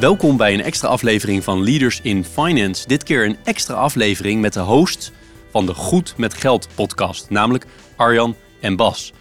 [0.00, 2.86] Welkom bij een extra aflevering van Leaders in Finance.
[2.86, 5.12] Dit keer een extra aflevering met de host
[5.50, 7.66] van de Goed met Geld podcast, namelijk
[7.96, 9.12] Arjan en Bas.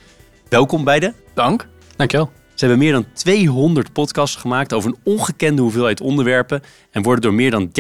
[0.50, 1.16] Welkom beiden.
[1.34, 1.68] Dank.
[1.96, 2.32] Dankjewel.
[2.54, 7.34] Ze hebben meer dan 200 podcasts gemaakt over een ongekende hoeveelheid onderwerpen en worden door
[7.34, 7.72] meer dan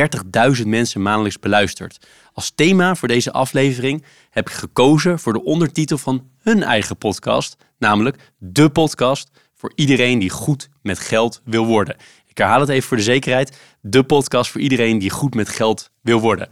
[0.57, 2.07] 30.000 mensen maandelijks beluisterd.
[2.33, 7.57] Als thema voor deze aflevering heb ik gekozen voor de ondertitel van hun eigen podcast,
[7.77, 11.95] namelijk De Podcast voor iedereen die goed met geld wil worden.
[12.37, 13.57] Ik herhaal het even voor de zekerheid.
[13.81, 16.49] De podcast voor iedereen die goed met geld wil worden.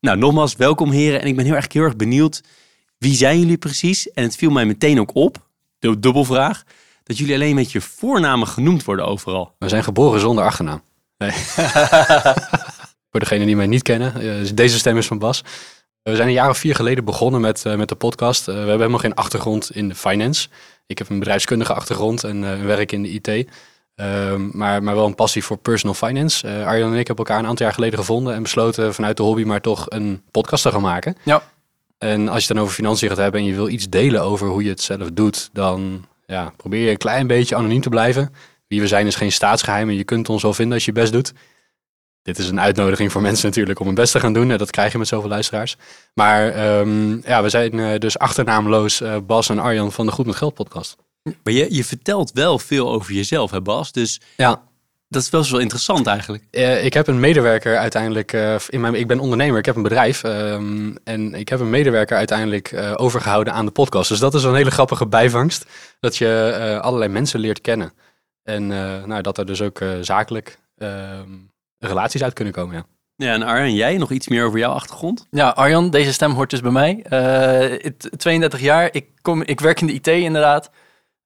[0.00, 1.20] Nou, nogmaals, welkom heren.
[1.20, 2.42] En ik ben heel erg, heel erg benieuwd,
[2.98, 4.10] wie zijn jullie precies?
[4.10, 6.62] En het viel mij meteen ook op, de dubbelvraag,
[7.02, 9.54] dat jullie alleen met je voornamen genoemd worden overal.
[9.58, 10.82] We zijn geboren zonder achternaam.
[11.18, 11.32] Nee.
[13.10, 15.44] Voor degenen die mij niet kennen, eh, deze stem is van Bas.
[16.02, 18.40] We zijn een jaar of vier geleden begonnen met, uh, met de podcast.
[18.40, 20.48] Uh, we hebben helemaal geen achtergrond in de finance.
[20.86, 23.48] Ik heb een bedrijfskundige achtergrond en uh, werk in de IT.
[24.00, 26.48] Um, maar, maar wel een passie voor personal finance.
[26.48, 29.44] Arjan en ik hebben elkaar een aantal jaar geleden gevonden en besloten vanuit de hobby
[29.44, 31.16] maar toch een podcast te gaan maken.
[31.22, 31.42] Ja.
[31.98, 34.48] En als je het dan over financiën gaat hebben en je wil iets delen over
[34.48, 38.34] hoe je het zelf doet, dan ja, probeer je een klein beetje anoniem te blijven.
[38.68, 41.12] Wie we zijn is geen staatsgeheim en je kunt ons wel vinden als je best
[41.12, 41.32] doet.
[42.22, 44.48] Dit is een uitnodiging voor mensen natuurlijk om hun best te gaan doen.
[44.48, 45.76] Dat krijg je met zoveel luisteraars.
[46.14, 50.26] Maar um, ja, we zijn uh, dus achternaamloos uh, Bas en Arjan van de Goed
[50.26, 50.96] met Geld podcast.
[51.42, 53.92] Maar je, je vertelt wel veel over jezelf, hè Bas?
[53.92, 54.62] Dus ja.
[55.08, 56.44] dat is wel eens wel interessant eigenlijk.
[56.50, 58.32] Uh, ik heb een medewerker uiteindelijk,
[58.68, 60.22] in mijn, ik ben ondernemer, ik heb een bedrijf.
[60.22, 64.08] Um, en ik heb een medewerker uiteindelijk overgehouden aan de podcast.
[64.08, 65.66] Dus dat is een hele grappige bijvangst.
[66.00, 67.92] Dat je allerlei mensen leert kennen.
[68.42, 68.66] En
[69.06, 71.30] nou, dat er dus ook zakelijk ehm,
[71.78, 72.74] relaties uit kunnen komen.
[72.74, 72.86] Ja.
[73.16, 75.26] Ja, en Arjan, jij nog iets meer over jouw achtergrond?
[75.30, 77.04] Ja, Arjan, deze stem hoort dus bij mij.
[77.10, 80.70] Uh, 32 jaar, ik, kom, ik werk in de IT inderdaad.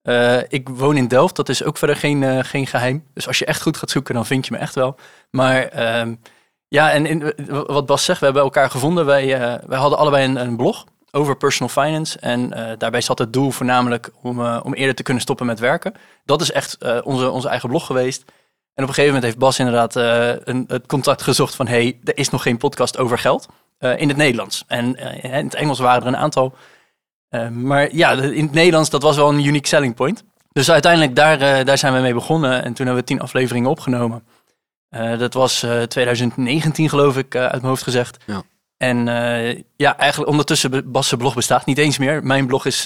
[0.03, 3.05] Uh, ik woon in Delft, dat is ook verder geen, uh, geen geheim.
[3.15, 4.97] Dus als je echt goed gaat zoeken, dan vind je me echt wel.
[5.31, 6.12] Maar uh,
[6.69, 7.34] ja, en in,
[7.66, 9.06] wat Bas zegt, we hebben elkaar gevonden.
[9.06, 12.19] Wij, eh, wij hadden allebei een, een blog over personal finance.
[12.19, 15.94] En daarbij zat het doel voornamelijk om, om eerder te kunnen stoppen met werken.
[16.25, 18.25] Dat is echt onze, onze eigen blog geweest.
[18.75, 19.94] En op een gegeven moment heeft Bas inderdaad
[20.47, 21.66] een, het contact gezocht van...
[21.66, 24.65] hey, er is nog geen podcast over geld in het Nederlands.
[24.66, 26.55] En in het Engels waren er een aantal.
[27.51, 30.25] Maar ja, in het Nederlands, dat was wel een unique selling point.
[30.53, 32.65] Dus uiteindelijk, daar, daar zijn we mee begonnen.
[32.65, 34.23] En toen hebben we tien afleveringen opgenomen.
[35.19, 38.17] dat was 2019 geloof ik, uit mijn hoofd gezegd.
[38.27, 38.43] Ja.
[38.77, 39.07] En
[39.77, 42.25] ja, eigenlijk ondertussen, Bas' blog bestaat niet eens meer.
[42.25, 42.85] Mijn blog is,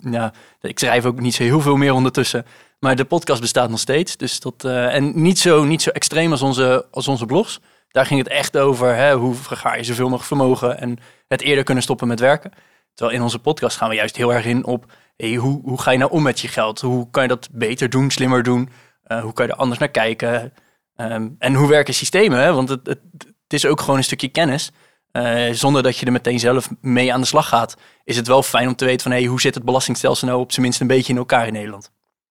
[0.00, 2.44] ja, ik schrijf ook niet zo heel veel meer ondertussen...
[2.80, 4.16] Maar de podcast bestaat nog steeds.
[4.16, 7.60] Dus dat, en niet zo, niet zo extreem als onze, als onze blogs.
[7.90, 10.98] Daar ging het echt over hè, hoe vergaar je zoveel nog vermogen en
[11.28, 12.52] het eerder kunnen stoppen met werken.
[12.94, 15.90] Terwijl in onze podcast gaan we juist heel erg in op hey, hoe, hoe ga
[15.90, 16.80] je nou om met je geld?
[16.80, 18.68] Hoe kan je dat beter doen, slimmer doen?
[19.06, 20.52] Uh, hoe kan je er anders naar kijken?
[20.96, 22.38] Um, en hoe werken systemen?
[22.38, 22.52] Hè?
[22.52, 24.70] Want het, het, het, is ook gewoon een stukje kennis.
[25.12, 28.42] Uh, zonder dat je er meteen zelf mee aan de slag gaat, is het wel
[28.42, 30.86] fijn om te weten van hey, hoe zit het belastingstelsel nou op zijn minst een
[30.86, 31.90] beetje in elkaar in Nederland.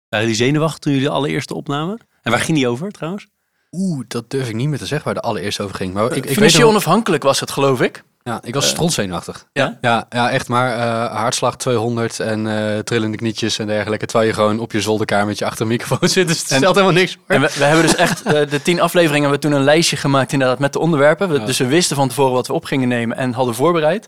[0.10, 2.00] Uh, die zenuwachtig toen jullie de allereerste opnamen?
[2.22, 3.28] En waar ging die over trouwens?
[3.72, 5.94] Oeh, dat durf ik niet meer te zeggen waar de allereerste over ging.
[5.94, 8.04] Maar ik, ik Financieel weet onafhankelijk was het, geloof ik.
[8.30, 9.46] Ja, ik was uh, strontzenuwachtig.
[9.54, 9.78] Ja?
[9.82, 10.06] ja?
[10.10, 10.78] Ja, echt maar.
[10.78, 14.06] Uh, hartslag 200 en uh, trillende knietjes en dergelijke.
[14.06, 16.28] Terwijl je gewoon op je zolderkamertje achter een microfoon zit.
[16.28, 17.36] Dus het stelt helemaal niks voor.
[17.36, 20.32] En we, we hebben dus echt de tien afleveringen hebben we toen een lijstje gemaakt
[20.32, 21.30] inderdaad met de onderwerpen.
[21.30, 21.46] We, ja.
[21.46, 24.08] Dus we wisten van tevoren wat we op gingen nemen en hadden voorbereid.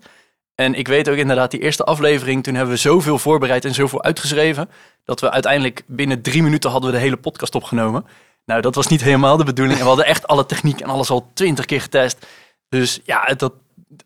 [0.55, 4.03] En ik weet ook inderdaad, die eerste aflevering, toen hebben we zoveel voorbereid en zoveel
[4.03, 4.69] uitgeschreven,
[5.06, 8.06] dat we uiteindelijk binnen drie minuten hadden we de hele podcast opgenomen.
[8.45, 9.77] Nou, dat was niet helemaal de bedoeling.
[9.77, 12.25] En we hadden echt alle techniek en alles al twintig keer getest.
[12.69, 13.53] Dus ja, dat,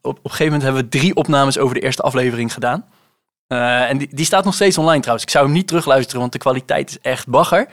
[0.01, 2.85] op, een gegeven moment hebben we drie opnames over de eerste aflevering gedaan.
[3.47, 5.25] Uh, en die, die staat nog steeds online trouwens.
[5.25, 7.67] Ik zou hem niet terugluisteren, want de kwaliteit is echt bagger.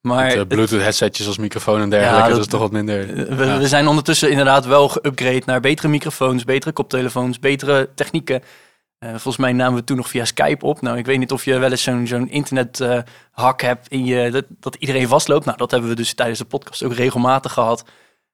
[0.00, 2.72] Maar Met, uh, Bluetooth headsetjes als microfoon en dergelijke, ja, dat, dat, is toch wat
[2.72, 3.06] minder.
[3.36, 3.58] We, ja.
[3.58, 8.42] we, zijn ondertussen inderdaad wel geüpgrade naar betere microfoons, betere koptelefoons, betere technieken.
[9.04, 10.80] Uh, volgens mij namen we toen nog via Skype op.
[10.80, 12.98] Nou, ik weet niet of je wel eens zo'n zo'n internet uh,
[13.30, 15.44] hak hebt in je, dat, dat, iedereen vastloopt.
[15.44, 17.84] Nou, dat hebben we dus tijdens de podcast ook regelmatig gehad.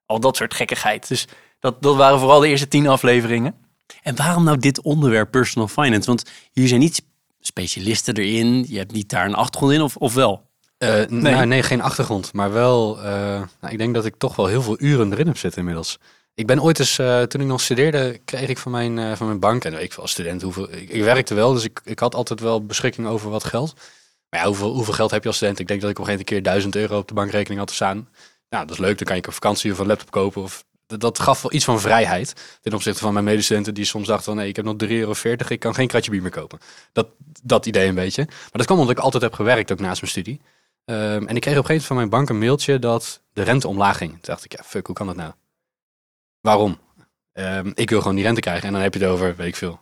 [0.06, 1.08] Al dat soort gekkigheid.
[1.08, 1.26] Dus
[1.64, 3.54] dat, dat waren vooral de eerste tien afleveringen.
[4.02, 6.06] En waarom nou dit onderwerp personal finance?
[6.06, 7.04] Want jullie zijn niet
[7.40, 8.64] specialisten erin.
[8.68, 10.42] Je hebt niet daar een achtergrond in, of, of wel?
[10.78, 11.32] Eh, nee.
[11.32, 12.32] Nou, nee, geen achtergrond.
[12.32, 13.04] Maar wel, eh,
[13.60, 15.98] nou, ik denk dat ik toch wel heel veel uren erin heb zitten inmiddels.
[16.34, 19.40] Ik ben ooit eens, eh, toen ik nog studeerde, kreeg ik van mijn, van mijn
[19.40, 22.40] bank, en ik als student, hoeveel, ik, ik, werkte wel, dus ik, ik had altijd
[22.40, 23.74] wel beschikking over wat geld.
[24.30, 25.58] Maar ja, hoeveel, hoeveel geld heb je als student?
[25.58, 28.08] Ik denk dat ik op een gegeven keer 1000 euro op de bankrekening had staan.
[28.48, 30.42] Nou, dat is leuk, dan kan ik een vakantie of een laptop kopen.
[30.42, 34.24] Of, dat, gaf wel iets van vrijheid ten opzichte van mijn medestudenten die soms dachten
[34.24, 35.12] van nee, ik heb nog 3,40 euro,
[35.48, 36.58] ik kan geen kratje bier meer kopen.
[36.92, 37.08] Dat,
[37.42, 38.24] dat idee een beetje.
[38.24, 40.40] Maar dat kwam omdat ik altijd heb gewerkt, ook naast mijn studie.
[40.84, 43.42] Um, en ik kreeg op een gegeven moment van mijn bank een mailtje dat de
[43.42, 44.10] rente omlaag ging.
[44.10, 45.32] Toen dacht ik, ja, fuck, hoe kan dat nou?
[46.40, 46.78] Waarom?
[47.32, 48.66] Um, ik wil gewoon die rente krijgen.
[48.66, 49.80] En dan heb je het over, weet ik veel,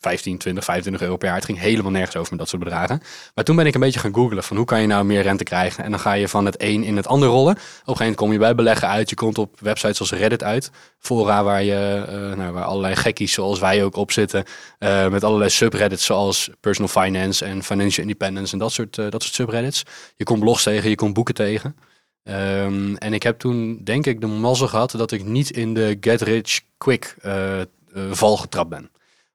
[0.00, 1.36] 15, 20, 25 euro per jaar.
[1.36, 3.02] Het ging helemaal nergens over met dat soort bedragen.
[3.34, 5.44] Maar toen ben ik een beetje gaan googlen van hoe kan je nou meer rente
[5.44, 5.84] krijgen.
[5.84, 7.52] En dan ga je van het een in het ander rollen.
[7.52, 9.10] Op een gegeven moment kom je bij beleggen uit.
[9.10, 10.70] Je komt op websites zoals Reddit uit.
[10.98, 14.44] Fora waar, je, uh, nou, waar allerlei gekkies zoals wij ook op zitten.
[14.78, 19.22] Uh, met allerlei subreddits zoals personal finance en financial independence en dat soort, uh, dat
[19.22, 19.82] soort subreddits.
[20.16, 21.76] Je komt blogs tegen, je komt boeken tegen.
[22.24, 25.96] Um, en ik heb toen denk ik de mazzel gehad dat ik niet in de
[26.00, 27.16] get rich quick
[28.10, 28.90] val getrapt ben.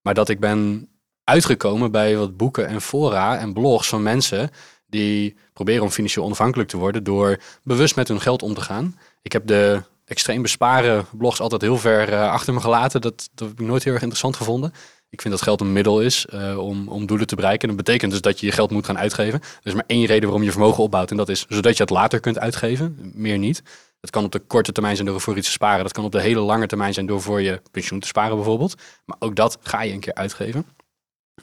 [0.05, 0.89] Maar dat ik ben
[1.23, 4.49] uitgekomen bij wat boeken en fora en blogs van mensen
[4.87, 8.99] die proberen om financieel onafhankelijk te worden door bewust met hun geld om te gaan.
[9.21, 13.01] Ik heb de extreem besparen blogs altijd heel ver uh, achter me gelaten.
[13.01, 14.73] Dat, dat heb ik nooit heel erg interessant gevonden.
[15.09, 17.69] Ik vind dat geld een middel is uh, om, om doelen te bereiken.
[17.69, 19.39] En dat betekent dus dat je je geld moet gaan uitgeven.
[19.41, 21.11] Er is maar één reden waarom je vermogen opbouwt.
[21.11, 23.11] En dat is zodat je het later kunt uitgeven.
[23.13, 23.63] Meer niet.
[24.05, 25.83] Dat kan op de korte termijn zijn door voor iets te sparen.
[25.83, 28.75] Dat kan op de hele lange termijn zijn door voor je pensioen te sparen bijvoorbeeld.
[29.05, 30.65] Maar ook dat ga je een keer uitgeven.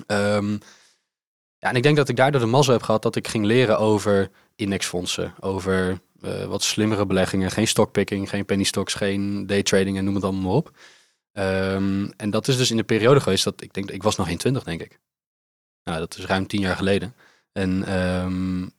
[0.07, 0.59] Um,
[1.59, 3.79] ja, en ik denk dat ik daardoor de mazzel heb gehad dat ik ging leren
[3.79, 10.05] over indexfondsen, over uh, wat slimmere beleggingen, geen stockpicking, geen penny stocks, geen daytrading en
[10.05, 10.71] noem het allemaal maar op.
[11.33, 14.27] Um, en dat is dus in de periode geweest dat ik denk, ik was nog
[14.27, 14.99] geen twintig denk ik.
[15.85, 17.15] Nou, dat is ruim tien jaar geleden.
[17.53, 18.73] En um,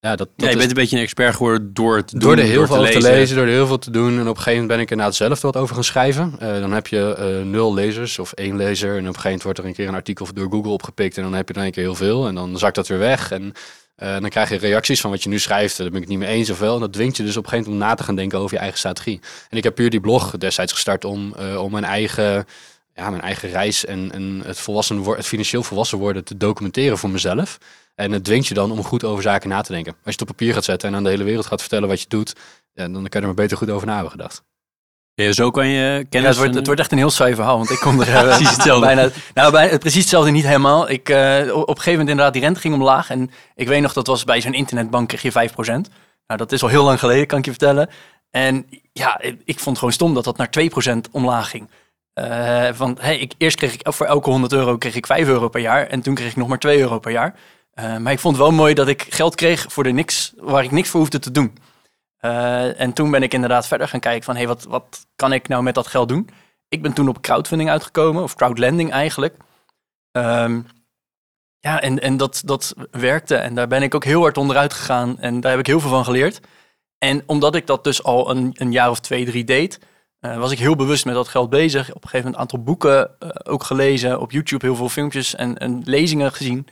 [0.00, 2.44] ja, dat, dat ja, je bent een beetje een expert geworden door het door doen,
[2.44, 3.00] er heel veel te lezen.
[3.00, 3.36] te lezen.
[3.36, 4.12] door er heel veel te doen.
[4.12, 6.36] En op een gegeven moment ben ik inderdaad zelf wat over gaan schrijven.
[6.42, 8.90] Uh, dan heb je uh, nul lezers of één lezer.
[8.90, 11.16] En op een gegeven moment wordt er een keer een artikel door Google opgepikt.
[11.16, 12.26] En dan heb je er een keer heel veel.
[12.26, 13.30] En dan zakt dat weer weg.
[13.30, 15.76] En uh, dan krijg je reacties van wat je nu schrijft.
[15.76, 16.74] Daar ben ik het niet mee eens of wel.
[16.74, 18.54] En dat dwingt je dus op een gegeven moment om na te gaan denken over
[18.54, 19.20] je eigen strategie.
[19.48, 22.46] En ik heb puur die blog destijds gestart om, om mijn eigen
[22.98, 27.10] ja, mijn eigen reis en, en het, volwassen, het financieel volwassen worden te documenteren voor
[27.10, 27.58] mezelf.
[27.98, 29.92] En het dwingt je dan om goed over zaken na te denken.
[29.92, 32.00] Als je het op papier gaat zetten en aan de hele wereld gaat vertellen wat
[32.00, 32.34] je doet,
[32.72, 34.42] ja, dan kan je er maar beter goed over na hebben gedacht.
[35.14, 36.10] Ja, zo kan je kennis...
[36.12, 38.22] Ja, het, wordt, het wordt echt een heel saai verhaal, want ik kom er uh,
[38.36, 38.86] precies hetzelfde.
[38.86, 39.08] bijna...
[39.34, 40.90] Nou, bij, precies hetzelfde niet helemaal.
[40.90, 43.10] Ik, uh, op een gegeven moment inderdaad, die rente ging omlaag.
[43.10, 45.54] En ik weet nog, dat was bij zo'n internetbank kreeg je 5%.
[45.64, 45.88] Nou,
[46.26, 47.88] dat is al heel lang geleden, kan ik je vertellen.
[48.30, 50.50] En ja, ik vond gewoon stom dat dat naar
[50.96, 51.70] 2% omlaag ging.
[52.14, 55.48] Uh, van, hey, ik, eerst kreeg ik voor elke 100 euro kreeg ik 5 euro
[55.48, 55.86] per jaar.
[55.86, 57.34] En toen kreeg ik nog maar 2 euro per jaar.
[57.80, 60.64] Uh, maar ik vond het wel mooi dat ik geld kreeg voor de niks, waar
[60.64, 61.58] ik niks voor hoefde te doen.
[62.20, 65.48] Uh, en toen ben ik inderdaad verder gaan kijken van, hey, wat, wat kan ik
[65.48, 66.28] nou met dat geld doen?
[66.68, 69.36] Ik ben toen op crowdfunding uitgekomen, of crowdlending eigenlijk.
[70.12, 70.66] Um,
[71.60, 73.34] ja, en, en dat, dat werkte.
[73.34, 75.18] En daar ben ik ook heel hard onderuit gegaan.
[75.18, 76.40] En daar heb ik heel veel van geleerd.
[76.98, 79.78] En omdat ik dat dus al een, een jaar of twee, drie deed,
[80.20, 81.88] uh, was ik heel bewust met dat geld bezig.
[81.88, 83.10] Op een gegeven moment een aantal boeken
[83.44, 84.20] ook gelezen.
[84.20, 86.66] Op YouTube heel veel filmpjes en, en, lezingen gezien.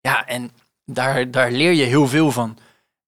[0.00, 0.50] Ja, en
[0.84, 2.58] daar, daar leer je heel veel van.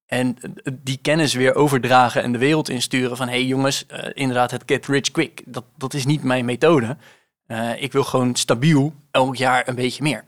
[0.05, 0.37] En
[0.73, 3.27] die kennis weer overdragen en de wereld insturen van...
[3.27, 6.97] hé hey jongens, uh, inderdaad het get rich quick, dat, dat is niet mijn methode.
[7.77, 10.23] ik wil gewoon stabiel elk jaar een beetje meer.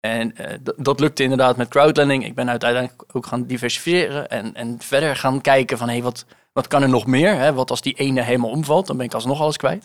[0.00, 0.34] En
[0.76, 2.24] dat lukte inderdaad met crowdlending.
[2.24, 5.86] Ik ben uiteindelijk ook gaan diversifiëren en, en verder gaan kijken van...
[5.86, 7.34] hé, hey, wat, wat kan er nog meer?
[7.34, 7.52] Hè?
[7.52, 9.84] Wat als die ene helemaal omvalt, dan ben ik alsnog alles kwijt.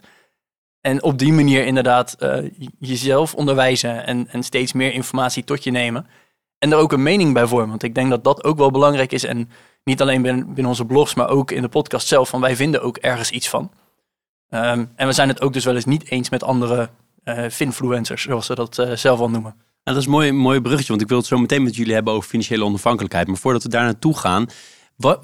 [0.85, 2.37] En op die manier inderdaad uh,
[2.79, 6.07] jezelf onderwijzen en, en steeds meer informatie tot je nemen.
[6.59, 7.69] En er ook een mening bij vormen.
[7.69, 9.23] Want ik denk dat dat ook wel belangrijk is.
[9.23, 9.49] En
[9.83, 12.29] niet alleen binnen, binnen onze blogs, maar ook in de podcast zelf.
[12.29, 13.71] Van wij vinden ook ergens iets van.
[14.49, 16.89] Um, en we zijn het ook dus wel eens niet eens met andere
[17.23, 19.55] uh, finfluencers, zoals ze dat uh, zelf al noemen.
[19.57, 21.93] Nou, dat is een mooi, mooi bruggetje, want ik wil het zo meteen met jullie
[21.93, 23.27] hebben over financiële onafhankelijkheid.
[23.27, 24.47] Maar voordat we daar naartoe gaan,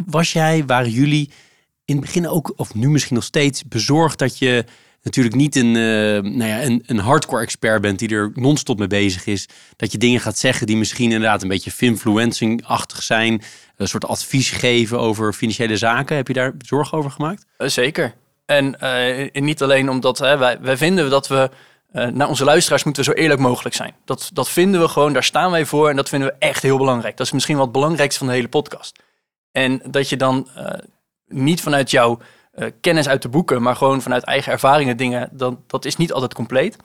[0.06, 1.30] was jij, waren jullie
[1.86, 4.66] in het begin ook, of nu misschien nog steeds, bezorgd dat je
[5.04, 8.88] natuurlijk niet een, uh, nou ja, een, een hardcore expert bent die er non-stop mee
[8.88, 9.48] bezig is.
[9.76, 13.42] Dat je dingen gaat zeggen die misschien inderdaad een beetje finfluencing-achtig zijn.
[13.78, 16.16] Een soort advies geven over financiële zaken.
[16.16, 17.46] Heb je daar zorgen over gemaakt?
[17.58, 18.14] Uh, zeker.
[18.46, 21.50] En uh, niet alleen omdat hè, wij, vinden dat we
[21.92, 23.94] naar onze luisteraars moeten zo eerlijk mogelijk zijn.
[24.06, 26.78] Dat, dat vinden we gewoon, daar staan wij voor en dat vinden we echt heel
[26.78, 27.18] belangrijk.
[27.18, 29.04] Dat is misschien wel het belangrijkste van de hele podcast.
[29.52, 30.48] En dat je dan
[31.28, 32.20] niet vanuit jouw
[32.56, 36.14] uh, kennis uit de boeken, maar gewoon vanuit eigen ervaringen dingen, dan, dat is niet
[36.14, 36.78] altijd compleet.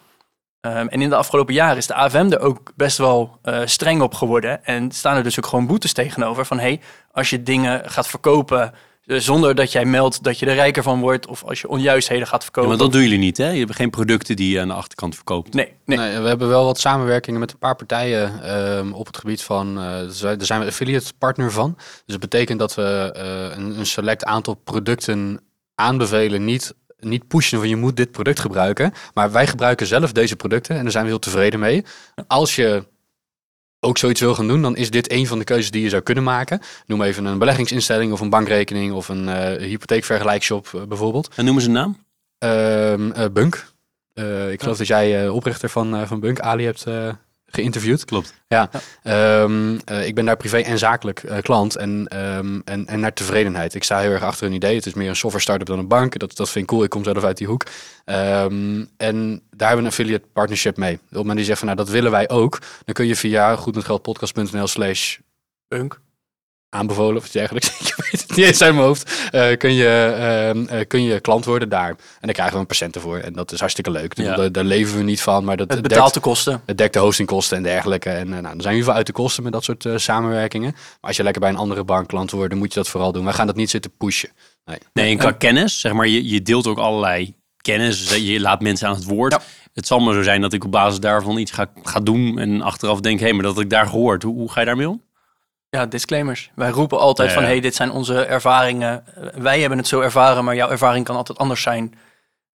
[0.60, 4.02] Ehm, en in de afgelopen jaren is de AFM er ook best wel eh, streng
[4.02, 4.64] op geworden.
[4.64, 6.58] En staan er dus ook gewoon boetes tegenover van...
[6.58, 6.80] hey,
[7.12, 8.72] als je dingen gaat verkopen
[9.04, 11.26] eh, zonder dat jij meldt dat je er rijker van wordt...
[11.26, 12.68] of als je onjuistheden gaat Ja, verkopen.
[12.70, 13.48] maar dat doen jullie niet, hè?
[13.50, 15.54] Je hebt geen producten die je aan de achterkant verkoopt.
[15.54, 15.98] Nee, nee.
[15.98, 19.78] Nee, we hebben wel wat samenwerkingen met een paar partijen ehm, op het gebied van.
[19.78, 19.84] eh,
[20.20, 21.74] wij- daar zijn we affiliate partner van.
[21.76, 25.40] Dus dat betekent dat we eh, een, een select aantal producten
[25.76, 26.44] aanbevelen.
[26.44, 28.92] Niet, niet pushen van je moet dit product gebruiken.
[29.14, 31.84] Maar wij gebruiken zelf deze producten en daar zijn we heel tevreden mee.
[32.26, 32.84] Als je
[33.80, 36.02] ook zoiets wil gaan doen, dan is dit een van de keuzes die je zou
[36.02, 36.60] kunnen maken.
[36.86, 41.30] Noem even een beleggingsinstelling of een bankrekening of een eh hypotheekvergelijkshop eh, bijvoorbeeld.
[41.36, 42.04] En noemen ze een naam?
[42.38, 43.74] Ehm, eh, Bunk.
[44.50, 46.84] Ik geloof dat jij oprichter van, van Bunk, Ali, hebt
[47.56, 48.04] geïnterviewd.
[48.04, 48.34] Klopt.
[48.48, 48.70] Ja.
[49.02, 53.12] Ehm, eh, ik ben daar privé en zakelijk eh, klant en, ehm, en, en naar
[53.12, 53.74] tevredenheid.
[53.74, 54.76] Ik sta heel erg achter een idee.
[54.76, 56.18] Het is meer een software startup dan een bank.
[56.18, 56.84] Dat, dat vind ik cool.
[56.84, 57.62] Ik kom zelf uit die hoek.
[58.04, 60.94] Ehm, en daar hebben we een affiliate partnership mee.
[60.94, 62.58] Op het moment die zegt van nou dat willen wij ook.
[62.84, 65.18] Dan kun je via goedmetgeldpodcast.nl slash
[65.68, 66.00] Punk.
[66.76, 67.68] Aanbevolen of iets dergelijks.
[67.80, 69.28] ik weet het niet eens uit mijn hoofd.
[69.30, 71.88] Eh, kun, je, ehm, eh, kun je klant worden daar.
[71.88, 73.18] En daar krijgen we een percent voor.
[73.18, 74.16] En dat is hartstikke leuk.
[74.16, 74.36] Ja.
[74.36, 75.44] Daar, daar leven we niet van.
[75.44, 76.62] Maar dat Het betaalt dekt, de kosten.
[76.66, 78.10] het dekt de hostingkosten en dergelijke.
[78.10, 79.84] En eh, nou, dan zijn we in ieder geval uit de kosten met dat soort
[79.84, 80.70] eh, samenwerkingen.
[80.72, 83.12] Maar als je lekker bij een andere bank klant wordt, dan moet je dat vooral
[83.12, 83.24] doen.
[83.24, 84.30] Wij gaan dat niet zitten pushen.
[84.64, 84.78] Nee.
[84.92, 88.08] Nee, en qua kennis, zeg maar, je, je deelt ook allerlei kennis.
[88.08, 89.32] Dus Je laat mensen aan het woord.
[89.32, 89.40] Ja.
[89.72, 92.62] Het zal maar zo zijn dat ik op basis daarvan iets ga, ga doen en
[92.62, 94.22] achteraf denk, hé, maar dat had ik daar gehoord.
[94.22, 95.02] Hoe, hoe ga je daarmee om?
[95.68, 96.50] Ja, disclaimers.
[96.54, 99.04] Wij roepen altijd van, hey, dit zijn onze ervaringen.
[99.34, 101.94] Wij hebben het zo ervaren, maar jouw ervaring kan altijd anders zijn.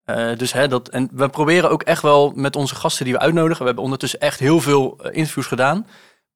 [0.03, 3.19] Eh, dus hè, dat, en we proberen ook echt wel met onze gasten die we
[3.19, 3.59] uitnodigen.
[3.59, 5.87] We hebben ondertussen echt heel veel eh, interviews gedaan.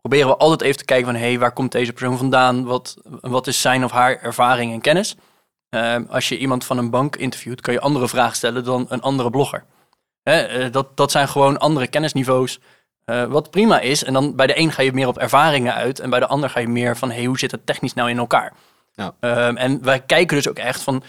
[0.01, 2.63] Proberen we altijd even te kijken van, hey, waar komt deze persoon vandaan?
[2.63, 5.15] Wat, wat is zijn of haar ervaring en kennis?
[5.69, 9.01] Eh, als je iemand van een bank interviewt, kan je andere vragen stellen dan een
[9.01, 9.63] andere blogger.
[10.23, 12.59] Hè, dat, dat zijn gewoon andere kennisniveaus.
[13.05, 14.03] Eh, wat prima is.
[14.03, 15.99] En dan bij de een ga je meer op ervaringen uit.
[15.99, 18.17] En bij de ander ga je meer van hey, hoe zit het technisch nou in
[18.17, 18.53] elkaar?
[18.93, 19.15] Ja.
[19.19, 21.03] Ehm, en wij kijken dus ook echt van.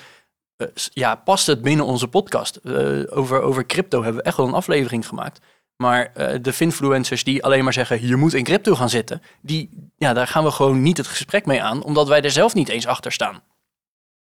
[0.56, 2.56] eh, ja, past het binnen onze podcast?
[2.56, 5.40] Eh, over, over crypto hebben we echt wel een aflevering gemaakt.
[5.76, 9.22] Maar eh, de finfluencers die alleen maar zeggen: je moet in crypto gaan zitten.
[9.42, 11.82] Die, ja, daar gaan we gewoon niet het gesprek mee aan.
[11.82, 13.42] Omdat wij er zelf niet eens achter staan.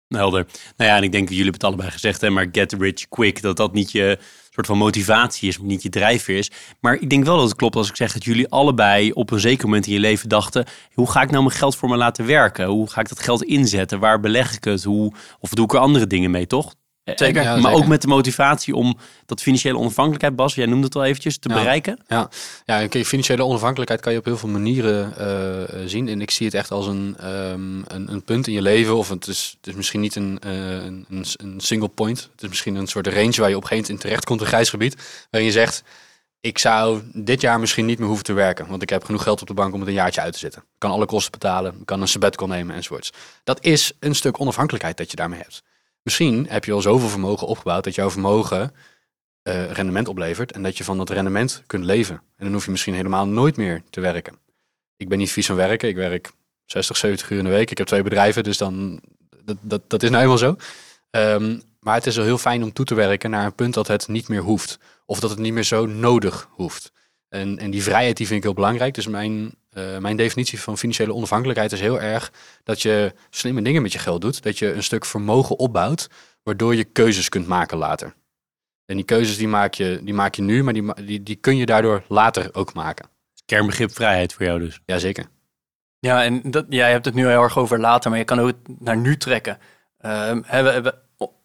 [0.08, 0.46] Helder.
[0.78, 3.42] Nou ja, en ik denk, jullie hebben het allebei gezegd, hè, maar get rich quick,
[3.42, 4.20] dat dat niet je
[4.66, 6.52] soort van motivatie is, niet je drijfveer is.
[6.80, 9.40] Maar ik denk wel dat het klopt als ik zeg dat jullie allebei op een
[9.40, 12.26] zeker moment in je leven dachten, hoe ga ik nou mijn geld voor me laten
[12.26, 12.66] werken?
[12.66, 14.00] Hoe ga ik dat geld inzetten?
[14.00, 14.84] Waar beleg ik het?
[14.84, 16.74] Hoe, of doe ik er andere dingen mee, toch?
[17.10, 17.42] Eh, Zeker.
[17.42, 17.78] Ja, maar zeker.
[17.78, 21.50] ook met de motivatie om dat financiële onafhankelijkheid, Bas, jij noemde het al eventjes, te
[21.50, 21.56] Ja.
[21.56, 22.00] bereiken.
[22.08, 22.30] Ja,
[22.66, 26.08] ja kijk, financiële onafhankelijkheid kan je op heel veel manieren eh, zien.
[26.08, 28.98] En ik zie het echt als een, ehm, een, een punt in je leven.
[28.98, 32.30] Of het is, het is misschien niet een, eh, een, een, single point.
[32.32, 34.42] Het is misschien een soort range waar je op een gegeven moment in terecht komt,
[34.42, 34.96] een grijs gebied.
[35.30, 35.84] Waarin je zegt,
[36.42, 38.68] ik zou dit jaar misschien niet meer hoeven te werken.
[38.68, 40.62] Want ik heb genoeg geld op de bank om het een jaartje uit te zitten.
[40.62, 43.12] Ik kan alle kosten betalen, ik kan een sabbatical nemen enzovoorts.
[43.44, 45.64] Dat is een stuk onafhankelijkheid dat je daarmee hebt.
[46.04, 48.72] Misschien heb je al zoveel vermogen opgebouwd dat jouw vermogen
[49.42, 52.16] eh, rendement oplevert en dat je van dat rendement kunt leven.
[52.16, 54.38] En dan hoef je misschien helemaal nooit meer te werken.
[54.98, 55.90] Ik ben niet vies van werken.
[55.90, 56.32] Ik werk
[56.66, 57.72] 60, 70 uur in de week.
[57.72, 59.02] Ik heb twee bedrijven, dus dan,
[59.44, 60.56] dat, dat, dat is nou eenmaal zo.
[61.10, 63.88] Ehm, maar het is wel heel fijn om toe te werken naar een punt dat
[63.88, 64.80] het niet meer hoeft.
[65.06, 66.92] Of dat het niet meer zo nodig hoeft.
[67.30, 68.94] En, en die vrijheid die vind ik heel belangrijk.
[68.94, 72.32] Dus mijn, eh, mijn definitie van financiële onafhankelijkheid is heel erg
[72.64, 74.44] dat je slimme dingen met je geld doet.
[74.44, 76.10] Dat je een stuk vermogen opbouwt,
[76.44, 78.14] waardoor je keuzes kunt maken later.
[78.86, 81.58] En die keuzes die maak je, die maak je nu, maar die, die, die kun
[81.58, 83.10] je daardoor later ook maken.
[83.46, 84.80] Kernbegrip vrijheid voor jou dus.
[84.86, 85.26] Jazeker.
[86.00, 88.54] Ja, en dat, jij hebt het nu heel erg over later, maar je kan ook
[88.80, 89.58] naar nu trekken.
[89.98, 91.00] Ehm, hebben, hebben,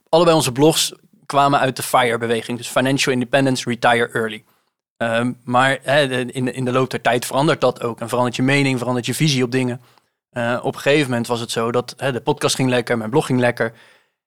[0.08, 0.92] allebei onze blogs
[1.26, 4.44] kwamen uit de FIRE-beweging, dus Financial Independence, Retire Early.
[4.96, 5.84] Ehm, maar
[6.32, 8.00] in, de, in de loop der tijd verandert dat ook.
[8.00, 9.80] En verandert je mening, verandert je visie op dingen.
[10.30, 13.26] Eh, op een gegeven moment was het zo dat de podcast ging lekker, mijn blog
[13.26, 13.72] ging lekker.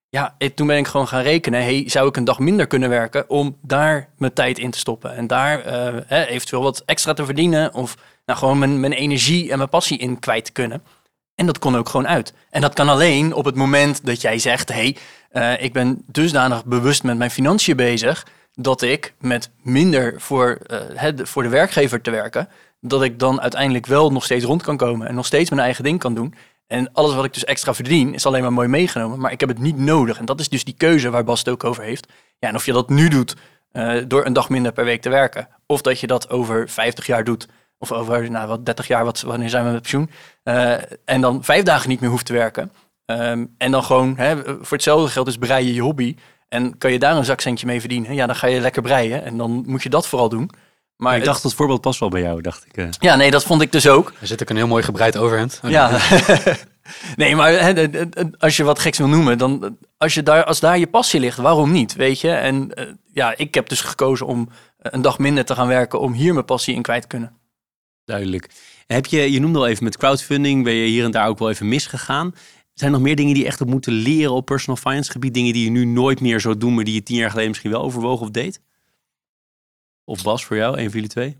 [0.09, 1.61] Ja, toen ben ik gewoon gaan rekenen.
[1.61, 5.15] Hey, zou ik een dag minder kunnen werken om daar mijn tijd in te stoppen?
[5.15, 7.73] En daar eh, eventueel wat extra te verdienen.
[7.73, 10.83] Of nou, gewoon mijn, mijn energie en mijn passie in kwijt te kunnen.
[11.35, 12.33] En dat kon ook gewoon uit.
[12.49, 14.97] En dat kan alleen op het moment dat jij zegt: hey,
[15.29, 18.25] eh, ik ben dusdanig bewust met mijn financiën bezig.
[18.59, 22.49] Dat ik met minder voor, eh, het, voor de werkgever te werken.
[22.79, 25.07] dat ik dan uiteindelijk wel nog steeds rond kan komen.
[25.07, 26.33] en nog steeds mijn eigen ding kan doen.
[26.67, 29.19] En alles wat ik dus extra verdien is alleen maar mooi meegenomen.
[29.19, 30.19] Maar ik heb het niet nodig.
[30.19, 32.07] En dat is dus die keuze waar Bas ook over heeft.
[32.39, 33.35] Ja, en of je dat nu doet
[33.71, 35.47] eh, door een dag minder per week te werken.
[35.65, 37.47] Of dat je dat over 50 jaar doet.
[37.77, 40.09] Of over nou, wat 30 jaar, wat, wanneer zijn we met pensioen?
[40.43, 40.73] Eh,
[41.05, 42.71] en dan vijf dagen niet meer hoeft te werken.
[43.05, 46.15] Ehm, en dan gewoon, hè, voor hetzelfde geld is je je hobby.
[46.49, 49.23] En kan je daar een zakcentje mee verdienen, ja, dan ga je lekker breien.
[49.23, 50.49] En dan moet je dat vooral doen.
[50.95, 52.77] Maar ik het- dacht, dat voorbeeld past wel bij jou, dacht ik.
[52.77, 52.87] eh.
[52.99, 54.13] ja, nee, dat vond ik dus ook.
[54.21, 55.59] Er zit ook een heel mooi gebreid overhemd.
[55.67, 55.99] Ja.
[57.15, 60.23] nee, maar hè, de- de- de- als je wat geks wil noemen, dan als, je
[60.23, 61.95] daar, als daar je passie ligt, waarom niet?
[61.95, 62.29] Weet je?
[62.31, 66.13] En eh, ja, ik heb dus gekozen om een dag minder te gaan werken om
[66.13, 67.37] hier mijn passie in kwijt te kunnen.
[68.05, 68.49] Duidelijk.
[68.87, 71.49] Heb je, je noemde al even met crowdfunding, ben je hier en daar ook wel
[71.49, 72.35] even misgegaan.
[72.77, 75.33] Zijn er nog meer dingen die je echt hebt moeten leren op personal finance gebied?
[75.33, 77.71] Dingen die je nu nooit meer zou doen, maar die je tien jaar geleden misschien
[77.71, 78.61] wel overwogen of deed?
[80.03, 81.37] Of Bas, voor jou, een van jullie twee?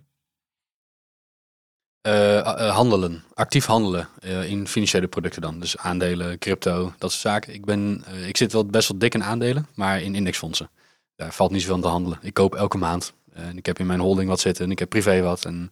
[2.01, 5.59] Eh, eh, handelen, actief handelen eh, in financiële producten dan.
[5.59, 7.53] Dus aandelen, crypto, dat soort zaken.
[7.53, 10.69] Ik, ben, ik zit wel best wel dik in aandelen, maar in indexfondsen.
[11.15, 12.19] Daar valt niet zoveel aan te handelen.
[12.21, 13.13] Ik koop elke maand.
[13.33, 15.45] En ik heb in mijn holding wat zitten en ik heb privé wat.
[15.45, 15.71] En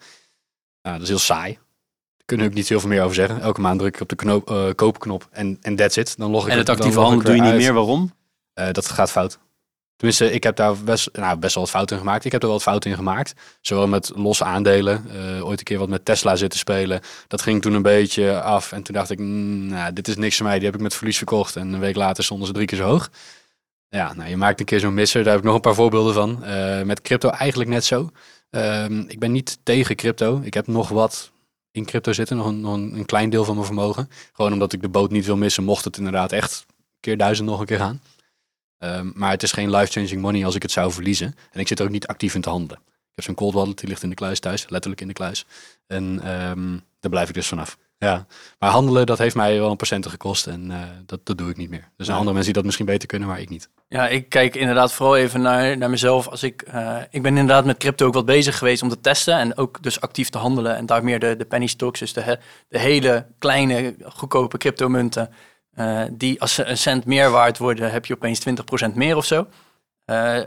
[0.81, 1.57] dat is heel saai.
[2.25, 3.41] Kunnen we ook niet heel veel meer over zeggen.
[3.41, 6.17] Elke maand druk ik op de knoop, eh, koopknop en, en that's it.
[6.17, 7.60] Dan log ik En het actieve handelen doe je niet uit.
[7.62, 7.74] meer.
[7.74, 8.13] Waarom?
[8.53, 9.39] Eh, dat gaat fout.
[9.96, 12.25] Tenminste, ik heb daar best, nou, best wel wat fouten in gemaakt.
[12.25, 13.34] Ik heb er wel wat fouten in gemaakt.
[13.62, 15.05] Zowel met losse aandelen.
[15.38, 17.01] eh, ooit een keer wat met Tesla zitten spelen.
[17.27, 18.72] Dat ging toen een beetje af.
[18.72, 20.55] En toen dacht ik, mm, nou, dit is niks voor mij.
[20.58, 21.55] Die heb ik met verlies verkocht.
[21.55, 23.10] En een week later stonden ze drie keer zo hoog.
[23.89, 25.24] Ja, nou, je maakt een keer zo'n misser.
[25.24, 26.44] Daar heb ik nog een paar voorbeelden van.
[26.88, 28.10] Met crypto eigenlijk net zo.
[28.50, 30.39] Ehm, ik ben niet tegen crypto.
[30.44, 31.32] Ik heb nog wat
[31.75, 32.38] in crypto zitten.
[32.38, 34.10] Nog een, nog een klein deel van mijn vermogen.
[34.34, 35.63] Gewoon omdat ik de boot niet wil missen.
[35.63, 36.65] Mocht het inderdaad echt
[37.00, 38.01] keer duizend nog een keer gaan.
[38.77, 41.36] Ehm, maar het is geen life-changing money als ik het zou verliezen.
[41.51, 42.82] En ik zit er ook niet actief in te handelen.
[42.88, 44.70] Ik heb zo'n cold wallet, die ligt in de kluis thuis.
[44.70, 45.46] Letterlijk in de kluis.
[45.88, 47.77] En ehm, daar blijf ik dus vanaf.
[47.98, 48.25] Ja.
[48.60, 50.48] Maar handelen, dat heeft mij wel een procenten gekost.
[50.48, 51.90] En eh, dat, dat doe ik niet meer.
[51.98, 53.70] Er zijn andere mensen die dat misschien beter kunnen, maar ik niet.
[53.88, 56.28] Ja, ik kijk inderdaad vooral even naar, naar mezelf.
[56.28, 59.38] Als ik, eh, ik ben inderdaad met crypto ook wat bezig geweest om te testen.
[59.38, 60.75] En ook dus actief te handelen.
[60.75, 65.30] En daar meer de, de penny stocks, dus de, de hele kleine goedkope cryptomunten.
[65.74, 68.42] eh die als ze een cent meer waard worden, heb je opeens
[68.90, 69.48] 20% meer of zo.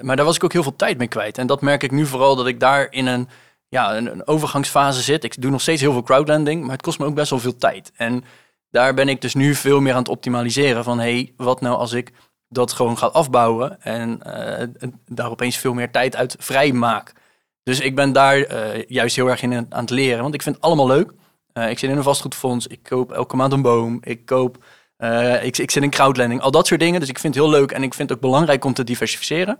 [0.00, 1.38] Maar daar was ik ook heel veel tijd mee kwijt.
[1.38, 3.28] En dat merk ik nu vooral dat ik daar in een,
[3.68, 5.24] ja, een, overgangsfase zit.
[5.24, 7.56] Ik doe nog steeds heel veel crowdlending, maar het kost me ook best wel veel
[7.56, 7.92] tijd.
[7.96, 8.24] En
[8.70, 10.98] daar ben ik dus nu veel meer aan het optimaliseren van...
[10.98, 12.12] hey, wat nou als ik
[12.48, 14.68] dat gewoon ga afbouwen en eh,
[15.06, 17.12] daar opeens veel meer tijd uit vrij maak.
[17.62, 20.54] Dus ik ben daar eh, juist heel erg in aan het leren, want ik vind
[20.54, 21.12] het allemaal leuk.
[21.52, 24.64] Eh, ik zit in een vastgoedfonds, ik koop elke maand een boom, ik koop...
[25.42, 27.00] ik, ik zit in crowdlending, al dat soort dingen.
[27.00, 29.58] Dus ik vind het heel leuk en ik vind het ook belangrijk om te diversificeren.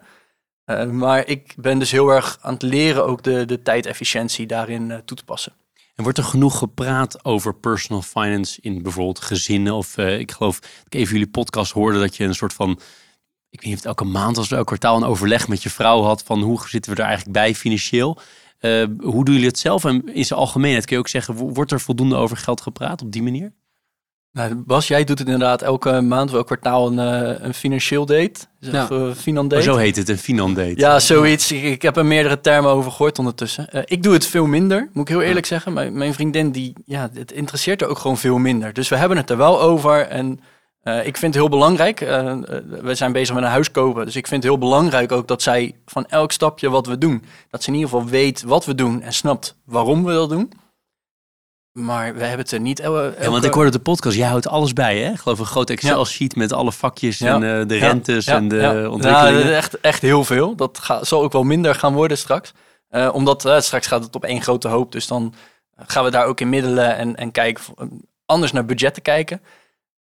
[0.69, 4.91] Eh, maar ik ben dus heel erg aan het leren ook de, de tijdefficiëntie daarin
[4.91, 5.53] eh, toe te passen.
[5.95, 9.73] En wordt er genoeg gepraat over personal finance in bijvoorbeeld gezinnen?
[9.75, 12.71] Of eh, ik geloof dat ik even jullie podcast hoorde dat je een soort van,
[13.51, 16.03] ik weet niet of het elke maand was elk kwartaal een overleg met je vrouw
[16.03, 18.19] had van hoe zitten we er eigenlijk bij financieel?
[18.99, 19.85] Hoe doen jullie het zelf?
[19.85, 23.03] En in zijn algemeenheid kun je ook zeggen, wo- wordt er voldoende over geld gepraat
[23.03, 23.53] op die manier?
[24.39, 28.07] Nou, Bas, jij doet het inderdaad elke maand of elk kwartaal een, eh, een financieel
[28.07, 28.35] date.
[28.61, 28.83] Dus Ja.
[28.83, 28.99] Of, eh,
[29.59, 30.73] Oh, zo heet het, een finandate.
[30.77, 31.53] Ja, zoiets.
[31.53, 33.71] Ik, ik heb er meerdere termen over gehoord ondertussen.
[33.71, 35.73] Eh, ik doe het veel minder, moet ik heel eerlijk zeggen.
[35.73, 38.73] Mijn, mijn vriendin, die, ja, het interesseert er ook gewoon veel minder.
[38.73, 40.07] Dus we hebben het er wel over.
[40.07, 40.41] En
[40.83, 42.01] eh, ik vind het heel belangrijk.
[42.01, 42.39] eh, eh,
[42.83, 44.05] we zijn bezig met een huis kopen.
[44.05, 47.23] Dus ik vind het heel belangrijk ook dat zij van elk stapje wat we doen...
[47.51, 50.53] dat ze in ieder geval weet wat we doen en snapt waarom we dat doen.
[51.73, 52.79] Maar we hebben het er niet...
[52.79, 55.11] Ja, want ik hoorde de podcast, jij houdt alles bij, hè?
[55.11, 57.35] Ik geloof een groot Excel-sheet met alle vakjes Ja.
[57.35, 58.89] en eh, de rentes ja, en de ja.
[58.89, 59.47] ontwikkelingen.
[59.47, 60.55] Ja, echt, echt heel veel.
[60.57, 62.53] Dat zal ook wel minder gaan worden straks.
[62.89, 64.93] Eh, omdat eh, straks gaat het op één grote hoop.
[64.93, 65.35] Dus dan
[65.77, 67.63] gaan we daar ook in middelen en, en kijken,
[68.27, 69.41] anders naar budgetten kijken.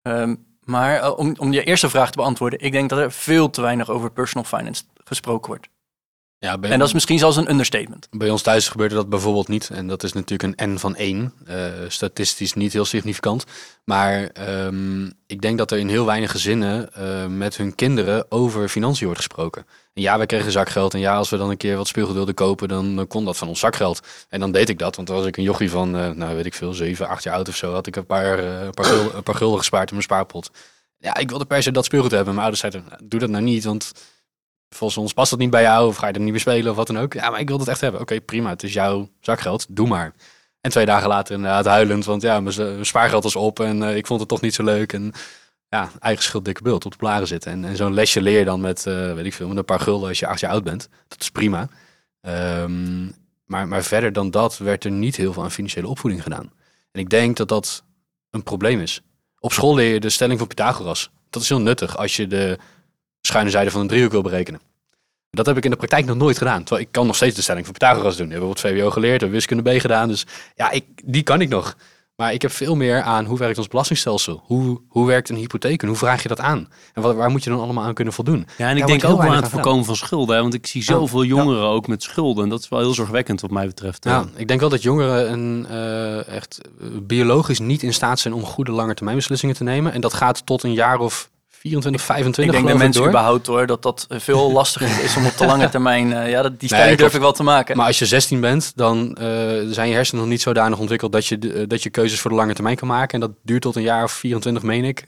[0.02, 2.60] Ehm, maar eh, om, om je eerste vraag te beantwoorden.
[2.60, 5.69] Ik denk dat er veel te weinig over personal finance gesproken wordt.
[6.41, 8.08] Ja, En dat is misschien zelfs een understatement.
[8.12, 9.69] bij ons thuis gebeurde dat bijvoorbeeld niet.
[9.69, 11.34] En dat is natuurlijk een N van 1.
[11.45, 13.43] eh, statistisch niet heel significant.
[13.84, 18.69] Maar ehm, ik denk dat er in heel weinig gezinnen eh, met hun kinderen over
[18.69, 19.65] financiën wordt gesproken.
[19.93, 20.93] En ja, wij kregen zakgeld.
[20.93, 23.38] En ja, als we dan een keer wat speelgoed wilden kopen, dan, dan kon dat
[23.38, 23.99] van ons zakgeld.
[24.30, 24.95] En dan deed ik dat.
[24.95, 27.36] Want dan was ik een jochie van, eh, nou weet ik veel, 7, 8 jaar
[27.36, 27.73] oud of zo.
[27.73, 30.49] Had ik een paar, een paar, gulden, een paar gulden gespaard in mijn spaarpot.
[30.97, 32.34] Ja, ik wilde per se dat speelgoed hebben.
[32.36, 33.91] Mijn ouders zeiden, nou, doe dat nou niet, want
[34.69, 35.88] volgens ons past dat niet bij jou.
[35.88, 37.13] Of ga je er niet meer spelen of wat dan ook.
[37.13, 38.01] Ja, maar ik wil dat echt hebben.
[38.01, 38.49] Oké, prima.
[38.49, 39.65] Het is jouw zakgeld.
[39.69, 40.13] Doe maar.
[40.62, 42.05] En twee dagen later inderdaad huilend.
[42.05, 44.93] Want ja, mijn, spaargeld was op en eh, ik vond het toch niet zo leuk.
[44.93, 45.13] En
[45.69, 47.51] ja, eigen schuld, dikke bult op de blaren zitten.
[47.51, 49.79] En, en zo'n lesje leer je dan met, eh, weet ik veel, met een paar
[49.79, 50.89] gulden als je acht jaar oud bent.
[51.08, 51.69] Dat is prima.
[52.21, 53.05] Ehm,
[53.45, 56.51] maar, maar verder dan dat werd er niet heel veel aan financiële opvoeding gedaan.
[56.91, 57.84] En ik denk dat dat
[58.29, 59.01] een probleem is.
[59.39, 61.12] Op school leer je de stelling van Pythagoras.
[61.29, 62.58] Dat is heel nuttig als je de
[63.21, 64.62] schuine zijde van een driehoek wil berekenen.
[65.29, 66.63] Dat heb ik in de praktijk nog nooit gedaan.
[66.63, 68.25] Terwijl ik kan nog steeds de stelling van Pythagoras doen.
[68.25, 70.08] We hebben het VWO geleerd, we hebben wiskunde B gedaan.
[70.08, 71.75] Dus ja, ik, die kan ik nog.
[72.19, 74.41] Maar ik heb veel meer aan hoe werkt ons belastingstelsel?
[74.45, 76.69] Hoe, hoe werkt een hypotheek en hoe vraag je dat aan?
[76.93, 78.47] En wat, waar moet je dan allemaal aan kunnen voldoen?
[78.58, 80.36] Ja, en ik Daar denk ook wel aan het voorkomen van schulden.
[80.36, 80.41] Hè?
[80.41, 82.43] Want ik zie zoveel jongeren ook met schulden.
[82.43, 84.03] En dat is wel heel zorgwekkend wat mij betreft.
[84.03, 86.62] Ja, ik denk wel dat jongeren een, eh, echt
[87.01, 89.93] biologisch niet in staat zijn om goede lange termijn beslissingen te nemen.
[89.93, 91.29] En dat gaat tot een jaar of
[91.60, 93.12] 24, 25 Ik denk dat mensen door.
[93.12, 96.60] überhaupt hoor, dat dat veel lastiger is om op de lange termijn, eh, ja, dat,
[96.60, 97.13] die stelling durf klopt.
[97.13, 97.78] ik wel te maken.
[97.78, 99.26] Maar als je 16 bent, dan eh,
[99.69, 102.38] zijn je hersenen nog niet zodanig ontwikkeld dat je, eh, dat je keuzes voor de
[102.38, 103.13] lange termijn kan maken.
[103.13, 105.04] En dat duurt tot een jaar of 24, meen ik,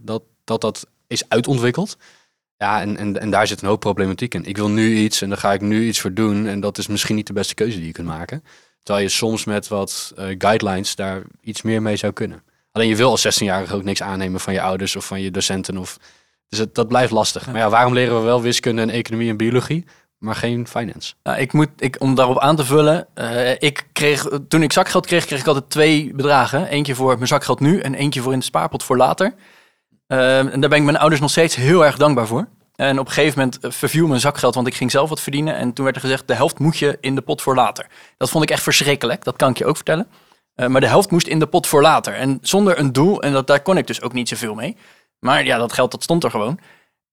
[0.00, 1.96] dat, dat dat is uitontwikkeld.
[2.56, 4.44] Ja, en, en, en daar zit een hoop problematiek in.
[4.44, 6.46] Ik wil nu iets en daar ga ik nu iets voor doen.
[6.46, 8.44] En dat is misschien niet de beste keuze die je kunt maken.
[8.82, 12.42] Terwijl je soms met wat guidelines daar iets meer mee zou kunnen.
[12.76, 15.78] Alleen je wil als 16-jarige ook niks aannemen van je ouders of van je docenten.
[15.78, 15.96] Of...
[16.48, 17.46] Dus het, dat blijft lastig.
[17.46, 19.84] Maar ja, waarom leren we wel wiskunde en economie en biologie,
[20.18, 21.14] maar geen finance?
[21.22, 25.06] Nou, ik moet, ik, om daarop aan te vullen, eh, ik kreeg, toen ik zakgeld
[25.06, 26.66] kreeg, kreeg ik altijd twee bedragen.
[26.66, 29.34] Eentje voor mijn zakgeld nu en eentje voor in de spaarpot voor later.
[30.06, 32.48] Eh, en daar ben ik mijn ouders nog steeds heel erg dankbaar voor.
[32.74, 35.56] En op een gegeven moment eh, verviel mijn zakgeld, want ik ging zelf wat verdienen.
[35.56, 37.86] En toen werd er gezegd, de helft moet je in de pot voor later.
[38.16, 40.06] Dat vond ik echt verschrikkelijk, dat kan ik je ook vertellen.
[40.54, 42.14] Eh, maar de helft moest in de pot voor later.
[42.14, 44.76] En zonder een doel, en dat, daar kon ik dus ook niet zoveel mee.
[45.18, 46.58] Maar ja, dat geld dat stond er gewoon.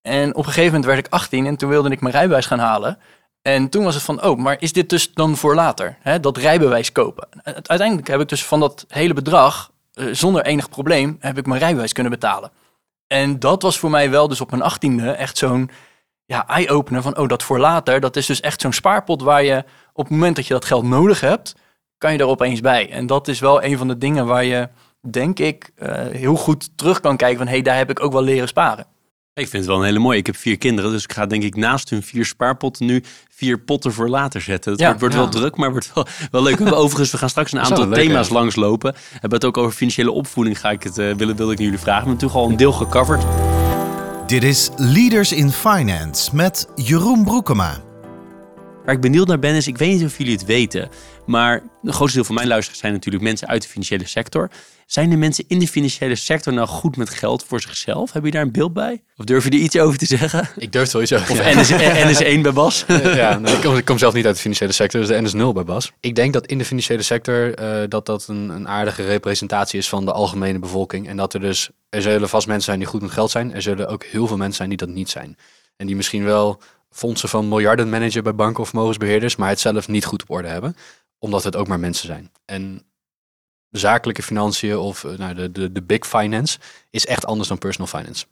[0.02, 2.60] En op een gegeven moment werd ik 18 en toen wilde ik mijn rijbewijs gaan
[2.60, 2.98] halen.
[3.42, 5.98] En toen was het van, oh, maar is dit dus dan voor later?
[6.02, 7.28] Hè, dat rijbewijs kopen.
[7.44, 11.60] Uiteindelijk heb ik dus van dat hele bedrag, eh, zonder enig probleem, heb ik mijn
[11.60, 12.52] rijbewijs kunnen betalen.
[13.08, 15.70] En dat was voor mij wel dus op mijn achttiende echt zo'n
[16.26, 19.64] ja, eye-opener van, oh, dat voor later, dat is dus echt zo'n spaarpot waar je
[19.94, 21.56] op het moment dat je dat geld nodig hebt,
[22.02, 22.90] kan je er opeens bij.
[22.90, 24.70] En dat is wel een van de dingen waar je,
[25.10, 28.12] denk ik, eh, heel goed terug kan kijken van, hé, hey, daar heb ik ook
[28.12, 28.86] wel leren sparen.
[29.34, 30.18] Ik vind het wel een hele mooie.
[30.18, 33.60] Ik heb vier kinderen, dus ik ga denk ik naast hun vier spaarpotten nu vier
[33.60, 34.72] potten voor later zetten.
[34.72, 35.22] Het Ja, wordt, wordt ja.
[35.22, 36.58] wel druk, maar wordt wel, wel leuk.
[36.58, 38.94] We hebben overigens, we gaan straks een aantal leuk, thema's langslopen.
[38.94, 41.80] We hebben het ook over financiële opvoeding, ga ik het, eh, willen, wilde ik jullie
[41.80, 42.04] vragen.
[42.04, 43.24] We hebben natuurlijk al een deel gecoverd.
[44.28, 47.82] Dit is Leaders in Finance met Jeroen Broekema.
[48.86, 50.90] Waar ik benieuwd naar ben is, ik weet niet of jullie het weten,
[51.26, 54.50] maar een grootste deel van mijn luisteraars zijn natuurlijk mensen uit de financiële sector.
[54.86, 58.12] Zijn de mensen in de financiële sector nou goed met geld voor zichzelf?
[58.12, 59.04] Heb je daar een beeld bij?
[59.18, 60.50] Of durf je er iets over te zeggen?
[60.58, 61.32] Ik durf het wel iets over.
[61.32, 61.56] Of.
[61.56, 61.72] NS,
[62.22, 62.86] NS1 bij Bas?
[63.04, 65.64] ja, ik, kom, ik kom zelf niet uit de financiële sector, dus de NS0 bij
[65.64, 65.92] Bas.
[66.00, 69.90] Ik denk dat in de financiële sector eh, dat dat een, een aardige representatie is
[69.90, 71.08] van de algemene bevolking.
[71.08, 73.54] En dat er dus, er zullen vast mensen zijn die goed met geld zijn.
[73.54, 75.38] Er zullen ook heel veel mensen zijn die dat niet zijn.
[75.78, 79.88] En die misschien wel fondsen van miljarden managen bij banken of vermogensbeheerders, maar het zelf
[79.88, 80.76] niet goed op orde hebben.
[81.24, 82.32] Omdat het ook maar mensen zijn.
[82.46, 82.84] En
[83.70, 87.88] zakelijke financiën of eh, nou, de, de, de big finance is echt anders dan personal
[87.88, 88.26] finance.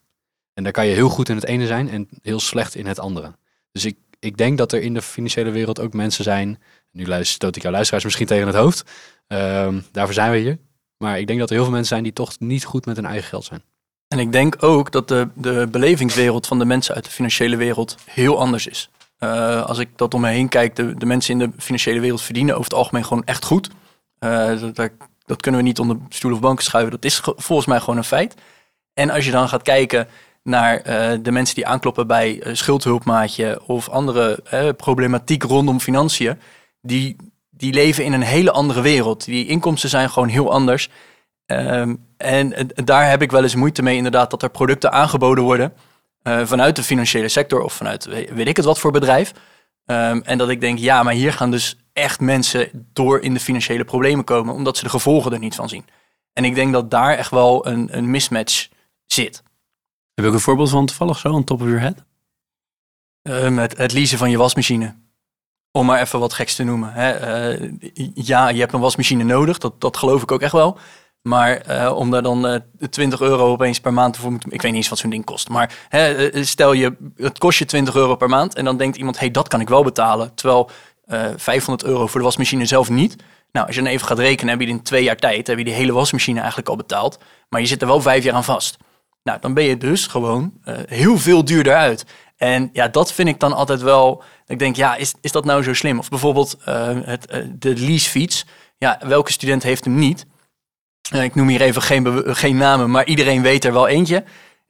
[0.54, 3.00] En daar kan je heel goed in het ene zijn en heel slecht in het
[3.00, 3.36] andere.
[3.72, 6.62] Dus ik, ik denk dat er in de financiële wereld ook mensen zijn.
[6.92, 8.84] Nu stoot ik jouw luisteraars misschien tegen het hoofd.
[9.28, 10.58] Ehm, daarvoor zijn we hier.
[10.98, 13.06] Maar ik denk dat er heel veel mensen zijn die toch niet goed met hun
[13.06, 13.64] eigen geld zijn.
[14.08, 17.98] En ik denk ook dat de, de belevingswereld van de mensen uit de financiële wereld
[18.06, 18.90] heel anders is.
[19.20, 22.54] Eh, als ik dat om me heen kijk, de, mensen in de financiële wereld verdienen
[22.54, 23.70] over het algemeen gewoon echt goed.
[24.20, 24.92] Eh, dat,
[25.26, 26.92] dat kunnen we niet onder stoel of banken schuiven.
[26.92, 28.36] Dat is ge- volgens mij gewoon een feit.
[28.94, 30.08] En als je dan gaat kijken
[30.44, 34.44] naar eh, de mensen die aankloppen bij schuldhulpmaatje of andere
[34.78, 36.40] problematiek rondom financiën,
[36.82, 37.16] die,
[37.50, 39.26] die leven in een hele andere wereld.
[39.26, 40.90] Die inkomsten zijn gewoon heel anders.
[41.46, 42.54] Ehm, en
[42.84, 45.74] daar heb ik wel eens moeite mee, inderdaad, dat er producten aangeboden worden
[46.22, 49.32] eh, vanuit de financiële sector of vanuit we- weet ik het wat voor bedrijf.
[49.86, 53.40] Ehm, en dat ik denk, ja, maar hier gaan dus echt mensen door in de
[53.40, 55.86] financiële problemen komen, omdat ze de gevolgen er niet van zien.
[56.34, 58.68] En ik denk dat daar echt wel een, een mismatch
[59.06, 59.36] zit.
[60.14, 62.04] Heb je ook een voorbeeld van toevallig zo, on top of your head?
[63.22, 64.96] Ehm, het, het leasen van je wasmachine.
[65.72, 66.94] Om maar even wat geks te noemen.
[66.94, 67.12] Hè.
[67.12, 67.72] Eh,
[68.14, 70.78] ja, je hebt een wasmachine nodig, dat, dat geloof ik ook echt wel.
[71.22, 74.52] Maar eh, om daar dan eh 20 euro opeens per maand voor moeten...
[74.52, 75.50] Ik weet niet eens wat zo'n ding kost.
[75.50, 78.56] Maar hè, eh, stel je, het kost je 20 euro per maand.
[78.56, 80.34] En dan denkt iemand, hé, hey, dat kan ik wel betalen.
[80.36, 80.70] Terwijl
[81.06, 83.16] eh 500 euro voor de wasmachine zelf niet.
[83.52, 85.48] Nou, als je dan even gaat rekenen, heb je in twee jaar tijd...
[85.48, 87.20] heb je die hele wasmachine eigenlijk al betaald.
[87.50, 88.78] Maar je zit er wel vijf jaar aan vast.
[89.24, 90.54] Nou, dan ben je dus gewoon
[90.88, 92.06] heel veel duurder uit.
[92.38, 94.24] En ja, dat vind ik dan altijd wel...
[94.48, 96.00] Ik denk, ja, is, is dat nou zo slim?
[96.00, 98.46] Of bijvoorbeeld het, de leasefiets.
[98.78, 100.26] Ja, welke student heeft hem niet?
[101.10, 104.24] Eh, ik noem hier even geen, bew- geen namen, maar iedereen weet er wel eentje.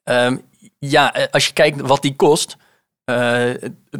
[0.03, 0.37] Ehm,
[0.79, 2.57] ja, eh, als je kijkt wat die kost...
[3.05, 3.49] eh,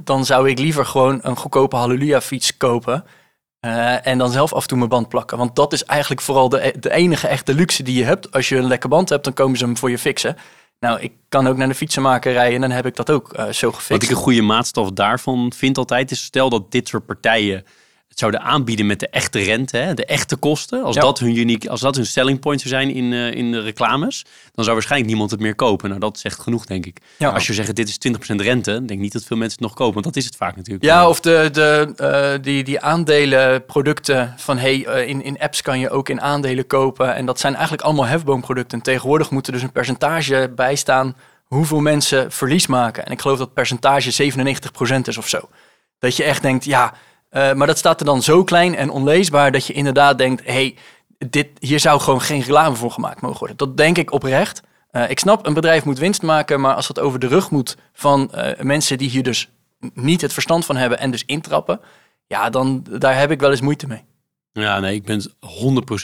[0.04, 3.06] dan zou ik liever gewoon een goedkope Halleluja-fiets kopen...
[3.60, 5.38] eh, en dan zelf af en toe mijn band plakken.
[5.38, 8.32] Want dat is eigenlijk vooral de, de enige echte luxe die je hebt.
[8.32, 10.38] Als je een lekker band hebt, dan komen ze hem voor je fixen.
[10.80, 13.50] Nou, ik kan ook naar de fietsenmaker rijden en dan heb ik dat ook eh,
[13.50, 13.90] zo gefixt.
[13.90, 17.64] Wat ik een goede maatstaf daarvan vind altijd is stel dat dit soort partijen
[18.20, 21.02] zouden aanbieden met de echte rente, hè, de echte kosten, als, Ja.
[21.02, 24.26] dat hun uniek, als dat hun selling point zou zijn in, eh, in de reclames,
[24.54, 25.90] dan zou waarschijnlijk niemand het meer kopen.
[25.90, 26.98] Nou, dat zegt genoeg, denk ik.
[27.18, 27.30] Ja.
[27.30, 29.78] Als je zegt dit is 20% rente, denk ik niet dat veel mensen het nog
[29.78, 30.86] kopen, want dat is het vaak natuurlijk.
[30.86, 35.80] Ja, of de, de, eh, die, die aandelenproducten van hey, eh, in, in apps kan
[35.80, 37.16] je ook in aandelen kopen.
[37.16, 38.82] En dat zijn eigenlijk allemaal hefboomproducten.
[38.82, 43.06] Tegenwoordig moet er dus een percentage bij staan hoeveel mensen verlies maken.
[43.06, 45.50] En ik geloof dat percentage 97% is of zo.
[46.00, 46.94] Dat je echt denkt, ja,
[47.30, 50.76] eh, maar dat staat er dan zo klein en onleesbaar dat je inderdaad denkt, hey,
[51.18, 53.58] dit, hier zou gewoon geen reclame voor gemaakt mogen worden.
[53.58, 54.62] Dat denk ik oprecht.
[54.92, 57.78] Eh, ik snap, een bedrijf moet winst maken, maar als dat over de rug moet
[57.94, 59.50] van eh, mensen die hier dus
[59.94, 61.80] niet het verstand van hebben en dus intrappen,
[62.28, 64.04] ja, dan daar heb ik wel eens moeite mee.
[64.62, 65.30] Ja, nee, ik ben het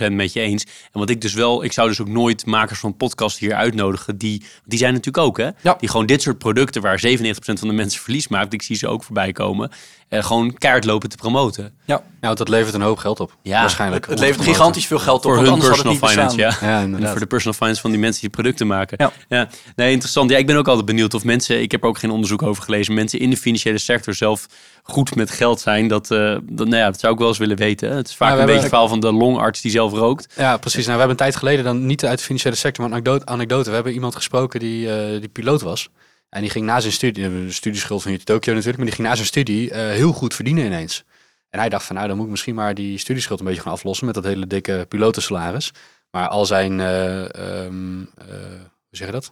[0.10, 0.64] 100% met je eens.
[0.64, 4.18] En wat ik dus wel, ik zou dus ook nooit makers van podcast hier uitnodigen.
[4.18, 5.50] Die, die zijn natuurlijk ook, hè?
[5.62, 5.76] Ja.
[5.80, 8.54] Die gewoon dit soort producten waar 97% van de mensen verlies maakt.
[8.54, 9.72] Ik zie ze ook voorbij komen.
[10.10, 11.74] eh, gewoon kaart lopen te promoten.
[11.86, 13.38] Ja, want dat levert een hoop geld op.
[13.42, 14.08] Ja, waarschijnlijk.
[14.08, 16.58] Het levert gigantisch veel geld op, Voor hun personal finance, ja.
[16.62, 19.12] Ja, En voor de personal finance van die mensen die producten maken.
[19.28, 19.48] Ja.
[19.76, 20.30] Nee, interessant.
[20.30, 22.64] Ja, ik ben ook altijd benieuwd of mensen, ik heb er ook geen onderzoek over
[22.64, 24.46] gelezen, mensen in de financiële sector zelf
[24.84, 25.88] goed met geld zijn.
[25.88, 27.96] Dat, eh, dat, nou ja, dat zou ik wel eens willen weten.
[27.96, 30.34] Het is vaak Nou, een beetje het verhaal van de longarts die zelf rookt.
[30.36, 30.86] Ja, precies.
[30.86, 33.26] Nou, we hebben een tijd geleden dan niet uit de financiële sector, maar een anekdote.
[33.26, 33.70] anekdote.
[33.70, 35.90] We hebben iemand gesproken die, eh, die piloot was.
[36.30, 39.08] En die ging na zijn studie, de studieschuld van UT Tokyo natuurlijk, maar die ging
[39.08, 41.04] na zijn studie eh, heel goed verdienen ineens.
[41.50, 43.72] En hij dacht van, nou, dan moet ik misschien maar die studieschuld een beetje gaan
[43.72, 45.72] aflossen met dat hele dikke pilotensalaris.
[46.12, 48.28] Maar al zijn, eh, ehm, eh,
[48.60, 49.32] hoe zeg je dat?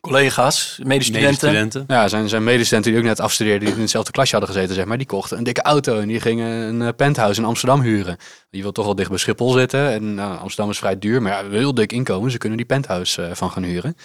[0.00, 1.30] Collega's, medestudenten.
[1.30, 1.84] Medestudenten.
[1.86, 4.84] Ja, zijn, zijn medestudenten die ook net afstudeerden, die in hetzelfde klasje hadden gezeten, zeg
[4.84, 8.16] maar, die kochten een dikke auto en die gingen een eh, penthouse in Amsterdam huren.
[8.50, 11.32] Je wil toch wel dicht bij Schiphol zitten en nou, Amsterdam is vrij duur, maar
[11.32, 13.96] ja, heel dik inkomen, ze kunnen die penthouse eh, van gaan huren.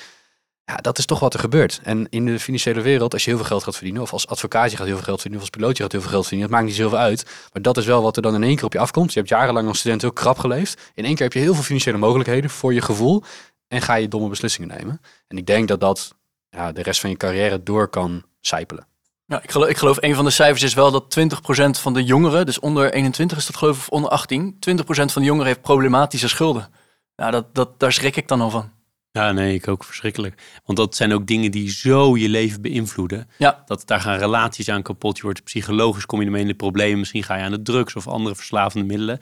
[0.71, 1.80] Ja, dat is toch wat er gebeurt.
[1.84, 4.71] En in de financiële wereld, als je heel veel geld gaat verdienen, of als advocaat
[4.71, 6.49] je gaat heel veel geld verdienen, of als piloot je gaat heel veel geld verdienen,
[6.49, 7.25] dat maakt niet zoveel uit.
[7.53, 9.13] Maar dat is wel wat er dan in één keer op je afkomt.
[9.13, 10.91] Je hebt jarenlang als student heel krap geleefd.
[10.93, 13.23] In één keer heb je heel veel financiële mogelijkheden voor je gevoel
[13.67, 15.01] en ga je domme beslissingen nemen.
[15.27, 16.15] En ik denk dat dat
[16.49, 18.88] ja, de rest van je carrière door kan sijpelen.
[19.25, 22.03] Ja, ik, geloof, ik geloof een van de cijfers is wel dat 20% van de
[22.03, 25.47] jongeren, dus onder 21 is dat geloof ik, of onder 18, 20% van de jongeren
[25.47, 26.69] heeft problematische schulden.
[27.15, 28.71] Nou, dat, dat, daar schrik ik dan al van.
[29.12, 30.41] Ja, nee, ik ook verschrikkelijk.
[30.65, 33.30] Want dat zijn ook dingen die zo je leven beïnvloeden.
[33.38, 33.63] Ja.
[33.65, 35.17] Dat daar gaan relaties aan kapot.
[35.17, 36.99] Je wordt psychologisch, kom je ermee in de problemen.
[36.99, 39.19] Misschien ga je aan de drugs of andere verslavende middelen.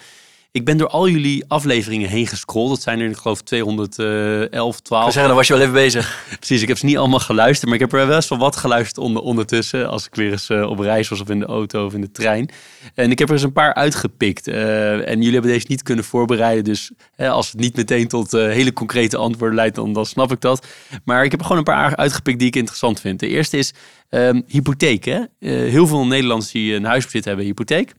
[0.55, 2.69] Ik ben door al jullie afleveringen heen gescrolld.
[2.69, 5.01] Dat zijn er, ik geloof, 211, Ik 12.
[5.01, 6.25] zou zeggen, dan was je wel even bezig.
[6.39, 9.21] Precies, ik heb ze niet allemaal geluisterd, maar ik heb er wel wat geluisterd onder,
[9.21, 9.89] ondertussen.
[9.89, 12.11] Als ik weer eens eh, op reis was of in de auto of in de
[12.11, 12.49] trein.
[12.93, 14.47] En ik heb er eens een paar uitgepikt.
[14.47, 16.63] Eh, en jullie hebben deze niet kunnen voorbereiden.
[16.63, 20.31] Dus hè, als het niet meteen tot eh, hele concrete antwoorden leidt, dan, dan snap
[20.31, 20.67] ik dat.
[21.03, 23.19] Maar ik heb er gewoon een paar uitgepikt die ik interessant vind.
[23.19, 23.73] De eerste is
[24.09, 25.05] ehm, hypotheek.
[25.05, 25.19] Hè?
[25.19, 27.93] Eh, heel veel Nederlanders die een huis bezitten hebben hypotheek.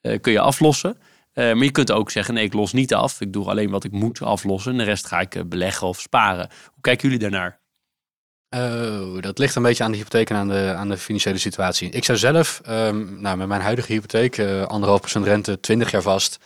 [0.00, 0.96] Eh, kun je aflossen.
[1.38, 3.20] Eh, maar je kunt ook zeggen, ik los niet af.
[3.20, 4.72] Ik doe alleen wat ik moet aflossen.
[4.72, 6.48] En de rest ga ik eh, beleggen of sparen.
[6.64, 7.60] Hoe kijken jullie daarnaar?
[8.56, 11.90] Oh, dat ligt een beetje aan de hypotheek en aan de, aan de financiële situatie.
[11.90, 16.02] Ik zou zelf, ehm, nou, met mijn huidige hypotheek, eh, anderhalf procent rente, 20 jaar
[16.02, 16.38] vast.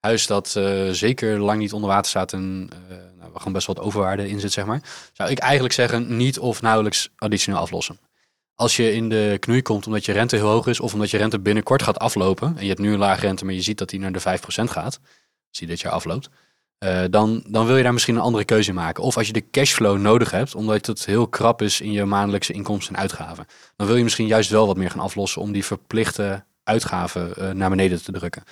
[0.00, 0.48] Huis dat
[0.90, 4.52] zeker lang niet onder water staat en eh, nou, gewoon best wat overwaarde in zit,
[4.52, 4.82] zeg maar.
[5.12, 7.98] Zou ik eigenlijk zeggen, niet of nauwelijks additioneel aflossen.
[8.60, 11.16] Als je in de knoei komt omdat je rente heel hoog is of omdat je
[11.16, 12.56] rente binnenkort gaat aflopen.
[12.56, 14.22] En je hebt nu een laag rente, maar je ziet dat die naar de 5%
[14.64, 14.98] gaat.
[15.48, 16.28] Als die dit jaar afloopt.
[16.78, 19.02] eh, dan, dan wil je daar misschien een andere keuze in maken.
[19.02, 22.52] Of als je de cashflow nodig hebt, omdat het heel krap is in je maandelijkse
[22.52, 23.46] inkomsten en uitgaven.
[23.76, 27.50] Dan wil je misschien juist wel wat meer gaan aflossen om die verplichte uitgaven eh,
[27.50, 28.42] naar beneden te drukken.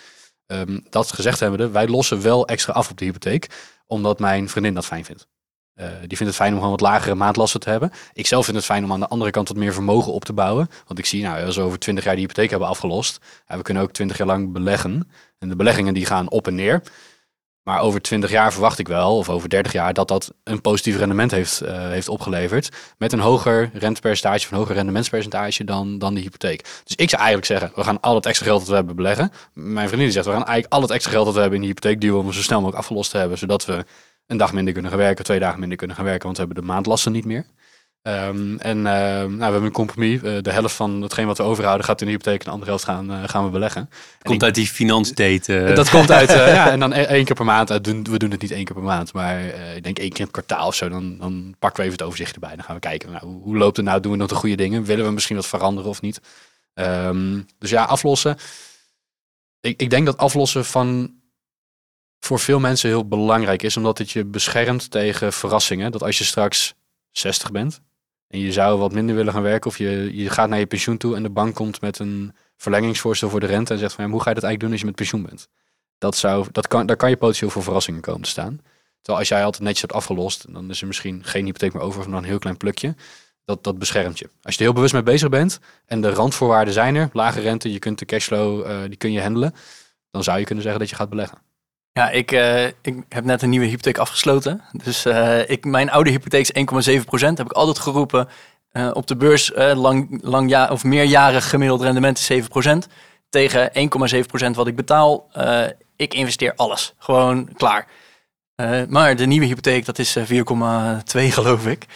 [0.46, 3.48] Ehm, dat gezegd hebbende, wij lossen wel extra af op de hypotheek,
[3.86, 5.26] omdat mijn vriendin dat fijn vindt.
[5.76, 7.90] Eh, die vindt het fijn om gewoon wat lagere maandlasten te hebben.
[8.12, 10.32] Ik zelf vind het fijn om aan de andere kant wat meer vermogen op te
[10.32, 10.68] bouwen.
[10.86, 13.82] Want ik zie, nou, als we over 20 jaar die hypotheek hebben afgelost, we kunnen
[13.82, 15.10] ook 20 jaar lang beleggen.
[15.38, 16.82] En de beleggingen die gaan op en neer.
[17.66, 20.96] Maar over 20 jaar verwacht ik wel, of over 30 jaar, dat dat een positief
[20.96, 22.68] rendement heeft, eh, heeft opgeleverd.
[22.98, 26.62] Met een hoger rentepercentage of een hoger rendementspercentage dan, dan de hypotheek.
[26.84, 29.32] Dus ik zou eigenlijk zeggen, we gaan al het extra geld dat we hebben beleggen.
[29.52, 31.64] Mijn vriendin die zegt, we gaan eigenlijk al het extra geld dat we hebben in
[31.64, 33.38] de hypotheek duwen om zo snel mogelijk afgelost te hebben.
[33.38, 33.84] Zodat we
[34.26, 36.62] een dag minder kunnen gaan werken, twee dagen minder kunnen gaan werken, want we hebben
[36.62, 37.46] de maandlasten niet meer.
[38.02, 40.22] Ehm, en ehm, nou, we hebben een compromis.
[40.22, 42.70] Eh, de helft van hetgeen wat we overhouden gaat in de hypotheek en de andere
[42.70, 43.90] helft gaan, eh, gaan we beleggen.
[44.22, 45.58] Komt uit die finansdate.
[45.58, 47.70] eh, Dat komt uit, eh, ja, en dan e- één keer per maand.
[47.70, 50.08] Eh, doen, we doen het niet één keer per maand, maar eh, ik denk één
[50.10, 50.88] keer in het kwartaal of zo.
[50.88, 52.54] Dan, dan pakken we even het overzicht erbij.
[52.56, 54.00] Dan gaan we kijken, nou, hoe, hoe loopt het nou?
[54.00, 54.84] Doen we nog de goede dingen?
[54.84, 56.20] Willen we misschien wat veranderen of niet?
[56.74, 58.36] Ehm, dus ja, aflossen.
[59.60, 61.14] Ik, ik denk dat aflossen van
[62.20, 65.92] voor veel mensen heel belangrijk is, omdat het je beschermt tegen verrassingen.
[65.92, 66.74] Dat als je straks
[67.10, 67.80] 60 bent
[68.28, 70.96] en je zou wat minder willen gaan werken, of je, je gaat naar je pensioen
[70.96, 74.10] toe en de bank komt met een verlengingsvoorstel voor de rente en zegt van ja,
[74.10, 75.48] hoe ga je dat eigenlijk doen als je met pensioen bent?
[75.98, 78.60] Dat zou, dat kan, daar kan je potentieel voor verrassingen komen te staan.
[79.00, 82.00] Terwijl als jij altijd netjes hebt afgelost, dan is er misschien geen hypotheek meer over,
[82.00, 82.94] of dan een heel klein plukje.
[83.44, 84.28] Dat, dat beschermt je.
[84.42, 87.72] Als je er heel bewust mee bezig bent en de randvoorwaarden zijn er, lage rente,
[87.72, 89.54] je kunt de cashflow, eh, die kun je handelen,
[90.10, 91.38] dan zou je kunnen zeggen dat je gaat beleggen.
[91.96, 94.60] Ja, ik, eh, ik heb net een nieuwe hypotheek afgesloten.
[94.72, 98.28] Dus eh, ik, mijn oude hypotheek is 1,7% Heb ik altijd geroepen
[98.70, 102.42] eh, op de beurs lang, lang ja, of meerjarig gemiddeld rendement is
[102.86, 102.90] 7%
[103.28, 105.30] Tegen 1,7% wat ik betaal.
[105.96, 106.94] ik investeer alles.
[106.98, 107.86] Gewoon klaar.
[108.88, 110.24] maar de nieuwe hypotheek, dat is 4,2
[111.14, 111.86] geloof ik.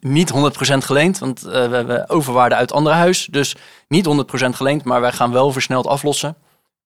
[0.00, 0.36] niet 100%
[0.78, 3.28] geleend, want we hebben overwaarde uit andere huis.
[3.30, 3.56] Dus
[3.88, 6.36] niet 100% geleend, maar wij gaan wel versneld aflossen.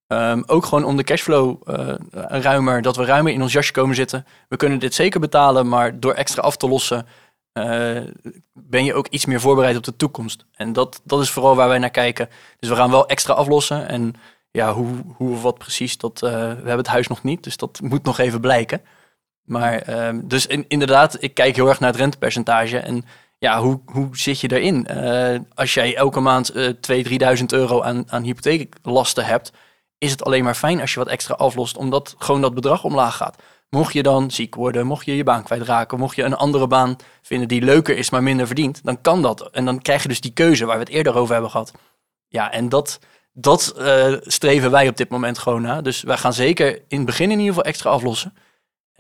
[0.09, 1.95] Ehm, ook gewoon om de cashflow uh,
[2.29, 4.27] ruimer, dat we ruimer in ons jasje komen zitten.
[4.49, 7.07] We kunnen dit zeker betalen, maar door extra af te lossen
[7.59, 8.03] uh,
[8.53, 10.47] ben je ook iets meer voorbereid op de toekomst.
[10.55, 12.29] En dat, dat is vooral waar wij naar kijken.
[12.59, 13.89] Dus we gaan wel extra aflossen.
[13.89, 14.15] En
[14.51, 17.45] ja, hoe, hoe of wat precies, dat, uh, we hebben het huis nog niet.
[17.45, 18.81] Dus dat moet nog even blijken.
[19.43, 22.79] Maar ehm, dus in, inderdaad, ik kijk heel erg naar het rentepercentage.
[22.79, 23.05] En
[23.39, 24.87] ja, hoe, hoe zit je erin?
[25.55, 29.53] als jij elke maand uh, 2.000, 3.000 euro aan, aan hypotheeklasten hebt
[29.99, 33.17] is het alleen maar fijn als je wat extra aflost, omdat gewoon dat bedrag omlaag
[33.17, 33.37] gaat.
[33.71, 36.97] Mocht je dan ziek worden, mocht je je baan kwijtraken, mocht je een andere baan
[37.23, 39.51] vinden die leuker is, maar minder verdient, dan kan dat.
[39.51, 41.73] En dan krijg je dus die keuze waar we het eerder over hebben gehad.
[42.29, 42.99] Ja, en dat,
[43.33, 45.81] dat uh, streven wij op dit moment gewoon na.
[45.81, 48.35] Dus wij gaan zeker in het begin in ieder geval extra aflossen.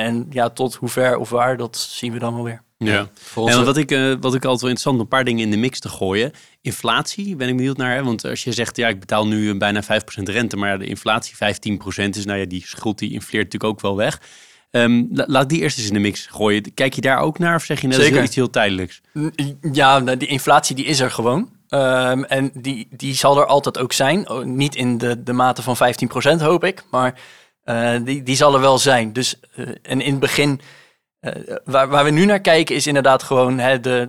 [0.01, 2.63] En ja, tot hoe ver of waar, dat zien we dan wel weer.
[2.77, 5.51] Ja, en wat ik, uh, wat ik altijd wel interessant om een paar dingen in
[5.51, 6.33] de mix te gooien.
[6.61, 7.95] Inflatie ben ik benieuwd naar.
[7.95, 8.05] Hè?
[8.05, 9.87] Want als je zegt, ja, ik betaal nu bijna 5%
[10.23, 13.97] rente, maar de inflatie 15% is, nou ja, die schuld die infleert natuurlijk ook wel
[13.97, 14.21] weg.
[14.71, 16.75] Um, laat die eerst eens in de mix gooien.
[16.75, 18.23] Kijk je daar ook naar of zeg je net Zeker.
[18.23, 19.01] iets heel tijdelijks?
[19.73, 21.51] Ja, nou, die inflatie die is er gewoon.
[21.69, 24.27] Um, en die, die zal er altijd ook zijn.
[24.45, 25.77] Niet in de, de mate van
[26.39, 27.21] 15% hoop ik, maar
[28.05, 29.13] die, die zal er wel zijn.
[29.13, 30.61] Dus, uh, en in het begin
[31.21, 31.33] uh,
[31.65, 34.09] waar, waar we nu naar kijken is inderdaad gewoon hè, de,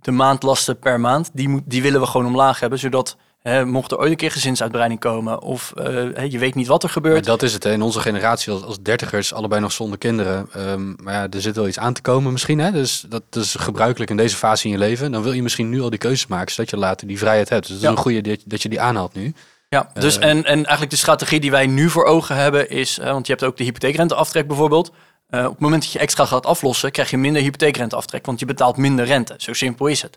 [0.00, 1.30] de maandlasten per maand.
[1.32, 4.30] Die, moet, die willen we gewoon omlaag hebben, zodat hè, mocht er ooit een keer
[4.30, 7.14] gezinsuitbreiding komen of uh, je weet niet wat er gebeurt.
[7.14, 7.62] Maar dat is het.
[7.62, 7.72] Hè.
[7.72, 10.48] In onze generatie als, als dertigers, allebei nog zonder kinderen.
[10.56, 12.58] Um, maar ja, er zit wel iets aan te komen misschien.
[12.58, 12.72] Hè.
[12.72, 15.12] Dus dat is gebruikelijk in deze fase in je leven.
[15.12, 17.66] Dan wil je misschien nu al die keuzes maken, zodat je later die vrijheid hebt.
[17.66, 19.34] Dus het is een goede dat, dat je die aanhaalt nu.
[19.68, 23.26] Ja, dus en, en eigenlijk de strategie die wij nu voor ogen hebben is, want
[23.26, 24.92] je hebt ook de hypotheekrenteaftrek bijvoorbeeld.
[25.30, 28.46] Uh, op het moment dat je extra gaat aflossen, krijg je minder hypotheekrenteaftrek, want je
[28.46, 29.34] betaalt minder rente.
[29.36, 30.16] Zo simpel is het.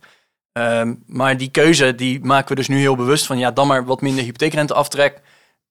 [0.52, 3.86] Um, maar die keuze die maken we dus nu heel bewust van ja, dan maar
[3.86, 5.22] wat minder hypotheekrenteaftrek.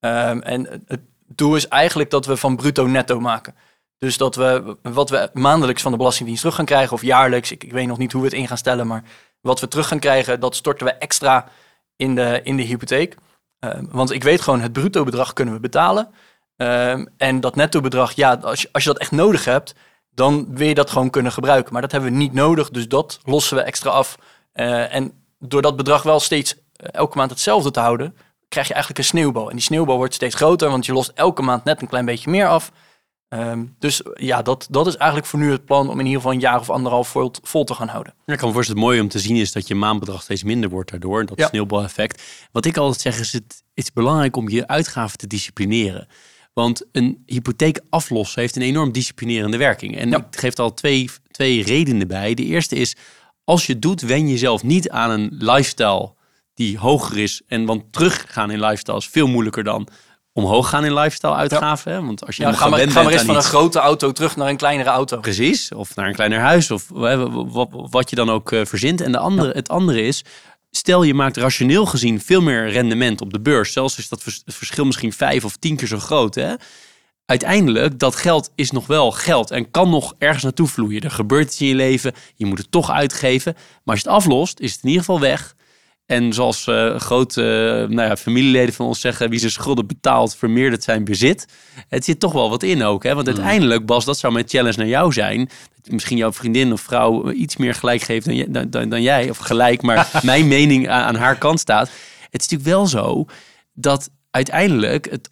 [0.00, 3.54] Um, en het doel is eigenlijk dat we van bruto netto maken.
[3.98, 7.64] Dus dat we wat we maandelijks van de Belastingdienst terug gaan krijgen, of jaarlijks, ik,
[7.64, 9.02] ik weet nog niet hoe we het in gaan stellen, maar
[9.40, 11.48] wat we terug gaan krijgen, dat storten we extra
[11.96, 13.16] in de, in de hypotheek.
[13.60, 16.08] Um, want ik weet gewoon, het bruto bedrag kunnen we betalen.
[16.56, 19.74] Um, en dat netto bedrag, ja, als je, als je dat echt nodig hebt,
[20.14, 21.72] dan wil je dat gewoon kunnen gebruiken.
[21.72, 24.18] Maar dat hebben we niet nodig, dus dat lossen we extra af.
[24.54, 28.16] Uh, en door dat bedrag wel steeds uh, elke maand hetzelfde te houden,
[28.48, 29.48] krijg je eigenlijk een sneeuwbal.
[29.48, 32.30] En die sneeuwbal wordt steeds groter, want je lost elke maand net een klein beetje
[32.30, 32.72] meer af.
[33.28, 36.32] Um, dus ja, dat, dat is eigenlijk voor nu het plan om in ieder geval
[36.32, 38.14] een jaar of anderhalf vol, vol te gaan houden.
[38.26, 40.42] Ja, ik kan me voorstellen, het mooie om te zien is dat je maandbedrag steeds
[40.42, 41.26] minder wordt daardoor.
[41.26, 41.46] Dat ja.
[41.46, 42.22] sneeuwbaleffect.
[42.52, 46.06] Wat ik altijd zeg is, het is belangrijk om je uitgaven te disciplineren.
[46.52, 49.96] Want een hypotheek aflossen heeft een enorm disciplinerende werking.
[49.96, 50.16] En ja.
[50.16, 52.34] het geeft al twee, twee redenen bij.
[52.34, 52.96] De eerste is,
[53.44, 56.14] als je het doet, wen jezelf niet aan een lifestyle
[56.54, 57.42] die hoger is.
[57.46, 59.88] En want teruggaan in lifestyle is veel moeilijker dan
[60.38, 61.92] omhoog gaan in lifestyle uitgaven.
[61.92, 62.02] Ja.
[62.02, 64.48] Want als je ja, ga maar, ga maar eens van een grote auto terug naar
[64.48, 65.20] een kleinere auto.
[65.20, 66.84] Precies, of naar een kleiner huis of
[67.90, 69.00] wat, je dan ook uh, verzint.
[69.00, 69.54] En de andere, ja.
[69.54, 70.24] het andere is,
[70.70, 73.72] Stel je maakt rationeel gezien veel meer rendement op de beurs.
[73.72, 76.34] Zelfs is dat verschil misschien vijf of tien keer zo groot.
[76.34, 76.54] Hè?
[77.24, 81.02] Uiteindelijk, dat geld is nog wel geld en kan nog ergens naartoe vloeien.
[81.02, 83.52] Er gebeurt iets in je leven, je moet het toch uitgeven.
[83.54, 85.54] Maar als je het aflost, is het in ieder geval weg.
[86.08, 90.36] En zoals uh, grote uh, nou ja, familieleden van ons zeggen, wie zijn schulden betaalt,
[90.36, 91.46] vermeerdert zijn bezit.
[91.88, 93.02] Het zit toch wel wat in ook.
[93.02, 93.14] Hè?
[93.14, 93.32] Want mm.
[93.32, 95.48] uiteindelijk, Bas, dat zou mijn challenge naar jou zijn.
[95.82, 99.30] Dat misschien jouw vriendin of vrouw iets meer gelijk geeft dan, dan, dan, dan jij.
[99.30, 101.90] Of gelijk, maar mijn mening aan, aan haar kant staat.
[102.30, 103.24] Het is natuurlijk wel zo
[103.72, 105.30] dat uiteindelijk het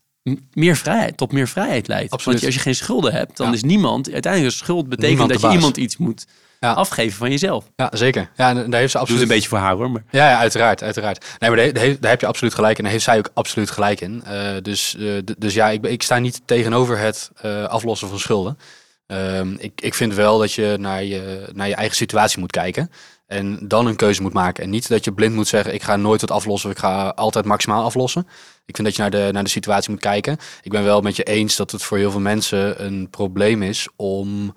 [0.53, 2.13] meer vrijheid, tot meer vrijheid leidt.
[2.13, 2.41] Absoluut.
[2.41, 3.53] Want als je geen schulden hebt, dan ja.
[3.53, 4.13] is niemand...
[4.13, 6.27] Uiteindelijk een schuld betekent niemand dat je iemand iets moet
[6.61, 6.73] ja.
[6.73, 7.65] afgeven van jezelf.
[7.77, 8.31] Ja, zeker.
[8.37, 9.23] Ja, daar heeft ze absoluut...
[9.23, 9.91] een beetje voor haar hoor.
[9.91, 10.05] Maar...
[10.11, 11.25] Ja, ja, uiteraard, uiteraard.
[11.39, 12.83] Nee, maar daar, daar heb je absoluut gelijk in.
[12.83, 14.23] Daar heeft zij ook absoluut gelijk in.
[14.27, 18.59] Uh, dus, uh, dus ja, ik, ik sta niet tegenover het uh, aflossen van schulden.
[19.07, 22.91] Ehm, ik, ik vind wel dat je naar, je naar je eigen situatie moet kijken.
[23.27, 24.65] En dan een keuze moet maken.
[24.65, 26.71] En niet dat je blind moet zeggen, ik ga nooit wat aflossen.
[26.71, 28.27] Of ik ga altijd maximaal aflossen.
[28.67, 30.39] Ik vind dat je naar de, naar de situatie moet kijken.
[30.63, 33.89] Ik ben wel met je eens dat het voor heel veel mensen een probleem is
[33.97, 34.55] om eh,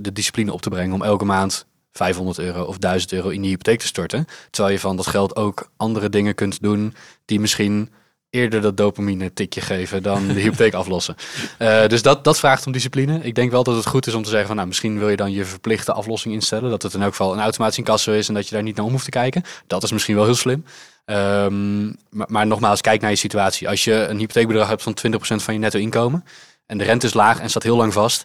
[0.00, 0.94] de discipline op te brengen.
[0.94, 4.26] Om elke maand 500 euro of 1000 euro in die hypotheek te storten.
[4.50, 6.94] Terwijl je van dat geld ook andere dingen kunt doen
[7.24, 7.90] die misschien
[8.34, 11.14] eerder dat dopamine tikje geven dan de hypotheek aflossen.
[11.58, 13.20] Uh, dus dat, dat vraagt om discipline.
[13.22, 15.16] Ik denk wel dat het goed is om te zeggen van nou, misschien wil je
[15.16, 16.70] dan je verplichte aflossing instellen.
[16.70, 18.84] Dat het in elk geval een automatisch incasso is en dat je daar niet naar
[18.84, 19.42] om hoeft te kijken.
[19.66, 20.64] Dat is misschien wel heel slim.
[21.06, 23.68] Um, maar, maar, nogmaals, kijk naar je situatie.
[23.68, 26.24] Als je een hypotheekbedrag hebt van 20% van je netto inkomen
[26.66, 28.24] en de rente is laag en staat heel lang vast.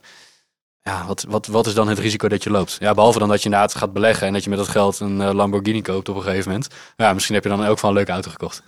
[0.89, 2.77] Ja, wat, wat, wat is dan het risico dat je loopt?
[2.79, 5.19] Ja, behalve dan dat je inderdaad gaat beleggen en dat je met dat geld een
[5.19, 6.67] uh, Lamborghini koopt op een gegeven moment.
[6.95, 8.63] Ja, misschien heb je dan ook van een leuke auto gekocht.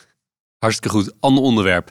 [0.58, 1.14] Hartstikke goed.
[1.20, 1.90] Ander onderwerp.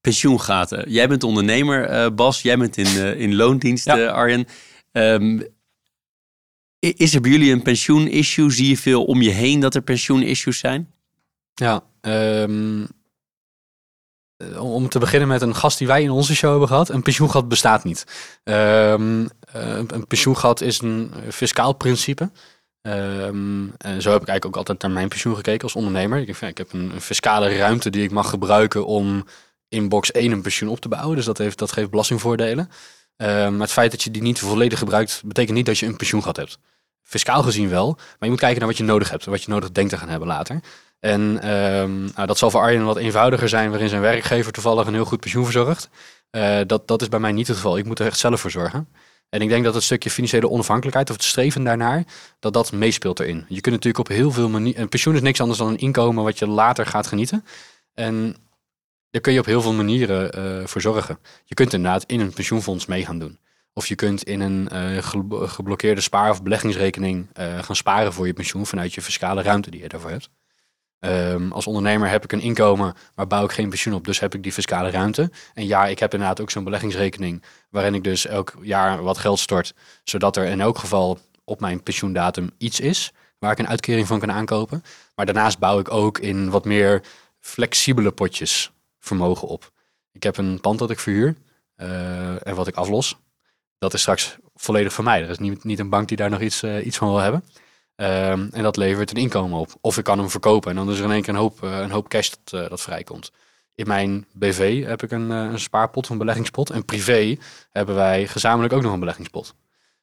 [0.00, 0.90] Pensioengaten.
[0.90, 2.42] Jij bent ondernemer, uh, Bas.
[2.42, 3.98] Jij bent in, uh, in loondienst, ja.
[3.98, 4.46] uh, Arjen.
[4.92, 5.46] Um,
[6.78, 8.50] is er bij jullie een pensioenissue?
[8.50, 10.92] Zie je veel om je heen dat er pensioenissues zijn?
[11.54, 12.88] Ja, um,
[14.58, 16.88] om te beginnen met een gast die wij in onze show hebben gehad.
[16.88, 18.04] Een pensioengat bestaat niet.
[18.44, 22.30] Um, een pensioengat is een fiscaal principe.
[22.82, 26.18] Um, en zo heb ik eigenlijk ook altijd naar mijn pensioen gekeken als ondernemer.
[26.18, 29.24] Ik, ik heb een, een, fiscale ruimte die ik mag gebruiken om
[29.68, 31.16] in box 1 een pensioen op te bouwen.
[31.16, 32.70] Dus dat, heeft, dat geeft belastingvoordelen.
[33.16, 35.96] Um, maar het feit dat je die niet volledig gebruikt, betekent niet dat je een
[35.96, 36.58] pensioengat hebt.
[37.02, 39.24] Fiscaal gezien wel, maar je moet kijken naar wat je nodig hebt.
[39.24, 40.60] Wat je nodig denkt te gaan hebben later.
[41.00, 44.94] En um, nou, dat zal voor Arjen wat eenvoudiger zijn, waarin zijn werkgever toevallig een
[44.94, 45.88] heel goed pensioen verzorgt.
[46.30, 47.78] Uh, dat, dat is bij mij niet het geval.
[47.78, 48.88] Ik moet er echt zelf voor zorgen.
[49.30, 52.04] En ik denk dat het stukje financiële onafhankelijkheid of het streven daarnaar,
[52.38, 53.44] dat dat meespeelt erin.
[53.48, 54.82] Je kunt natuurlijk op heel veel manieren.
[54.82, 57.44] Een pensioen is niks anders dan een inkomen wat je later gaat genieten.
[57.94, 58.36] En
[59.10, 61.18] daar kun je op heel veel manieren uh, voor zorgen.
[61.44, 63.38] Je kunt inderdaad in een pensioenfonds mee gaan doen.
[63.72, 68.32] Of je kunt in een uh, geblokkeerde spaar- of beleggingsrekening uh, gaan sparen voor je
[68.32, 70.30] pensioen vanuit je fiscale ruimte die je daarvoor hebt.
[71.00, 74.34] Um, als ondernemer heb ik een inkomen, maar bouw ik geen pensioen op, dus heb
[74.34, 75.30] ik die fiscale ruimte.
[75.54, 79.38] En ja, ik heb inderdaad ook zo'n beleggingsrekening, waarin ik dus elk jaar wat geld
[79.38, 79.74] stort,
[80.04, 84.18] zodat er in elk geval op mijn pensioendatum iets is waar ik een uitkering van
[84.18, 84.84] kan aankopen.
[85.14, 87.02] Maar daarnaast bouw ik ook in wat meer
[87.38, 89.70] flexibele potjes vermogen op.
[90.12, 91.36] Ik heb een pand dat ik verhuur
[91.76, 93.16] uh, en wat ik aflos.
[93.78, 95.22] Dat is straks volledig van mij.
[95.22, 97.44] Er is niet, niet een bank die daar nog iets, uh, iets van wil hebben.
[98.00, 99.74] Um, en dat levert een inkomen op.
[99.80, 101.78] Of ik kan hem verkopen en dan is er in één keer een hoop, uh,
[101.78, 103.32] een hoop cash dat, uh, dat vrijkomt.
[103.74, 106.70] In mijn BV heb ik een, uh, een spaarpot, een beleggingspot.
[106.70, 107.36] En privé
[107.70, 109.54] hebben wij gezamenlijk ook nog een beleggingspot.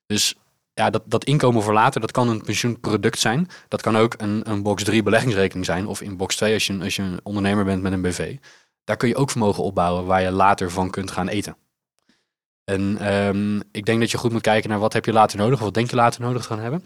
[0.05, 0.35] Dus
[0.73, 3.47] ja, dat, dat inkomen voor later, dat kan een pensioenproduct zijn.
[3.67, 5.87] Dat kan ook een, een box 3 beleggingsrekening zijn.
[5.87, 8.37] Of in box 2 als je, als je een ondernemer bent met een BV.
[8.83, 11.57] Daar kun je ook vermogen opbouwen waar je later van kunt gaan eten.
[12.63, 15.57] En um, ik denk dat je goed moet kijken naar wat heb je later nodig.
[15.57, 16.83] Of wat denk je later nodig te gaan hebben.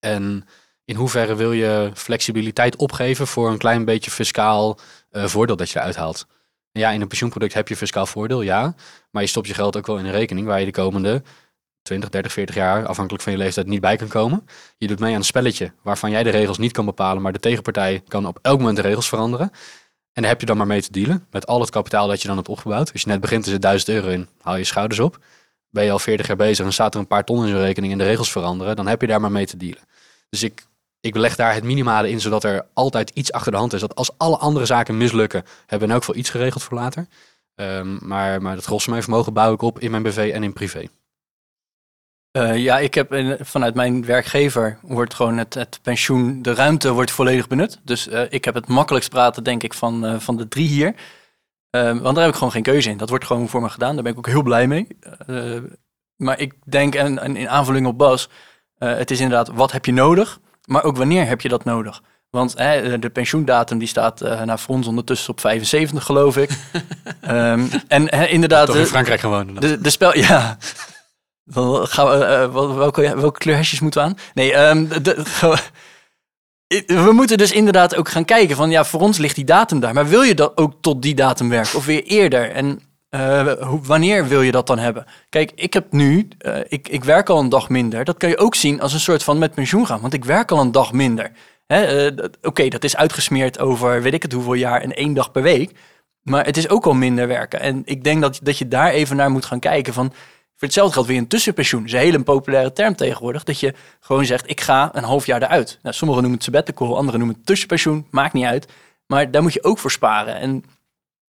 [0.00, 0.44] En
[0.84, 4.78] in hoeverre wil je flexibiliteit opgeven voor een klein beetje fiscaal
[5.12, 6.26] uh, voordeel dat je eruit haalt?
[6.72, 8.74] Ja, in een pensioenproduct heb je fiscaal voordeel, ja.
[9.10, 11.22] Maar je stopt je geld ook wel in een rekening waar je de komende
[11.82, 14.46] 20, 30, 40 jaar, afhankelijk van je leeftijd, niet bij kan komen.
[14.78, 17.38] Je doet mee aan een spelletje waarvan jij de regels niet kan bepalen, maar de
[17.38, 19.50] tegenpartij kan op elk moment de regels veranderen.
[20.12, 22.26] En daar heb je dan maar mee te dealen met al het kapitaal dat je
[22.26, 22.92] dan hebt opgebouwd.
[22.92, 25.18] Als je net begint, is het 1000 euro in, haal je schouders op
[25.70, 27.92] ben je al 40 jaar bezig en staat er een paar ton in zijn rekening
[27.92, 29.82] en de regels veranderen, dan heb je daar maar mee te dealen.
[30.28, 30.66] Dus ik,
[31.00, 33.80] ik leg daar het minimale in, zodat er altijd iets achter de hand is.
[33.80, 37.06] Dat als alle andere zaken mislukken, hebben we in elk geval iets geregeld voor later.
[37.54, 40.52] Um, maar, maar het gros mijn vermogen bouw ik op in mijn BV en in
[40.52, 40.88] privé.
[42.36, 47.10] Uh, ja, ik heb vanuit mijn werkgever wordt gewoon het, het, pensioen, de ruimte wordt
[47.10, 47.78] volledig benut.
[47.82, 50.94] Dus uh, ik heb het makkelijkst praten, denk ik, van, uh, van de drie hier.
[51.70, 52.96] Um, want daar heb ik gewoon geen keuze in.
[52.96, 53.94] Dat wordt gewoon voor me gedaan.
[53.94, 54.86] Daar ben ik ook heel blij mee.
[55.26, 55.62] Uh,
[56.16, 58.28] maar ik denk, en, en, in aanvulling op Bas,
[58.78, 60.40] uh, het is inderdaad, wat heb je nodig?
[60.64, 62.02] Maar ook wanneer heb je dat nodig?
[62.30, 66.50] Want hè, de pensioendatum die staat uh, naar voor ons ondertussen op 75, geloof ik.
[67.28, 68.66] um, en hè, inderdaad...
[68.66, 69.54] Toch in Frankrijk gewoon.
[69.54, 70.56] De, de spel, ja.
[71.44, 74.16] Dan gaan we, welke, welke kleurhesjes moeten we aan?
[74.34, 75.22] Nee, um, de, de,
[76.86, 79.94] we moeten dus inderdaad ook gaan kijken van ja, voor ons ligt die datum daar.
[79.94, 82.50] Maar wil je dat ook tot die datum werken of weer eerder?
[82.50, 82.80] En
[83.60, 85.04] hoe, wanneer wil je dat dan hebben?
[85.28, 88.04] Kijk, ik heb nu, uh, ik, ik werk al een dag minder.
[88.04, 90.50] Dat kan je ook zien als een soort van met pensioen gaan, want ik werk
[90.50, 91.32] al een dag minder.
[91.66, 92.06] Uh,
[92.42, 95.72] Oké, dat is uitgesmeerd over weet ik het hoeveel jaar en één dag per week.
[96.22, 97.60] Maar het is ook al minder werken.
[97.60, 100.12] En ik denk dat, dat je daar even naar moet gaan kijken van
[100.58, 101.80] voor hetzelfde geldt weer een tussenpensioen.
[101.80, 103.44] Dat is een hele populaire term tegenwoordig.
[103.44, 105.78] Dat je gewoon zegt, ik ga een half jaar eruit.
[105.82, 108.06] Nou, sommigen noemen het sabbatical, anderen noemen het tussenpensioen.
[108.10, 108.68] Maakt niet uit.
[109.06, 110.34] Maar daar moet je ook voor sparen.
[110.34, 110.64] En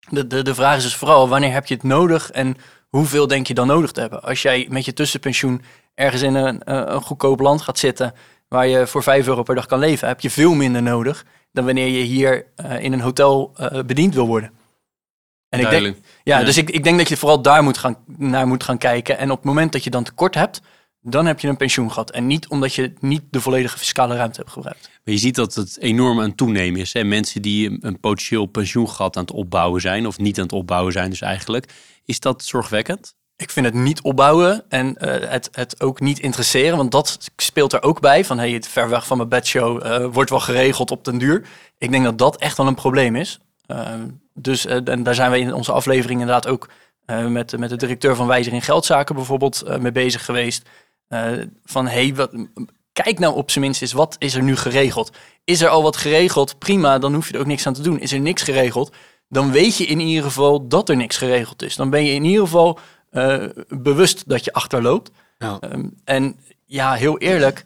[0.10, 2.32] de, de, de vraag is dus vooral, wanneer heb je het nodig?
[2.32, 2.58] En
[2.88, 4.24] hoeveel denk je dan nodig te hebben?
[4.24, 5.62] Als jij met je tussenpensioen
[5.96, 8.14] ergens in een, eh, een goedkoop land gaat zitten
[8.48, 11.66] waar je voor 5 euro per dag kan leven, heb je veel minder nodig dan
[11.66, 14.52] wanneer je hier eh, in een hotel eh, bediend wil worden.
[15.50, 16.46] En ik denk, ja, Ja.
[16.46, 19.18] dus ik, ik denk dat je vooral daar moet gaan, naar moet gaan kijken.
[19.18, 20.62] En op het moment dat je dan tekort hebt,
[21.02, 22.12] dan heb je een pensioen gehad.
[22.12, 24.90] En niet omdat je niet de volledige fiscale ruimte hebt gebruikt.
[25.04, 26.94] Maar je ziet dat het enorm aan het toenemen is.
[26.94, 27.04] Hè?
[27.04, 31.10] Mensen die een, potentieel pensioengat aan het opbouwen zijn, of niet aan het opbouwen zijn
[31.10, 31.72] dus eigenlijk.
[32.06, 33.18] Is dat zorgwekkend?
[33.36, 36.78] Ik vind het niet opbouwen en eh, het, het ook niet interesseren.
[36.78, 38.26] Want dat speelt er ook bij.
[38.26, 41.48] Van hey, het ver weg van mijn bedshow eh, wordt wel geregeld op den duur.
[41.78, 43.40] Ik denk dat dat echt wel een probleem is.
[43.70, 46.70] Ehm, dus eh, en daar zijn we in onze aflevering inderdaad ook
[47.06, 50.70] eh, met, met de directeur van Wijzer in Geldzaken bijvoorbeeld eh, mee bezig geweest.
[51.66, 52.32] Van hey, wat,
[52.94, 55.12] kijk nou op zijn minst eens, wat is er nu geregeld?
[55.44, 56.58] Is er al wat geregeld?
[56.58, 58.00] Prima, dan hoef je er ook niks aan te doen.
[58.00, 58.92] Is er niks geregeld?
[59.28, 61.76] Dan weet je in ieder geval dat er niks geregeld is.
[61.76, 62.80] Dan ben je in ieder geval
[63.68, 65.12] bewust dat je achterloopt.
[65.38, 65.58] Ja.
[65.60, 67.66] Ehm, en ja, heel eerlijk,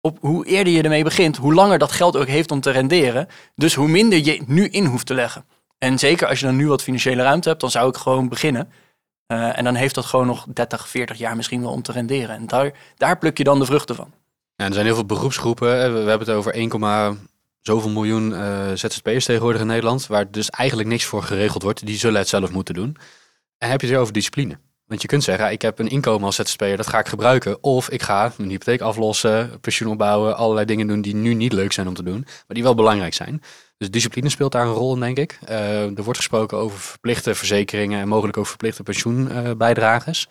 [0.00, 3.28] op hoe eerder je ermee begint, hoe langer dat geld ook heeft om te renderen.
[3.54, 5.44] Dus hoe minder je nu in hoeft te leggen.
[5.78, 8.72] En zeker als je dan nu wat financiële ruimte hebt, dan zou ik gewoon beginnen.
[9.26, 12.36] Eh, en dan heeft dat gewoon nog 30, 40 jaar misschien wel om te renderen.
[12.36, 14.12] En daar, daar pluk je dan de vruchten van.
[14.56, 15.68] Er zijn heel veel beroepsgroepen.
[15.68, 17.28] We, hebben het over 1,
[17.60, 20.06] zoveel miljoen eh ZZP'ers tegenwoordig in Nederland.
[20.06, 21.86] Waar dus eigenlijk niks voor geregeld wordt.
[21.86, 22.96] Die zullen het zelf moeten doen.
[23.58, 24.58] En heb je het over discipline.
[24.90, 27.62] Want je kunt zeggen, ik heb een inkomen als ZZP'er, dat ga ik gebruiken.
[27.62, 31.72] Of ik ga mijn hypotheek aflossen, pensioen opbouwen, allerlei dingen doen die nu niet leuk
[31.72, 32.20] zijn om te doen.
[32.20, 33.42] Maar die wel belangrijk zijn.
[33.76, 35.38] Dus discipline speelt daar een rol in, denk ik.
[35.46, 40.28] Eh, er wordt gesproken over verplichte verzekeringen en mogelijk ook verplichte pensioenbijdrages.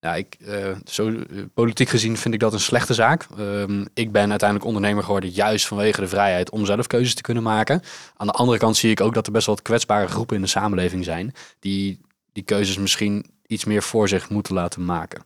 [0.00, 1.16] Ja, ik, eh, zo, eh,
[1.54, 3.26] politiek gezien vind ik dat een slechte zaak.
[3.38, 7.42] Ehm, ik ben uiteindelijk ondernemer geworden juist vanwege de vrijheid om zelf keuzes te kunnen
[7.42, 7.82] maken.
[8.16, 10.42] Aan de andere kant zie ik ook dat er best wel wat kwetsbare groepen in
[10.42, 12.00] de samenleving zijn die
[12.32, 15.24] die keuzes misschien iets meer voor zich moeten laten maken.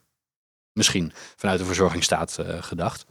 [0.72, 3.06] Misschien vanuit de verzorgingsstaat eh, gedacht.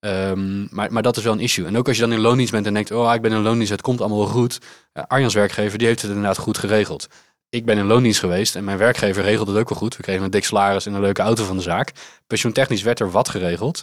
[0.00, 1.66] Ehm, maar, maar dat is wel een issue.
[1.66, 3.72] En ook als je dan in loondienst bent en denkt, oh, ik ben in loondienst,
[3.72, 4.58] het komt allemaal goed.
[4.94, 7.06] Uh, Arjans werkgever, die heeft het inderdaad goed geregeld.
[7.48, 9.96] Ik ben in loondienst geweest en mijn werkgever regelde het ook wel goed.
[9.96, 11.92] We kregen een dik salaris en een leuke auto van de zaak.
[12.26, 13.82] Pensioentechnisch werd er wat geregeld.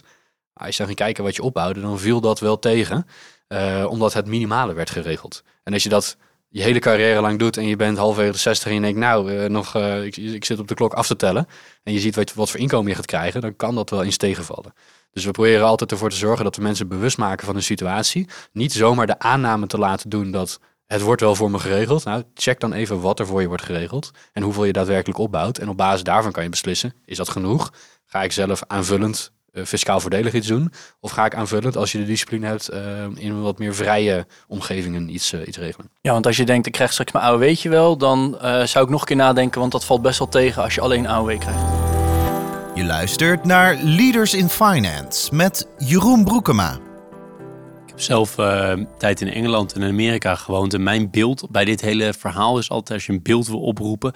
[0.52, 3.06] Als je dan ging kijken wat je opbouwde, dan viel dat wel tegen.
[3.48, 5.42] eh, omdat het minimale werd geregeld.
[5.62, 6.16] En als je dat
[6.54, 9.32] je hele carrière lang doet en je bent halverwege de 60 en je denkt, nou,
[9.32, 11.46] eh, nog, eh, ik, zit op de klok af te tellen.
[11.82, 14.16] En je ziet wat, wat voor inkomen je gaat krijgen, dan kan dat wel eens
[14.16, 14.72] tegenvallen.
[15.12, 18.28] Dus we proberen altijd ervoor te zorgen dat we mensen bewust maken van de situatie.
[18.52, 22.04] Niet zomaar de aanname te laten doen dat het wordt wel voor me geregeld.
[22.04, 25.58] Nou, check dan even wat er voor je wordt geregeld en hoeveel je daadwerkelijk opbouwt.
[25.58, 27.72] En op basis daarvan kan je beslissen, is dat genoeg?
[28.06, 29.32] Ga ik zelf aanvullend
[29.64, 30.72] fiscaal voordelig iets doen?
[31.00, 32.78] Of ga ik aanvullend, als je de discipline hebt, uh,
[33.14, 35.90] in een wat meer vrije omgevingen iets, uh, iets regelen?
[36.00, 38.90] Ja, want als je denkt, ik krijg straks mijn AOW'tje wel, dan uh, zou ik
[38.90, 41.62] nog een keer nadenken, want dat valt best wel tegen als je alleen AOW krijgt.
[42.74, 46.72] Je luistert naar Leaders in Finance met Jeroen Broekema.
[47.84, 50.74] Ik heb zelf uh, tijd in Engeland en in Amerika gewoond.
[50.74, 54.12] En mijn beeld bij dit hele verhaal is altijd, als je een beeld wil oproepen,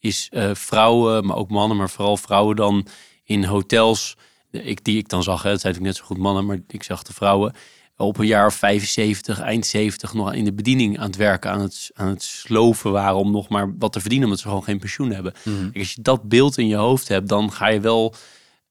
[0.00, 2.86] is uh, vrouwen, maar ook mannen, maar vooral vrouwen dan
[3.24, 4.16] in hotels,
[4.52, 6.82] ik, die ik dan zag, hè, het zijn natuurlijk net zo goed mannen, maar ik
[6.82, 7.54] zag de vrouwen
[7.96, 11.60] op een jaar of 75, eind 70 nog in de bediening aan het werken, aan
[11.60, 14.78] het, aan het sloven waren om nog maar wat te verdienen, omdat ze gewoon geen
[14.78, 15.32] pensioen hebben.
[15.42, 15.70] Mm-hmm.
[15.78, 18.14] Als je dat beeld in je hoofd hebt, dan ga je wel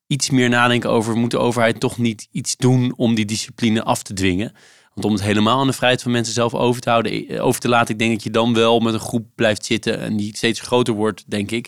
[0.08, 4.04] iets meer nadenken over, moet de overheid toch niet iets doen om die discipline af
[4.04, 4.54] te dwingen?
[4.94, 7.70] Want om het helemaal aan de vrijheid van mensen zelf over te houden, over te
[7.70, 10.60] laten, ik denk dat je dan wel met een groep blijft zitten en die steeds
[10.60, 11.68] groter wordt, denk ik.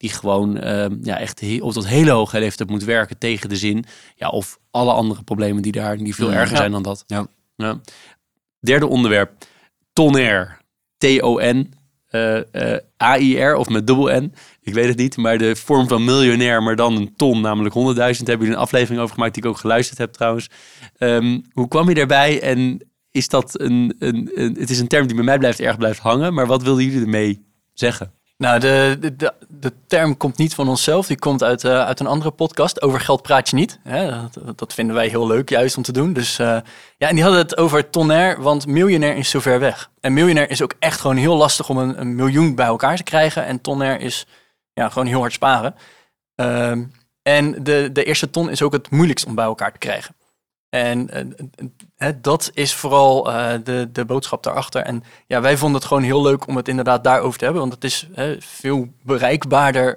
[0.00, 3.56] Die gewoon uh, ja, echt he- op dat hele hoge leeftijd moet werken tegen de
[3.56, 3.84] zin.
[4.16, 6.36] Ja, of alle andere problemen die daar die veel Ja.
[6.36, 6.56] erger Ja.
[6.56, 7.04] zijn dan dat.
[7.06, 7.26] Ja.
[7.56, 7.80] Ja.
[8.60, 9.32] Derde onderwerp.
[9.92, 10.58] Tonair.
[10.98, 11.72] T-O-N.
[12.06, 14.34] eh, eh, A-I-R of met dubbel N.
[14.60, 15.16] Ik weet het niet.
[15.16, 17.96] Maar de vorm van miljonair, maar dan een ton, namelijk 100.000.
[17.96, 20.48] Daar hebben jullie een aflevering over gemaakt die ik ook geluisterd heb trouwens.
[20.98, 22.40] Ehm, hoe kwam je daarbij?
[22.40, 24.56] En is dat een, een, een...
[24.58, 26.34] Het is een term die bij mij blijft erg blijft hangen.
[26.34, 27.44] Maar wat wilden jullie ermee
[27.74, 28.12] zeggen?
[28.40, 31.06] Nou, de, de, de, term komt niet van onszelf.
[31.06, 32.82] Die komt uit, uh, uit een andere podcast.
[32.82, 33.78] Over geld praat je niet.
[33.82, 34.10] Hè?
[34.10, 36.12] Dat, dat, vinden wij heel leuk juist om te doen.
[36.12, 36.46] Dus uh,
[36.96, 39.90] ja, en die hadden het over tonair, want miljonair is zo ver weg.
[40.00, 43.02] En miljonair is ook echt gewoon heel lastig om een, een miljoen bij elkaar te
[43.02, 43.44] krijgen.
[43.44, 44.26] En tonair is
[44.72, 45.74] ja, gewoon heel hard sparen.
[46.34, 50.14] Um, en de, de eerste ton is ook het moeilijkst om bij elkaar te krijgen.
[50.70, 51.10] En
[51.98, 53.22] uh, dat is vooral
[53.64, 54.82] de, de boodschap daarachter.
[54.82, 57.62] En ja, wij vonden het gewoon heel leuk om het inderdaad daarover te hebben.
[57.62, 58.08] Want het is
[58.38, 59.96] veel bereikbaarder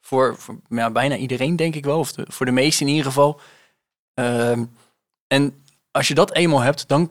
[0.00, 0.36] voor,
[0.68, 1.98] bijna iedereen, denk ik wel.
[1.98, 3.40] Of voor de meesten in ieder geval.
[5.26, 7.10] en als je dat eenmaal hebt, dan...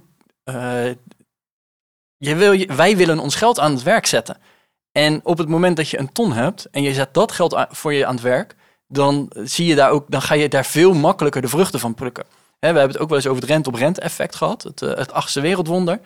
[2.17, 4.37] Je wil, wij willen ons geld aan het werk zetten.
[4.91, 7.93] En op het moment dat je een ton hebt en je zet dat geld voor
[7.93, 8.55] je aan het werk,
[8.87, 12.25] dan zie je daar ook, dan ga je daar veel makkelijker de vruchten van plukken.
[12.59, 15.41] We hebben het ook wel eens over het rente-op-rente effect gehad, het, eh, het achtste
[15.41, 15.99] wereldwonder.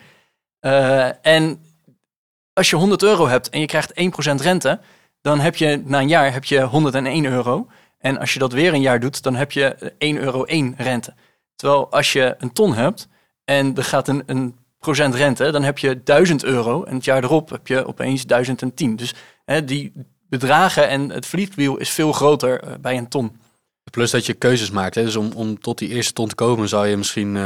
[0.59, 1.65] Eh, en
[2.53, 4.79] als je 100 euro hebt en je krijgt 1% rente,
[5.21, 7.67] dan heb je na een jaar heb je 101 euro.
[7.99, 11.13] En als je dat weer een jaar doet, dan heb je 1 euro 1 rente.
[11.55, 13.07] Terwijl als je een ton hebt
[13.45, 16.83] en er gaat een, een procent rente, dan heb je 1000 euro.
[16.83, 18.95] En het jaar erop heb je opeens 1010.
[18.95, 19.13] Dus
[19.45, 19.93] hè, die
[20.29, 23.41] bedragen en het vliegwiel is veel groter eh, bij een ton.
[23.91, 24.95] Plus dat je keuzes maakt.
[24.95, 25.03] Hè?
[25.03, 27.43] Dus om, om tot die eerste ton te komen zou je misschien eh,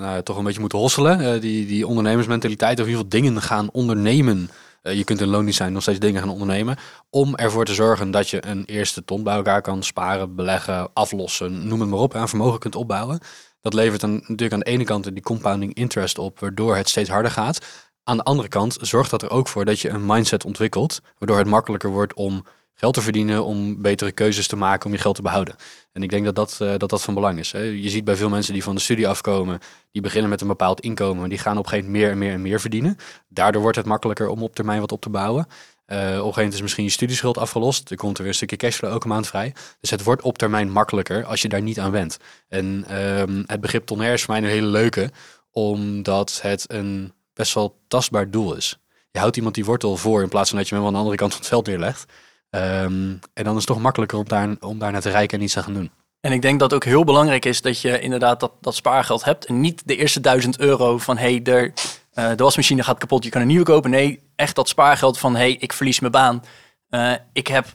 [0.00, 1.20] nou, toch een beetje moeten hosselen.
[1.20, 4.50] Eh, die, die ondernemersmentaliteit of in ieder geval dingen gaan ondernemen.
[4.82, 6.76] Eh, je kunt loondienst zijn, nog steeds dingen gaan ondernemen.
[7.10, 11.68] Om ervoor te zorgen dat je een eerste ton bij elkaar kan sparen, beleggen, aflossen.
[11.68, 12.14] Noem het maar op.
[12.14, 13.18] Aan vermogen kunt opbouwen.
[13.60, 16.40] Dat levert dan natuurlijk aan de ene kant die compounding interest op.
[16.40, 17.58] Waardoor het steeds harder gaat.
[18.04, 21.00] Aan de andere kant zorgt dat er ook voor dat je een mindset ontwikkelt.
[21.18, 22.44] Waardoor het makkelijker wordt om
[22.78, 25.56] geld te verdienen, om betere keuzes te maken, om je geld te behouden.
[25.92, 27.52] En ik denk dat dat, eh, dat, dat van belang is.
[27.52, 27.60] Hè.
[27.60, 29.58] Je ziet bij veel mensen die van de studie afkomen,
[29.92, 32.32] die beginnen met een bepaald inkomen, die gaan op een gegeven moment meer en meer
[32.32, 32.96] en meer verdienen.
[33.28, 35.46] Daardoor wordt het makkelijker om op termijn wat op te bouwen.
[35.86, 37.90] Eh, op een gegeven moment is misschien je studieschuld afgelost.
[37.90, 39.54] Er komt er weer een stukje cashflow elke maand vrij.
[39.80, 42.16] Dus het wordt op termijn makkelijker als je daar niet aan went.
[42.48, 45.10] En ehm, het begrip tonair is voor mij een hele leuke,
[45.50, 48.78] omdat het een best wel tastbaar doel is.
[49.10, 51.16] Je houdt iemand die wortel voor in plaats van dat je hem aan de andere
[51.16, 52.12] kant van het veld neerlegt.
[52.56, 55.52] Ehm, en dan is het toch makkelijker om daar, om naar te rijken en iets
[55.52, 55.90] te gaan doen.
[56.20, 59.44] En ik denk dat ook heel belangrijk is dat je inderdaad dat, dat spaargeld hebt.
[59.44, 61.72] En niet de eerste duizend euro van hé, hey,
[62.12, 63.90] eh, de wasmachine gaat kapot, je kan een nieuwe kopen.
[63.90, 66.44] Nee, echt dat spaargeld van hé, hey, ik verlies mijn baan.
[66.88, 67.66] Eh, ik heb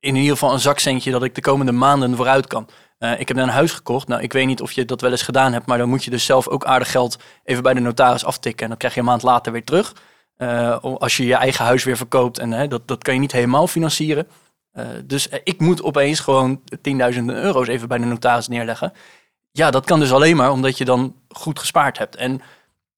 [0.00, 2.68] in ieder geval een zakcentje dat ik de komende maanden vooruit kan.
[2.98, 4.08] Eh, ik heb net een huis gekocht.
[4.08, 6.10] Nou, ik weet niet of je dat wel eens gedaan hebt, maar dan moet je
[6.10, 8.62] dus zelf ook aardig geld even bij de notaris aftikken.
[8.62, 9.92] En dan krijg je een maand later weer terug.
[10.36, 13.32] Eh, als je je eigen huis weer verkoopt en hè, dat, dat kan je niet
[13.32, 14.28] helemaal financieren.
[14.74, 18.92] Uh, dus uh, ik moet opeens gewoon tienduizenden euro's even bij de notaris neerleggen.
[19.52, 22.16] Ja, dat kan dus alleen maar omdat je dan goed gespaard hebt.
[22.16, 22.40] En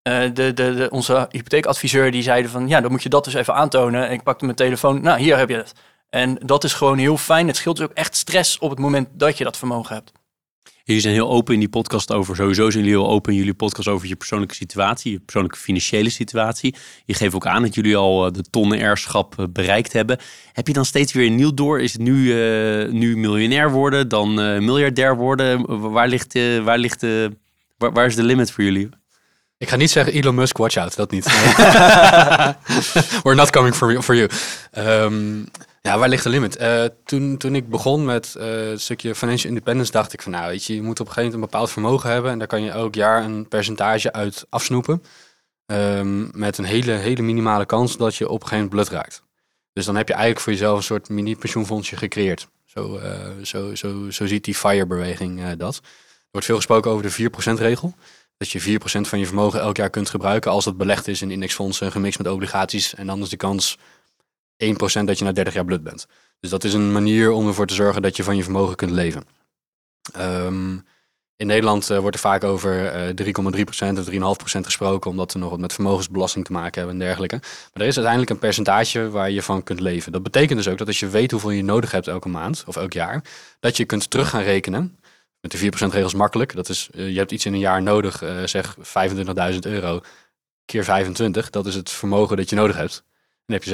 [0.02, 2.68] de, de, de, onze hypotheekadviseur die zeiden van...
[2.68, 4.06] ja, dan moet je dat dus even aantonen.
[4.06, 5.02] En ik pakte mijn telefoon.
[5.02, 5.72] Nou, hier heb je het.
[6.08, 7.46] En dat is gewoon heel fijn.
[7.46, 10.12] Het scheelt dus ook echt stress op het moment dat je dat vermogen hebt.
[10.86, 13.54] Jullie zijn heel open in die podcast over, sowieso zijn jullie heel open in jullie
[13.54, 16.74] podcast over je persoonlijke situatie, je persoonlijke financiële situatie.
[17.04, 18.98] Je geeft ook aan dat jullie al de tonnen
[19.52, 20.18] bereikt hebben.
[20.52, 21.80] Heb je dan steeds weer een nieuw door?
[21.80, 25.80] Is het nu, uh, nu miljonair worden, dan uh, miljardair worden?
[25.92, 27.36] Waar, ligt, uh, waar, ligt de,
[27.78, 28.88] waar, waar is de limit voor jullie?
[29.58, 31.24] Ik ga niet zeggen Elon Musk, watch out, dat niet.
[33.22, 34.28] We're not coming for, for you.
[34.78, 35.46] Um,
[35.86, 36.60] ja, waar ligt de limit?
[36.60, 40.48] Uh, toen, toen ik begon met uh, het stukje financial independence, dacht ik van nou,
[40.48, 42.62] weet je, je moet op een gegeven moment een bepaald vermogen hebben en daar kan
[42.62, 45.02] je elk jaar een percentage uit afsnoepen.
[45.66, 49.22] Um, met een hele, hele minimale kans dat je op een gegeven moment blut raakt.
[49.72, 52.48] Dus dan heb je eigenlijk voor jezelf een soort mini-pensioenfondsje gecreëerd.
[52.64, 53.02] Zo, uh,
[53.42, 55.76] zo, zo, zo ziet die FIRE-beweging dat.
[55.76, 55.82] Er
[56.30, 57.94] wordt veel gesproken over de 4%-regel.
[58.36, 61.30] Dat je 4% van je vermogen elk jaar kunt gebruiken als dat belegd is in
[61.30, 62.94] indexfondsen, gemixt met obligaties.
[62.94, 63.78] En dan is de kans
[64.64, 66.06] 1% dat je na 30 jaar blut bent.
[66.40, 68.90] Dus dat is een manier om ervoor te zorgen dat je van je vermogen kunt
[68.90, 69.24] leven.
[70.18, 70.84] Um,
[71.36, 75.50] in Nederland uh, wordt er vaak over uh, 3,3% of 3,5% gesproken, omdat we nog
[75.50, 77.36] wat met vermogensbelasting te maken hebben en dergelijke.
[77.72, 80.12] Maar er is uiteindelijk een percentage waar je van kunt leven.
[80.12, 82.76] Dat betekent dus ook dat als je weet hoeveel je nodig hebt elke maand of
[82.76, 83.24] elk jaar,
[83.60, 84.98] dat je kunt terug gaan rekenen.
[85.40, 86.54] Met de 4% regels makkelijk.
[86.54, 88.76] Dat is, uh, je hebt iets in een jaar nodig, zeg
[89.52, 90.00] 25.000 euro
[90.64, 91.50] keer 25.
[91.50, 93.04] Dat is het vermogen dat je nodig hebt.
[93.46, 93.70] Dan heb je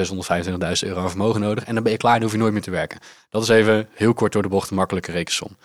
[0.83, 1.63] 625.000 euro aan vermogen nodig.
[1.63, 2.99] En dan ben je klaar en hoef je nooit meer te werken.
[3.29, 5.57] Dat is even heel kort door de bocht een makkelijke rekensom.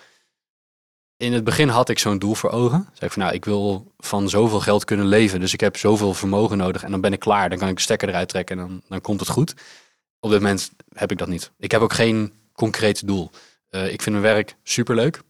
[1.17, 2.89] In het begin had ik zo'n doel voor ogen.
[2.93, 5.41] Zei ik van nou, ik wil van zoveel geld kunnen leven.
[5.41, 6.83] Dus ik heb zoveel vermogen nodig.
[6.83, 7.49] En dan ben ik klaar.
[7.49, 9.55] Dan kan ik de stekker eruit trekken en dan, dan komt het goed.
[10.21, 11.51] Op dit moment heb ik dat niet.
[11.59, 13.31] Ik heb ook geen concreet doel.
[13.71, 15.21] Uh, ik vind mijn werk superleuk.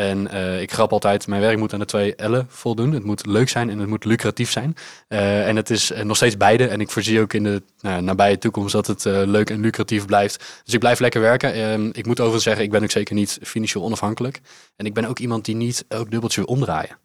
[0.00, 2.92] En uh, ik grap altijd, mijn werk moet aan de twee L'en voldoen.
[2.92, 4.74] Het moet leuk zijn en het moet lucratief zijn.
[5.08, 6.66] Uh, en het is uh, nog steeds beide.
[6.68, 10.62] En ik voorzie ook in de nou, nabije toekomst dat het leuk en lucratief blijft.
[10.64, 11.52] Dus ik blijf lekker werken.
[11.52, 14.40] Ehm, ik moet overigens zeggen, ik ben ook zeker niet financieel onafhankelijk.
[14.76, 16.98] En ik ben ook iemand die niet elk dubbeltje wil omdraaien.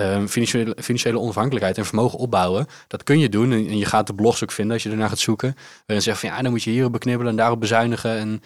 [0.00, 3.52] Um, financiële, financiële onafhankelijkheid en vermogen opbouwen, dat kun je doen.
[3.52, 5.56] En, en je gaat de blogs ook vinden als je ernaar gaat zoeken.
[5.86, 8.18] Waarin zegt van ja, dan moet je hierop beknibbelen en daarop bezuinigen.
[8.18, 8.42] En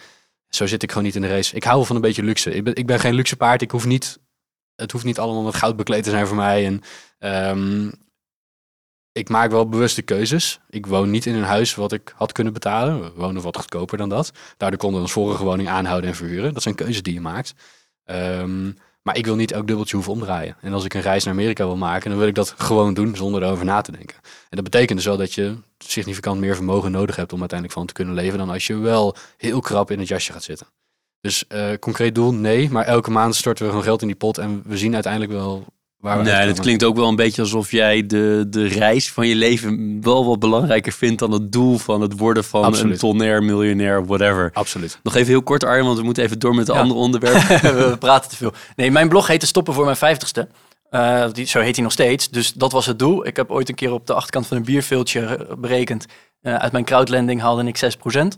[0.55, 1.55] zo zit ik gewoon niet in de race.
[1.55, 2.53] Ik hou van een beetje luxe.
[2.53, 3.61] Ik ben, ik ben geen luxe paard.
[3.61, 4.19] Ik hoef niet,
[4.75, 6.65] het hoeft niet allemaal met goud bekleed te zijn voor mij.
[6.65, 6.81] En,
[7.49, 7.91] um,
[9.11, 10.59] ik maak wel bewuste keuzes.
[10.69, 13.01] Ik woon niet in een huis wat ik had kunnen betalen.
[13.01, 14.31] We wonen wat goedkoper dan dat.
[14.57, 16.53] Daardoor konden we ons vorige woning aanhouden en verhuren.
[16.53, 17.53] Dat zijn keuzes die je maakt.
[18.05, 20.55] Um, Maar ik wil niet elk dubbeltje hoeven omdraaien.
[20.61, 23.15] En als ik een reis naar Amerika wil maken, dan wil ik dat gewoon doen
[23.15, 24.15] zonder erover na te denken.
[24.23, 27.87] En dat betekent dus wel dat je significant meer vermogen nodig hebt om uiteindelijk van
[27.87, 30.67] te kunnen leven dan als je wel heel krap in het jasje gaat zitten.
[31.21, 32.69] Dus uh, concreet doel, nee.
[32.69, 35.65] Maar elke maand storten we gewoon geld in die pot en we zien uiteindelijk wel
[36.01, 39.35] waar Nee, het klinkt ook wel een beetje alsof jij de, de reis van je
[39.35, 42.93] leven wel wat belangrijker vindt dan het doel van het worden van Absoluut.
[42.93, 44.49] een tonner, miljonair, whatever.
[44.53, 44.99] Absoluut.
[45.03, 46.79] Nog even heel kort, Arjen, want we moeten even door met de Ja.
[46.79, 47.49] andere onderwerpen.
[47.89, 48.53] we praten te veel.
[48.75, 50.47] Nee, mijn blog heette Stoppen voor mijn vijftigste.
[50.89, 52.29] Eh, die, zo heet hij nog steeds.
[52.29, 53.27] Dus dat was het doel.
[53.27, 56.05] Ik heb ooit een keer op de achterkant van een bierveeltje berekend.
[56.41, 58.37] Eh, uit mijn crowdlending haalde ik 6%.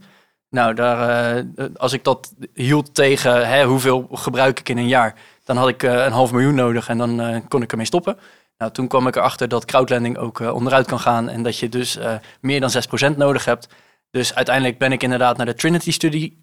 [0.50, 5.16] Nou, daar, eh, als ik dat hield tegen hè, hoeveel gebruik ik in een jaar,
[5.44, 8.18] dan had ik eh, een half miljoen nodig en dan eh, kon ik ermee stoppen.
[8.58, 11.70] Nou, toen kwam ik erachter dat crowdlending ook eh, onderuit kan gaan en dat je
[11.70, 11.98] dus
[12.42, 12.72] meer dan
[13.14, 13.68] 6% nodig hebt.
[14.12, 16.38] Dus uiteindelijk ben ik inderdaad naar de Trinity-studie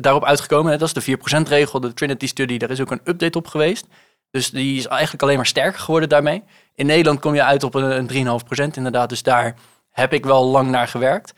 [0.00, 0.78] daarop uitgekomen.
[0.78, 2.58] Dat is de 4%-regel, de Trinity-studie.
[2.58, 3.86] Daar is ook een update op geweest.
[4.30, 6.42] Dus die is eigenlijk alleen maar sterker geworden daarmee.
[6.74, 8.40] In Nederland kom je uit op een, een
[8.70, 9.08] 3,5% inderdaad.
[9.08, 9.54] Dus daar
[9.90, 11.32] heb ik wel lang naar gewerkt.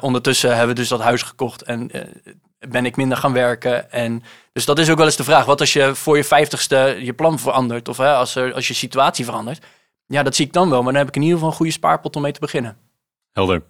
[0.00, 1.90] Ondertussen hebben we dus dat huis gekocht en
[2.68, 3.92] ben ik minder gaan werken.
[3.92, 5.44] En, dus dat is ook wel eens de vraag.
[5.44, 7.88] Wat als je voor je vijftigste je plan verandert?
[7.88, 9.64] Of hè, als, er, als je situatie verandert?
[10.06, 10.82] Ja, dat zie ik dan wel.
[10.82, 12.76] Maar dan heb ik in ieder geval een goede spaarpot om mee te beginnen.
[13.32, 13.62] Helder.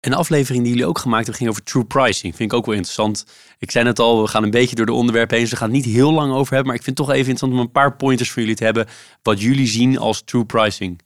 [0.00, 2.36] Een aflevering die jullie ook gemaakt hebben ging over true pricing.
[2.36, 3.26] Vind ik ook wel interessant.
[3.58, 5.42] Ik zei net al, we gaan een beetje door de onderwerpen heen.
[5.42, 6.66] Dus we gaan het niet heel lang over hebben.
[6.66, 8.86] Maar ik vind het toch even interessant om een paar pointers voor jullie te hebben.
[9.22, 11.00] Wat jullie zien als true pricing.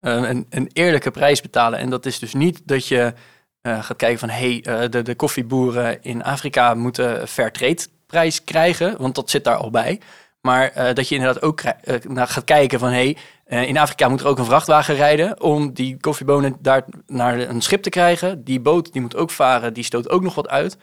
[0.00, 1.78] een, een eerlijke prijs betalen.
[1.78, 3.14] En dat is dus niet dat je
[3.60, 4.28] eh, gaat kijken van...
[4.28, 8.96] hey, eh, de, de koffieboeren in Afrika moeten fair trade prijs krijgen.
[8.98, 10.00] Want dat zit daar al bij.
[10.40, 11.62] Maar eh, dat je inderdaad ook
[12.08, 12.88] naar gaat kijken van...
[12.88, 15.40] hey, in Afrika moet er ook een vrachtwagen rijden...
[15.40, 18.44] om die koffiebonen daar naar een schip te krijgen.
[18.44, 20.76] Die boot die moet ook varen, die stoot ook nog wat uit.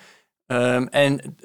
[0.46, 1.38] Ehm, en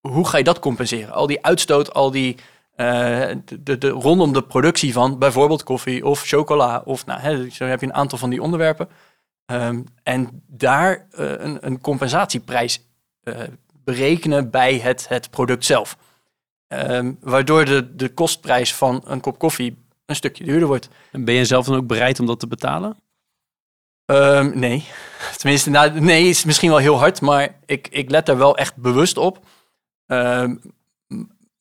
[0.00, 1.14] hoe ga je dat compenseren?
[1.14, 2.36] Al die uitstoot, al die...
[2.76, 6.82] de, de, de- rondom de productie van bijvoorbeeld koffie of chocola.
[6.84, 8.88] Of nou, hè, zo heb je een aantal van die onderwerpen.
[9.52, 12.80] Ehm, en daar eh, een, een compensatieprijs
[13.22, 13.40] eh,
[13.84, 15.96] berekenen bij het, het product zelf.
[16.68, 19.76] Ehm, waardoor de, de kostprijs van een kop koffie
[20.06, 20.88] een stukje duurder wordt.
[21.10, 22.96] En ben je zelf dan ook bereid om dat te betalen?
[24.04, 24.84] Ehm, nee.
[25.38, 28.76] Tenminste, nou, nee is misschien wel heel hard, maar ik, ik let er wel echt
[28.76, 29.46] bewust op.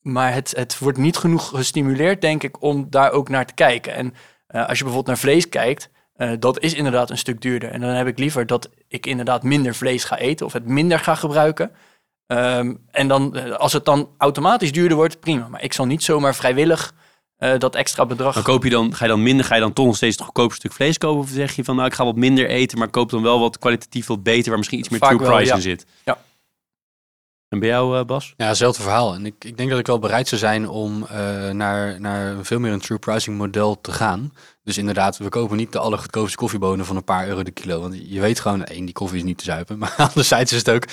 [0.01, 3.93] Maar het, het wordt niet genoeg gestimuleerd, denk ik, om daar ook naar te kijken.
[3.93, 4.13] En
[4.47, 7.71] eh, als je bijvoorbeeld naar vlees kijkt, eh, dat is inderdaad een stuk duurder.
[7.71, 10.99] En dan heb ik liever dat ik inderdaad minder vlees ga eten of het minder
[10.99, 11.71] ga gebruiken.
[12.27, 15.47] Ehm, en dan, eh, als het dan automatisch duurder wordt, prima.
[15.47, 16.93] Maar ik zal niet zomaar vrijwillig
[17.37, 18.35] eh, dat extra bedrag...
[18.35, 20.25] Maar koop je dan, ga je dan minder, ga je dan toch nog steeds het
[20.25, 21.21] goedkoopste stuk vlees kopen?
[21.21, 23.57] Of zeg je van nou, ik ga wat minder eten, maar koop dan wel wat
[23.57, 25.55] kwalitatief wat beter, waar misschien iets meer Vaak true wel, price ja.
[25.55, 25.85] in zit?
[26.05, 26.17] Ja.
[27.51, 28.33] En bij jou, eh, Bas?
[28.37, 29.13] Ja, hetzelfde verhaal.
[29.13, 32.59] En ik, ik denk dat ik wel bereid zou zijn om eh, naar, naar veel
[32.59, 34.33] meer een true pricing model te gaan.
[34.63, 37.81] Dus inderdaad, we kopen niet de allergoedkoopste koffiebonen van een paar euro de kilo.
[37.81, 39.77] Want je weet gewoon, één, die koffie is niet te zuipen.
[39.81, 40.83] Maar anderzijds is het ook,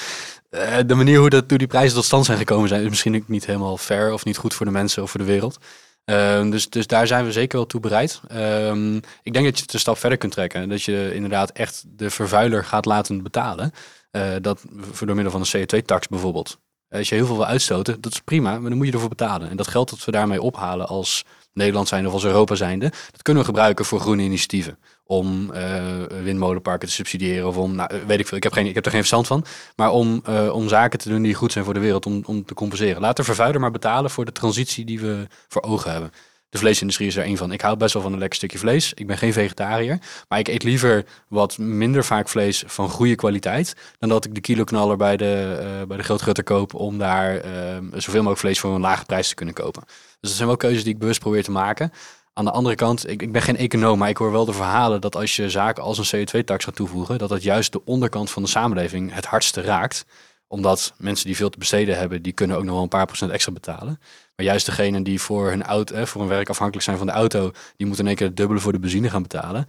[0.51, 3.17] eh, de manier hoe, dat, hoe die prijzen tot stand zijn gekomen zijn, is misschien
[3.17, 5.59] ook niet helemaal fair of niet goed voor de mensen of voor de wereld.
[6.05, 8.21] Ehm, dus, dus daar zijn we zeker wel toe bereid.
[8.29, 10.69] Ehm, ik denk dat je het een stap verder kunt trekken.
[10.69, 13.73] Dat je inderdaad echt de vervuiler gaat laten betalen.
[14.11, 16.59] Eh, dat voor door middel van een CO2-tax bijvoorbeeld.
[16.91, 19.51] Als je heel veel wil uitstoten, dat is prima, maar dan moet je ervoor betalen.
[19.51, 23.23] En dat geld dat we daarmee ophalen als Nederland zijnde of als Europa zijnde, dat
[23.23, 24.79] kunnen we gebruiken voor groene initiatieven.
[25.05, 25.85] Om eh,
[26.23, 28.91] windmolenparken te subsidiëren of om, nou, weet ik veel, ik heb, geen, ik heb er
[28.91, 29.45] geen verstand van.
[29.77, 32.45] Maar om, eh, om zaken te doen die goed zijn voor de wereld, om, om
[32.45, 33.01] te compenseren.
[33.01, 36.11] Laat de vervuiler maar betalen voor de transitie die we voor ogen hebben.
[36.51, 37.53] De vleesindustrie is er één van.
[37.53, 38.93] Ik hou best wel van een lekker stukje vlees.
[38.95, 39.99] Ik ben geen vegetariër.
[40.29, 43.77] Maar ik eet liever wat minder vaak vlees van goede kwaliteit.
[43.99, 46.75] Dan dat ik de kiloknaller bij de, eh bij de grootgutter koop.
[46.75, 49.83] Om daar eh, zoveel mogelijk vlees voor een lage prijs te kunnen kopen.
[49.87, 51.93] Dus dat zijn wel keuzes die ik bewust probeer te maken.
[52.33, 55.01] Aan de andere kant, ik, ik ben geen econoom, maar ik hoor wel de verhalen
[55.01, 58.43] dat als je zaken als een CO2-tax gaat toevoegen, dat dat juist de onderkant van
[58.43, 60.05] de samenleving het hardste raakt
[60.49, 63.31] omdat mensen die veel te besteden hebben, die kunnen ook nog wel een paar procent
[63.31, 64.01] extra betalen.
[64.39, 67.13] Maar juist degenen die voor hun, auto, eh, voor hun werk afhankelijk zijn van de
[67.13, 69.67] auto, die moeten in één keer het dubbele voor de benzine gaan betalen.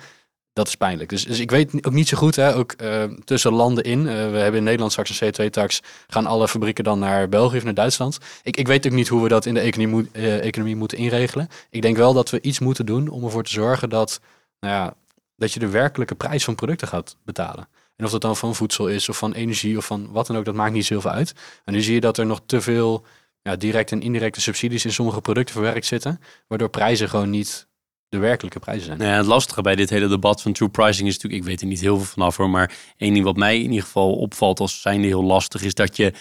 [0.53, 1.09] Dat is pijnlijk.
[1.09, 3.99] Dus, dus ik weet ook niet zo goed, hè, ook eh, tussen landen in.
[4.07, 5.81] eh, we hebben in Nederland straks een CO2-tax.
[6.07, 8.17] Gaan alle fabrieken dan naar België of naar Duitsland?
[8.43, 10.11] Ik, ik weet ook niet hoe we dat in de economie,
[10.41, 11.49] economie moeten inregelen.
[11.69, 14.19] Ik denk wel dat we iets moeten doen om ervoor te zorgen dat,
[14.59, 14.93] nou ja,
[15.35, 17.67] dat je de werkelijke prijs van producten gaat betalen.
[17.95, 20.45] En of dat dan van voedsel is of van energie of van wat dan ook,
[20.45, 21.33] dat maakt niet zoveel uit.
[21.65, 23.03] En nu zie je dat er nog te veel
[23.49, 27.67] ja, directe en indirecte subsidies in sommige producten verwerkt zitten, waardoor prijzen gewoon niet
[28.09, 28.97] de werkelijke prijzen zijn.
[28.97, 31.61] Nou ja, het lastige bij dit hele debat van true pricing is natuurlijk, ik weet
[31.61, 34.59] er niet heel veel vanaf hoor, maar één ding wat mij in ieder geval opvalt
[34.59, 36.13] als zijnde heel lastig is dat je,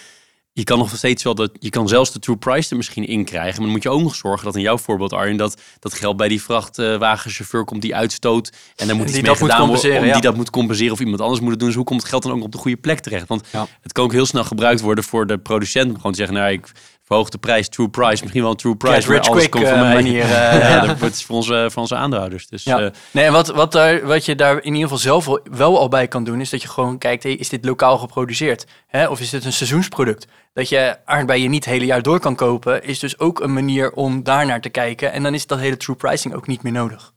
[0.53, 3.25] je kan nog steeds wel dat je kan zelfs de true price er misschien in
[3.25, 3.51] krijgen.
[3.53, 6.17] Maar dan moet je ook nog zorgen dat in jouw voorbeeld, Arjen, dat dat geld
[6.17, 8.51] bij die vrachtwagenchauffeur komt die uitstoot.
[8.75, 9.97] En dan moet Die iets mee gedaan worden.
[9.97, 10.13] om ja.
[10.13, 11.67] Die dat moet compenseren of iemand anders moet het doen.
[11.67, 13.27] Dus hoe komt het geld dan ook op de goede plek terecht?
[13.27, 13.67] Want Ja.
[13.81, 15.87] het kan ook heel snel gebruikt worden voor de producent.
[15.89, 16.71] om Gewoon te zeggen, nou ik
[17.09, 18.21] de prijs, true price.
[18.21, 19.11] Misschien wel een true price.
[19.11, 19.93] Rich quick komt eh, mij.
[19.93, 20.21] manier.
[20.23, 20.29] eh,
[20.69, 22.47] ja, dat wordt voor onze, voor onze aandeelhouders.
[22.47, 22.79] Dus Ja.
[22.79, 25.87] eh, Nee, en wat, wat, daar, wat je daar in ieder geval zelf wel, al
[25.87, 28.65] bij kan doen, is dat je gewoon kijkt, hey, is dit lokaal geproduceerd?
[28.87, 29.07] Hè?
[29.07, 30.27] Of is dit een seizoensproduct?
[30.53, 33.91] Dat je aardbeien niet het hele jaar door kan kopen, is dus ook een manier
[33.91, 35.11] om daarnaar te kijken.
[35.11, 37.13] En dan is dat hele true pricing ook niet meer nodig.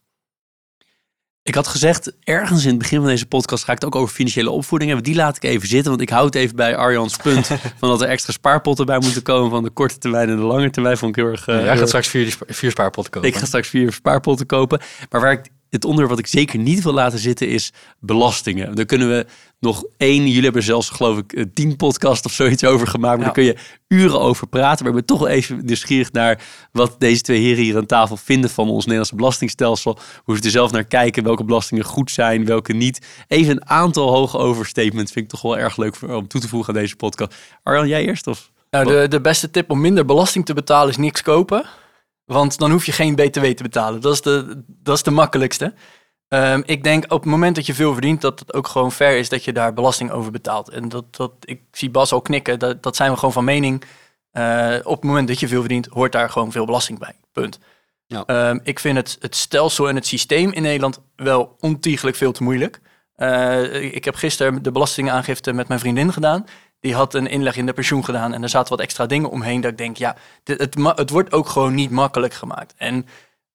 [1.44, 4.14] Ik had gezegd, ergens in het begin van deze podcast ga ik het ook over
[4.14, 5.10] financiële opvoeding hebben.
[5.12, 7.46] Die laat ik even zitten, want ik houd even bij Arjans punt
[7.78, 10.70] van dat er extra spaarpotten bij moeten komen van de korte termijn en de lange
[10.70, 10.96] termijn.
[10.96, 11.46] Vond ik heel erg...
[11.46, 13.28] eh, Jij gaat straks vier, vier spaarpotten kopen.
[13.28, 14.80] ik ga straks vier spaarpotten kopen.
[15.10, 18.74] Maar waar ik het onderwerp wat ik zeker niet wil laten zitten is belastingen.
[18.74, 19.26] Daar kunnen we
[19.62, 23.18] nog één, jullie hebben er zelfs geloof ik eh, tien podcast of zoiets over gemaakt.
[23.18, 23.32] Maar Ja.
[23.34, 23.56] daar kun je
[23.88, 24.84] uren over praten.
[24.84, 26.42] Maar ik ben toch wel even nieuwsgierig naar
[26.72, 29.98] wat deze twee heren hier aan tafel vinden van ons Nederlandse belastingstelsel.
[30.24, 33.06] Hoe ze er zelf naar kijken, welke belastingen goed zijn, welke niet.
[33.28, 36.48] Even een aantal hoge overstatements vind ik toch wel erg leuk voor, om toe te
[36.48, 37.34] voegen aan deze podcast.
[37.62, 38.50] Arjan, jij eerst of?
[38.70, 41.64] Nou, de, de beste tip om minder belasting te betalen is niks kopen.
[42.24, 44.00] Want dan hoef je geen BTW te betalen.
[44.00, 45.74] Dat is de, dat is de makkelijkste.
[46.32, 49.18] Ehm, ik denk op het moment dat je veel verdient, dat het ook gewoon fair
[49.18, 50.68] is dat je daar belasting over betaalt.
[50.68, 53.84] En dat, dat, ik zie Bas al knikken, dat, dat zijn we gewoon van mening.
[54.30, 57.14] Eh, op het moment dat je veel verdient, hoort daar gewoon veel belasting bij.
[57.32, 57.58] Punt.
[58.06, 58.24] Ja.
[58.26, 62.42] Ehm, ik vind het, het stelsel en het systeem in Nederland wel ontiegelijk veel te
[62.42, 62.80] moeilijk.
[63.14, 66.44] Eh, ik heb gisteren de belastingaangifte met mijn vriendin gedaan.
[66.80, 69.60] Die had een inleg in de pensioen gedaan en er zaten wat extra dingen omheen.
[69.60, 72.74] Dat ik denk, ja, dit- het, het wordt ook gewoon niet makkelijk gemaakt.
[72.76, 73.06] En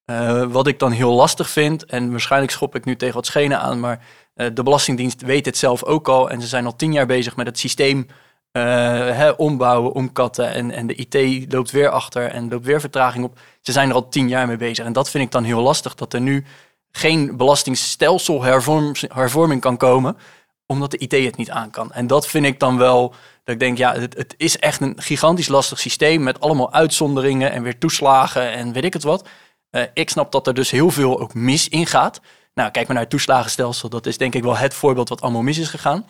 [0.07, 3.59] eh, wat ik dan heel lastig vind, en waarschijnlijk schop ik nu tegen wat schenen
[3.59, 6.29] aan, maar eh, de Belastingdienst weet het zelf ook al.
[6.29, 8.07] En ze zijn al tien jaar bezig met het systeem
[8.51, 10.53] eh, ombouwen, omkatten.
[10.53, 13.39] En, en de IT loopt weer achter en loopt weer vertraging op.
[13.61, 14.85] Ze zijn er al tien jaar mee bezig.
[14.85, 16.45] En dat vind ik dan heel lastig, dat er nu
[16.91, 20.17] geen belastingstelselhervorming kan komen,
[20.65, 21.91] omdat de IT het niet aan kan.
[21.91, 25.47] En dat vind ik dan wel, dat ik denk, ja, het is echt een gigantisch
[25.47, 29.27] lastig systeem met allemaal uitzonderingen en weer toeslagen en weet ik het wat.
[29.69, 32.21] Eh, ik snap dat er dus heel veel ook mis in gaat.
[32.53, 33.89] Nou, kijk maar naar het toeslagenstelsel.
[33.89, 36.05] Dat is denk ik wel het voorbeeld wat allemaal mis is gegaan.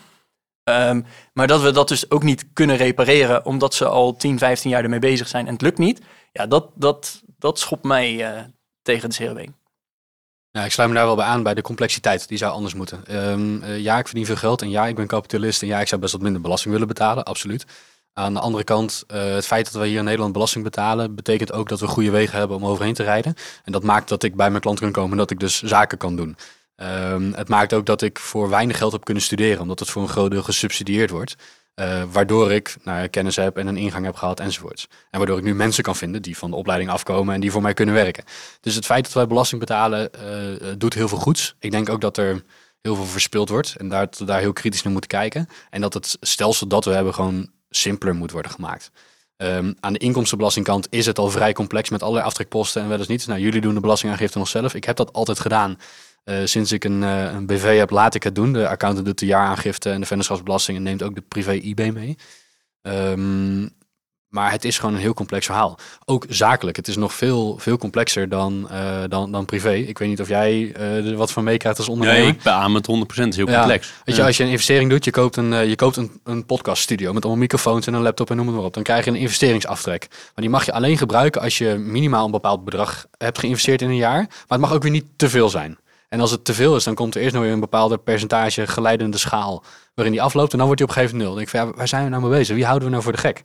[0.63, 1.01] Ehm,
[1.33, 4.83] maar dat we dat dus ook niet kunnen repareren, omdat ze al 10, 15 jaar
[4.83, 6.01] ermee bezig zijn en het lukt niet.
[6.31, 8.43] Ja, dat, dat, dat schopt mij eh,
[8.81, 9.45] tegen de CRW.
[10.51, 12.27] Ja, ik sluit me daar wel bij aan bij de complexiteit.
[12.27, 13.05] Die zou anders moeten.
[13.05, 15.87] Ehm, eh, ja, ik verdien veel geld en ja, ik ben kapitalist en ja, ik
[15.87, 17.65] zou best wat minder belasting willen betalen, absoluut.
[18.17, 21.51] Aan de andere kant, eh, het feit dat we hier in Nederland belasting betalen, betekent
[21.51, 23.33] ook dat we goede wegen hebben om overheen te rijden.
[23.63, 25.97] En dat maakt dat ik bij mijn klant kan komen en dat ik dus zaken
[25.97, 26.37] kan doen.
[26.75, 30.01] Ehm, het maakt ook dat ik voor weinig geld heb kunnen studeren, omdat het voor
[30.01, 31.35] een groot deel gesubsidieerd wordt.
[31.73, 34.87] Eh, waardoor ik nou, kennis heb en een ingang heb gehad enzovoorts.
[35.09, 37.61] En waardoor ik nu mensen kan vinden die van de opleiding afkomen en die voor
[37.61, 38.23] mij kunnen werken.
[38.61, 41.55] Dus het feit dat wij belasting betalen eh, doet heel veel goeds.
[41.59, 42.43] Ik denk ook dat er
[42.81, 45.47] heel veel verspild wordt en daar, daar heel kritisch naar moeten kijken.
[45.69, 48.91] En dat het stelsel dat we hebben gewoon simpeler moet worden gemaakt.
[49.37, 53.07] Ehm, aan de inkomstenbelastingkant is het al vrij complex met allerlei aftrekposten en wel eens
[53.07, 53.27] niet.
[53.27, 54.73] Nou, jullie doen de belastingaangifte nog zelf.
[54.73, 55.77] Ik heb dat altijd gedaan.
[56.23, 58.53] Eh, sinds ik een, eh, een BV heb, laat ik het doen.
[58.53, 62.17] De accountant doet de jaaraangifte en de vennootschapsbelasting en neemt ook de privé-IB mee.
[62.81, 63.67] Ehm,
[64.29, 65.77] maar het is gewoon een heel complex verhaal.
[66.05, 66.77] Ook zakelijk.
[66.77, 69.73] Het is nog veel, veel complexer dan, eh, dan, dan privé.
[69.73, 72.21] Ik weet niet of jij eh, er wat van meekrijgt als ondernemer.
[72.21, 73.25] Nee, ik beaam het 100%.
[73.25, 73.57] Het is heel Ja.
[73.59, 73.93] complex.
[74.05, 74.27] Weet je, Ja.
[74.27, 77.23] als je een investering doet, je koopt een, eh, je koopt een, een podcaststudio met
[77.23, 78.73] allemaal microfoons en een laptop en noem het maar op.
[78.73, 80.07] Dan krijg je een investeringsaftrek.
[80.09, 83.89] Maar die mag je alleen gebruiken als je minimaal een bepaald bedrag hebt geïnvesteerd in
[83.89, 84.21] een jaar.
[84.27, 85.77] Maar het mag ook weer niet te veel zijn.
[86.09, 88.67] En als het te veel is, dan komt er eerst nog weer een bepaalde percentage
[88.67, 89.63] geleidende schaal
[89.93, 90.51] waarin die afloopt.
[90.51, 91.45] En dan wordt die op een gegeven moment nul.
[91.45, 92.55] Dan denk ik van, ja, waar zijn we nou mee bezig?
[92.55, 93.43] Wie houden we nou voor de gek?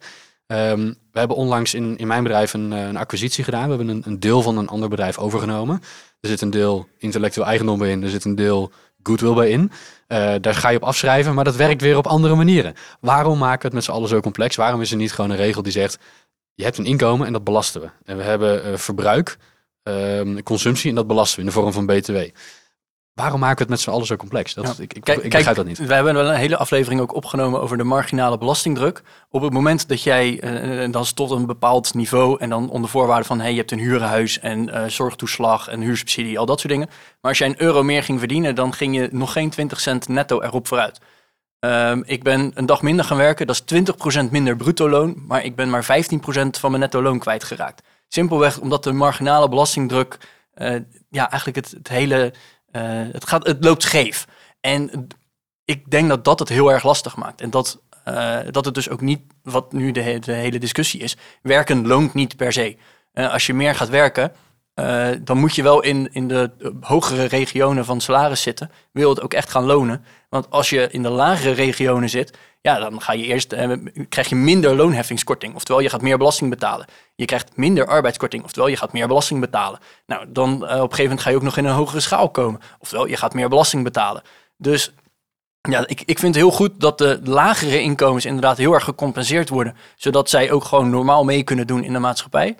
[0.52, 3.62] Ehm, we hebben onlangs in, in mijn bedrijf een, eh, een acquisitie gedaan.
[3.62, 5.82] We hebben een, een deel van een ander bedrijf overgenomen.
[6.20, 8.02] Er zit een deel intellectueel eigendom bij in.
[8.02, 8.72] Er zit een deel
[9.02, 9.70] goodwill bij in.
[10.06, 12.74] Eh, daar ga je op afschrijven, maar dat werkt weer op andere manieren.
[13.00, 14.56] Waarom maken we het met z'n allen zo complex?
[14.56, 15.98] Waarom is er niet gewoon een regel die zegt...
[16.54, 17.90] je hebt een inkomen en dat belasten we.
[18.04, 19.36] En we hebben eh, verbruik,
[19.82, 22.16] ehm, consumptie en dat belasten we in de vorm van BTW.
[23.14, 24.54] Waarom maken we het met z'n allen zo complex?
[24.54, 24.82] Dat, Ja.
[24.82, 25.78] Ik, ik, Kijk, ik begrijp dat niet.
[25.78, 29.02] We hebben wel een hele aflevering ook opgenomen over de marginale belastingdruk.
[29.30, 32.70] Op het moment dat jij, eh, dan is het tot een bepaald niveau en dan
[32.70, 36.60] onder voorwaarde van hey, je hebt een huurhuis en eh, zorgtoeslag en huursubsidie, al dat
[36.60, 36.88] soort dingen.
[36.88, 40.08] Maar als jij een euro meer ging verdienen, dan ging je nog geen 20 cent
[40.08, 41.00] netto erop vooruit.
[41.58, 45.44] Ehm, ik ben een dag minder gaan werken, dat is 20% minder bruto loon, maar
[45.44, 47.82] ik ben maar 15% van mijn netto loon kwijtgeraakt.
[48.08, 50.18] Simpelweg omdat de marginale belastingdruk,
[50.54, 50.76] eh,
[51.10, 52.30] ja, eigenlijk het, het hele, eh,
[52.72, 54.26] het, gaat, het loopt scheef.
[54.60, 55.06] En
[55.64, 57.40] ik denk dat dat het heel erg lastig maakt.
[57.40, 61.86] En dat eh, dat het dus ook niet, wat nu de hele discussie is, werken
[61.86, 62.76] loont niet per se.
[63.12, 64.32] Eh, als je meer gaat werken,
[64.74, 68.70] eh, dan moet je wel in, in de eh, hogere regionen van salaris zitten.
[68.92, 70.04] Wil het ook echt gaan lonen.
[70.28, 73.72] Want als je in de lagere regionen zit, ja, dan ga je eerst, eh,
[74.08, 75.54] krijg je minder loonheffingskorting.
[75.54, 76.86] Oftewel, je gaat meer belasting betalen.
[77.14, 78.44] Je krijgt minder arbeidskorting.
[78.44, 79.78] Oftewel, je gaat meer belasting betalen.
[80.06, 82.60] Nou, dan op een gegeven moment ga je ook nog in een hogere schaal komen.
[82.78, 84.22] Oftewel, je gaat meer belasting betalen.
[84.56, 84.92] Dus
[85.68, 89.76] ja, ik, ik vind heel goed dat de lagere inkomens inderdaad heel erg gecompenseerd worden.
[89.96, 92.56] Zodat zij ook gewoon normaal mee kunnen doen in de maatschappij.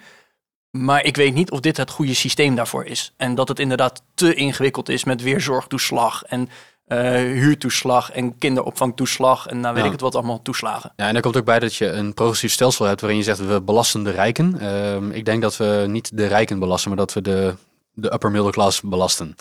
[0.73, 3.13] Maar ik weet niet of dit het goede systeem daarvoor is.
[3.17, 6.49] En dat het inderdaad te ingewikkeld is met weer zorgtoeslag en
[6.87, 9.87] eh, huurtoeslag en kinderopvangtoeslag en nou weet Ja.
[9.87, 10.93] ik het wat allemaal toeslagen.
[10.97, 13.47] Ja, en er komt ook bij dat je een progressief stelsel hebt waarin je zegt
[13.47, 14.59] we belasten de rijken.
[14.61, 17.55] Ehm, ik denk dat we niet de rijken belasten, maar dat we de,
[17.93, 19.37] de upper middle class belasten.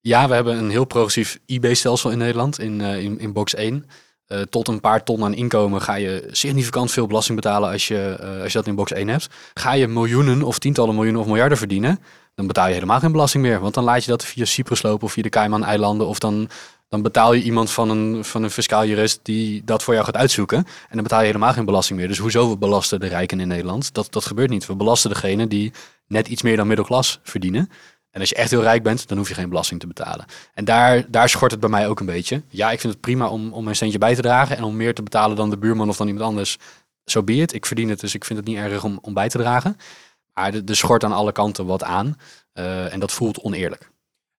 [0.00, 3.86] Ja, we hebben een heel progressief IB-stelsel in Nederland, in, eh, in, in box 1.
[4.26, 8.16] Eh, tot een paar ton aan inkomen ga je significant veel belasting betalen als je,
[8.20, 9.28] eh, als je dat in box 1 hebt.
[9.54, 11.98] Ga je miljoenen of tientallen miljoenen of miljarden verdienen,
[12.34, 13.60] dan betaal je helemaal geen belasting meer.
[13.60, 16.48] Want dan laat je dat via Cyprus lopen of via de Cayman-eilanden of dan
[16.88, 20.16] dan betaal je iemand van een, van een fiscaal jurist die dat voor jou gaat
[20.16, 20.58] uitzoeken.
[20.58, 22.08] En dan betaal je helemaal geen belasting meer.
[22.08, 23.94] Dus hoezo we belasten de rijken in Nederland?
[23.94, 24.66] Dat, dat gebeurt niet.
[24.66, 25.72] We belasten degene die
[26.06, 27.70] net iets meer dan middelklas verdienen.
[28.14, 30.24] En als je echt heel rijk bent, dan hoef je geen belasting te betalen.
[30.54, 32.42] En daar, daar schort het bij mij ook een beetje.
[32.48, 34.56] Ja, ik vind het prima om, om een centje bij te dragen.
[34.56, 36.58] En om meer te betalen dan de buurman of dan iemand anders.
[37.04, 37.54] Zo be it.
[37.54, 39.76] Ik verdien het, dus ik vind het niet erg om, om bij te dragen.
[40.32, 42.16] Maar er schort aan alle kanten wat aan.
[42.52, 43.90] Eh, en dat voelt oneerlijk.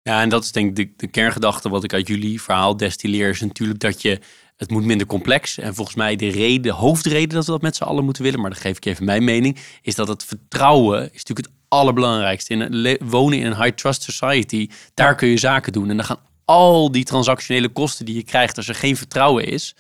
[0.01, 3.29] Ja, en dat is denk ik de, de kerngedachte wat ik uit jullie verhaal destilleer.
[3.29, 4.19] Is natuurlijk dat je,
[4.55, 5.57] het moet minder complex.
[5.57, 8.39] En volgens mij de reden, de hoofdreden dat we dat met z'n allen moeten willen,
[8.39, 12.53] maar dan geef ik even mijn mening, is dat het vertrouwen is natuurlijk het allerbelangrijkste.
[12.53, 15.89] In een wonen in een high trust society, daar kun je zaken doen.
[15.89, 19.75] En dan gaan al die transactionele kosten die je krijgt als er geen vertrouwen is,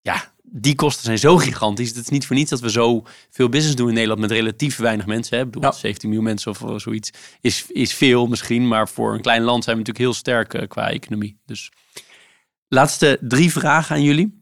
[0.00, 1.88] ja, die kosten zijn zo gigantisch.
[1.88, 4.76] Het is niet voor niets dat we zo veel business doen in Nederland met relatief
[4.76, 5.36] weinig mensen.
[5.36, 5.42] Hè.
[5.44, 5.76] Ik bedoel, Ja.
[5.76, 7.10] 17 miljoen mensen of, of zoiets
[7.40, 8.68] is, is veel misschien.
[8.68, 11.38] Maar voor een klein land zijn we natuurlijk heel sterk eh, qua economie.
[11.46, 11.70] Dus
[12.68, 14.38] laatste drie vragen aan jullie.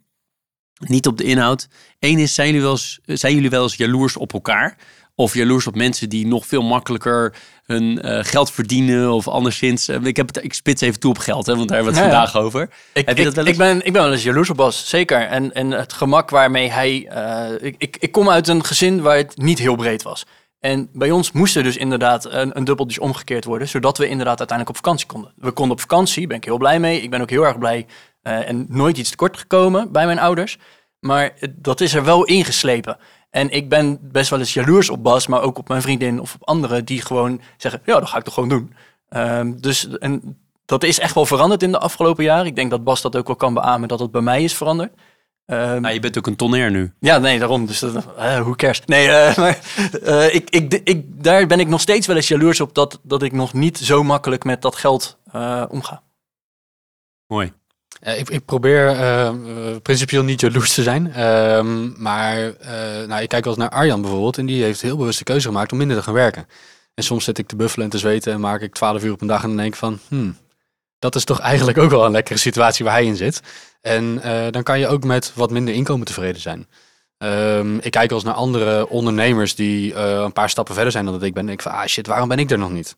[0.86, 1.68] Niet op de inhoud.
[1.98, 4.76] Eén is, zijn jullie, wel eens, zijn jullie wel eens jaloers op elkaar?
[5.20, 9.88] Of jaloers op mensen die nog veel makkelijker hun eh, geld verdienen of anderszins.
[9.88, 12.00] eh, ik, heb het, ik spits even toe op geld, hè, want daar hebben we
[12.00, 12.24] het Ja, ja.
[12.26, 12.62] vandaag over.
[12.92, 14.88] Ik, Heb je ik, dat wel ik, ben, ik ben wel eens jaloers op Bas,
[14.88, 15.20] zeker.
[15.20, 17.06] En, en het gemak waarmee hij...
[17.08, 20.26] eh, ik, ik, ik kom uit een gezin waar het niet heel breed was.
[20.60, 23.68] En bij ons moest er dus inderdaad een, een dubbeltjes omgekeerd worden...
[23.68, 25.32] zodat we inderdaad uiteindelijk op vakantie konden.
[25.36, 27.00] We konden op vakantie, ben ik heel blij mee.
[27.02, 27.86] Ik ben ook heel erg blij
[28.22, 30.58] en nooit iets tekort gekomen bij mijn ouders.
[31.00, 32.98] Maar dat is er wel ingeslepen.
[33.30, 36.34] En ik ben best wel eens jaloers op Bas, maar ook op mijn vriendin of
[36.34, 36.84] op anderen...
[36.84, 38.74] die gewoon zeggen, ja, dat ga ik toch gewoon doen.
[39.08, 42.46] Ehm, dus en dat is echt wel veranderd in de afgelopen jaren.
[42.46, 44.92] Ik denk dat Bas dat ook wel kan beamen dat het bij mij is veranderd.
[45.46, 46.92] Nou, je bent ook een tonner nu.
[47.00, 47.66] ja, nee, daarom.
[47.66, 48.04] Dus dat,
[48.44, 48.86] hoe kerst?
[48.86, 49.58] Nee, eh, maar
[50.02, 53.22] eh, ik, ik, ik, daar ben ik nog steeds wel eens jaloers op dat, dat
[53.22, 56.02] ik nog niet zo makkelijk met dat geld eh, omga.
[57.26, 57.52] Mooi.
[58.00, 59.34] Eh, ik, probeer eh, eh,
[59.82, 61.12] principieel niet jaloers te zijn.
[61.12, 64.38] Ehm, maar eh, nou, ik kijk wel eens naar Arjan bijvoorbeeld.
[64.38, 66.46] En die heeft heel bewust de keuze gemaakt om minder te gaan werken.
[66.94, 69.20] En soms zit ik te buffelen en te zweten en maak ik 12 uur op
[69.20, 69.42] een dag.
[69.42, 70.36] En dan denk ik van, hmm,
[70.98, 73.42] dat is toch eigenlijk ook wel een lekkere situatie waar hij in zit.
[73.80, 74.20] En
[74.50, 76.66] dan kan je ook met wat minder inkomen tevreden zijn.
[77.18, 81.14] Ehm, ik kijk wel eens naar andere ondernemers die een paar stappen verder zijn dan
[81.14, 81.46] dat ik ben.
[81.46, 82.96] En ik van, ah shit, waarom ben ik er nog niet?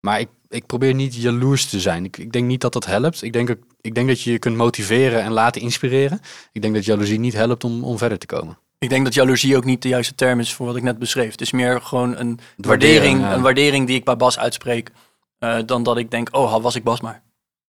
[0.00, 2.04] Maar ik, ik probeer niet jaloers te zijn.
[2.04, 3.22] Ik, ik denk niet dat dat helpt.
[3.22, 6.20] Ik denk, ik denk dat je je kunt motiveren en laten inspireren.
[6.52, 8.58] Ik denk dat jaloezie niet helpt om, om verder te komen.
[8.78, 11.30] Ik denk dat jaloezie ook niet de juiste term is voor wat ik net beschreef.
[11.30, 13.34] Het is meer gewoon een waardering, ja.
[13.34, 14.90] een waardering die ik bij Bas uitspreek.
[15.38, 17.22] eh, dan dat ik denk, oh, was ik Bas maar.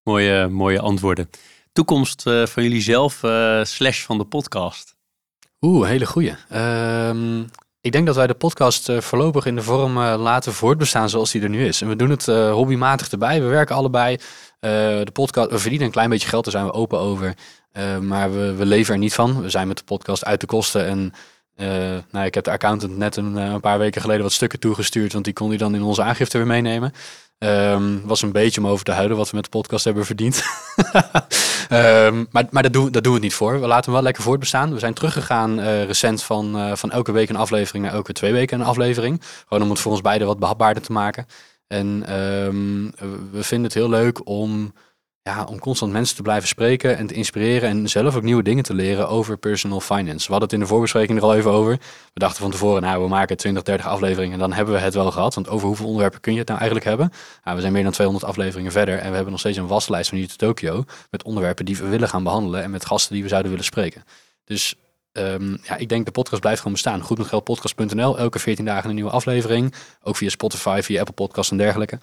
[0.04, 1.30] Mooie, mooie antwoorden.
[1.74, 4.96] Toekomst eh, van jullie zelf eh, slash van de podcast.
[5.62, 6.36] Oeh, hele goeie.
[6.50, 7.44] Ehm,
[7.82, 11.32] ik denk dat wij de podcast eh, voorlopig in de vorm eh, laten voortbestaan zoals
[11.32, 11.82] die er nu is.
[11.82, 13.42] En we doen het eh, hobbymatig erbij.
[13.42, 14.18] We werken allebei.
[14.60, 17.34] De podcast, we verdienen een klein beetje geld, daar zijn we open over.
[18.02, 19.42] Maar we, we leven er niet van.
[19.42, 20.86] We zijn met de podcast uit de kosten.
[20.86, 21.14] En
[22.12, 25.14] nou, ik heb de accountant net een, een paar weken geleden wat stukken toegestuurd.
[25.14, 26.94] Want die kon hij dan in onze aangifte weer meenemen.
[27.40, 30.44] Ehm, was een beetje om over te huilen wat we met de podcast hebben verdiend.
[31.70, 33.60] Ehm, maar maar dat, doen, dat doen we het niet voor.
[33.60, 34.74] We laten hem wel lekker voortbestaan.
[34.74, 38.32] We zijn teruggegaan eh, recent van, eh, van elke week een aflevering naar elke twee
[38.32, 39.22] weken een aflevering.
[39.48, 41.26] Gewoon om het voor ons beiden wat behapbaarder te maken.
[41.68, 42.84] En ehm,
[43.32, 44.74] we vinden het heel leuk om,
[45.22, 47.70] ja, om constant mensen te blijven spreken en te inspireren.
[47.70, 50.26] En zelf ook nieuwe dingen te leren over personal finance.
[50.26, 51.72] We hadden het in de voorbespreking er al even over.
[52.14, 54.94] We dachten van tevoren, nou, we maken 20, 30 afleveringen en dan hebben we het
[54.94, 55.36] wel gehad.
[55.36, 57.12] Want over hoeveel onderwerpen kun je het nou eigenlijk hebben?
[57.44, 60.10] Nou, we zijn meer dan 200 afleveringen verder en we hebben nog steeds een waslijst
[60.10, 60.84] van hier Tokio.
[61.10, 64.04] Met onderwerpen die we willen gaan behandelen en met gasten die we zouden willen spreken.
[64.44, 64.76] Dus
[65.12, 67.02] ehm, ja, ik denk de podcast blijft gewoon bestaan.
[67.02, 69.74] Goedmetgeldpodcast.nl, elke 14 dagen een nieuwe aflevering.
[70.04, 72.00] Ook via Spotify, via Apple Podcasts en dergelijke.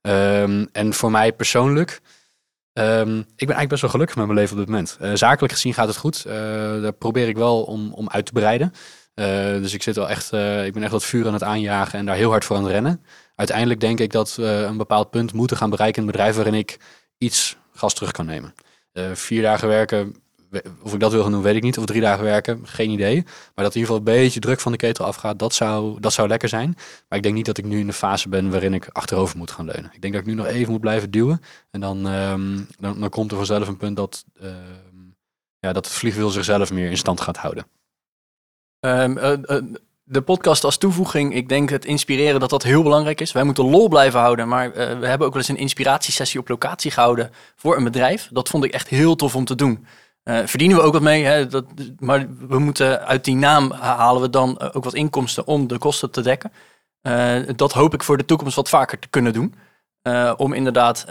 [0.00, 2.00] Ehm, en voor mij persoonlijk,
[2.78, 4.98] ehm, ik ben eigenlijk best wel gelukkig met mijn leven op dit moment.
[5.00, 6.24] Uh, zakelijk gezien gaat het goed.
[6.26, 6.32] Uh,
[6.82, 8.72] daar probeer ik wel om, om uit te breiden.
[9.14, 9.26] Uh,
[9.62, 10.32] dus ik zit wel echt,
[10.66, 12.72] ik ben echt wat vuur aan het aanjagen en daar heel hard voor aan het
[12.72, 13.04] rennen.
[13.34, 16.54] Uiteindelijk denk ik dat we een bepaald punt moeten gaan bereiken in het bedrijf waarin
[16.54, 16.78] ik
[17.18, 18.54] iets gas terug kan nemen.
[19.12, 20.14] vier dagen werken
[20.82, 21.78] of ik dat wil gaan doen, weet ik niet.
[21.78, 23.22] Of drie dagen werken, geen idee.
[23.54, 26.12] Maar dat in ieder geval een beetje druk van de ketel afgaat, dat zou, dat
[26.12, 26.74] zou lekker zijn.
[27.08, 29.50] Maar ik denk niet dat ik nu in de fase ben waarin ik achterover moet
[29.50, 29.90] gaan leunen.
[29.94, 31.42] Ik denk dat ik nu nog even moet blijven duwen.
[31.70, 34.48] En dan, um, dan, dan, komt er vanzelf een punt dat, uh,
[35.58, 37.66] ja, dat het vliegwiel zichzelf meer in stand gaat houden.
[38.80, 39.74] Um, uh, uh,
[40.04, 43.32] de podcast als toevoeging, ik denk het inspireren dat dat heel belangrijk is.
[43.32, 46.90] Wij moeten lol blijven houden, maar we hebben ook wel eens een inspiratiesessie op locatie
[46.90, 48.28] gehouden voor een bedrijf.
[48.32, 49.86] Dat vond ik echt heel tof om te doen.
[50.28, 51.64] Uh, verdienen we ook wat mee, hè, dat,
[51.98, 56.10] maar we moeten uit die naam halen we dan ook wat inkomsten om de kosten
[56.10, 56.52] te dekken.
[57.02, 59.54] Uh, dat hoop ik voor de toekomst wat vaker te kunnen doen.
[60.36, 61.06] Om inderdaad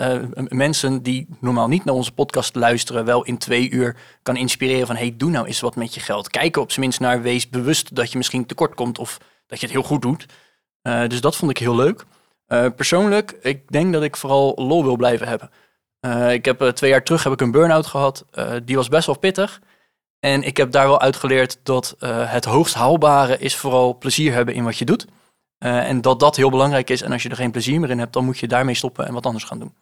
[0.47, 4.95] mensen die normaal niet naar onze podcast luisteren, wel in twee uur kan inspireren van
[4.95, 6.29] hey, doe nou eens wat met je geld.
[6.29, 9.65] Kijk op zijn minst naar, wees bewust dat je misschien tekort komt of dat je
[9.65, 10.25] het heel goed doet.
[10.81, 12.05] dus dat vond ik heel leuk.
[12.75, 15.49] persoonlijk, ik denk dat ik vooral lol wil blijven hebben.
[16.05, 18.25] Uh, ik heb uh, twee jaar terug heb ik een burn-out gehad.
[18.33, 19.61] Uh, die was best wel pittig.
[20.19, 24.63] En ik heb daar wel uitgeleerd dat het hoogst haalbare is vooral plezier hebben in
[24.63, 25.05] wat je doet.
[25.57, 27.01] en dat dat heel belangrijk is.
[27.01, 29.13] En als je er geen plezier meer in hebt, dan moet je daarmee stoppen en
[29.13, 29.75] wat anders gaan doen.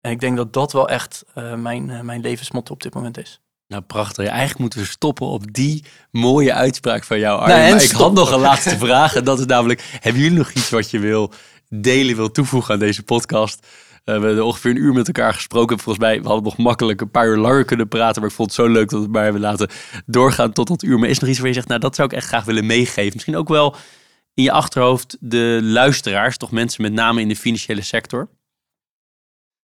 [0.00, 1.24] En ik denk dat dat wel echt
[1.56, 3.40] mijn, mijn levensmotto op dit moment is.
[3.68, 4.26] Nou, prachtig.
[4.26, 7.70] Eigenlijk moeten we stoppen op die mooie uitspraak van jou, Arjen.
[7.70, 9.14] Maar ik had nog een laatste vraag.
[9.14, 11.32] En dat is namelijk, hebben jullie nog iets wat je wil
[11.68, 13.66] delen, wil toevoegen aan deze podcast?
[14.16, 15.78] We hebben ongeveer een uur met elkaar gesproken.
[15.78, 18.20] Volgens mij, we hadden nog makkelijk een paar uur langer kunnen praten.
[18.20, 19.68] Maar ik vond het zo leuk dat we het maar hebben laten
[20.06, 20.98] doorgaan tot dat uur.
[20.98, 22.66] Maar is er nog iets waar je zegt, nou dat zou ik echt graag willen
[22.66, 23.12] meegeven.
[23.12, 23.76] Misschien ook wel
[24.34, 28.28] in je achterhoofd de luisteraars, toch mensen met name in de financiële sector.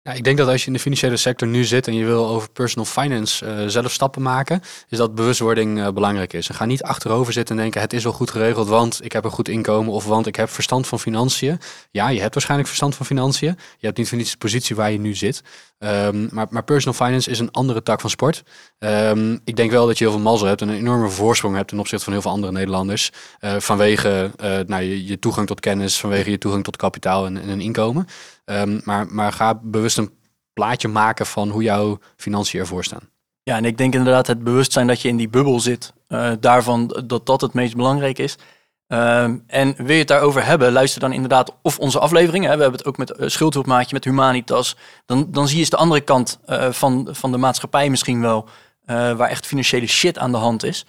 [0.02, 2.50] Ik denk dat als je in de financiële sector nu zit en je wil over
[2.50, 6.48] personal finance uh, zelf stappen maken, is dat bewustwording uh, belangrijk is.
[6.48, 9.24] En ga niet achterover zitten en denken het is wel goed geregeld, want ik heb
[9.24, 11.58] een goed inkomen of want ik heb verstand van financiën.
[11.90, 13.56] Ja, je hebt waarschijnlijk verstand van financiën.
[13.78, 15.42] Je hebt niet voor niets de positie waar je nu zit.
[15.78, 18.42] Um, maar, maar, personal finance is een andere tak van sport.
[18.78, 21.68] Um, ik denk wel dat je heel veel mazzel hebt en een enorme voorsprong hebt
[21.68, 23.10] ten opzichte van heel veel andere Nederlanders.
[23.40, 24.30] Uh, vanwege
[24.66, 28.06] nou, je, je, toegang tot kennis, vanwege je toegang tot kapitaal en, en een inkomen.
[28.44, 30.10] Um, maar, maar ga bewust een
[30.52, 33.10] plaatje maken van hoe jouw financiën ervoor staan.
[33.42, 37.02] Ja, en ik denk inderdaad het bewustzijn dat je in die bubbel zit, uh, daarvan
[37.06, 38.38] dat dat het meest belangrijk is.
[38.86, 42.56] Um, en wil je het daarover hebben, luister dan inderdaad of onze afleveringen.
[42.56, 44.76] We hebben het ook met uh, Schuldhulpmaatje, met Humanitas.
[45.06, 48.48] Dan, dan zie je eens de andere kant uh, van, van de maatschappij misschien wel,
[48.86, 50.86] waar echt financiële shit aan de hand is.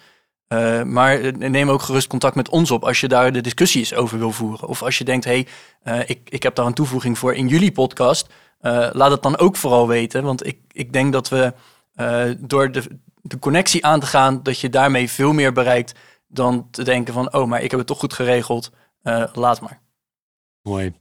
[0.54, 4.18] Uh, maar neem ook gerust contact met ons op als je daar de discussies over
[4.18, 4.68] wil voeren.
[4.68, 5.44] Of als je denkt, hé,
[5.82, 8.26] hey, uh, ik, ik heb daar een toevoeging voor in jullie podcast.
[8.62, 10.24] Uh, laat het dan ook vooral weten.
[10.24, 11.52] Want ik, ik denk dat we
[12.38, 12.82] door de,
[13.22, 15.94] de connectie aan te gaan, dat je daarmee veel meer bereikt
[16.28, 18.70] dan te denken van, oh, maar ik heb het toch goed geregeld.
[19.32, 19.80] laat maar.
[20.62, 20.92] Mooi.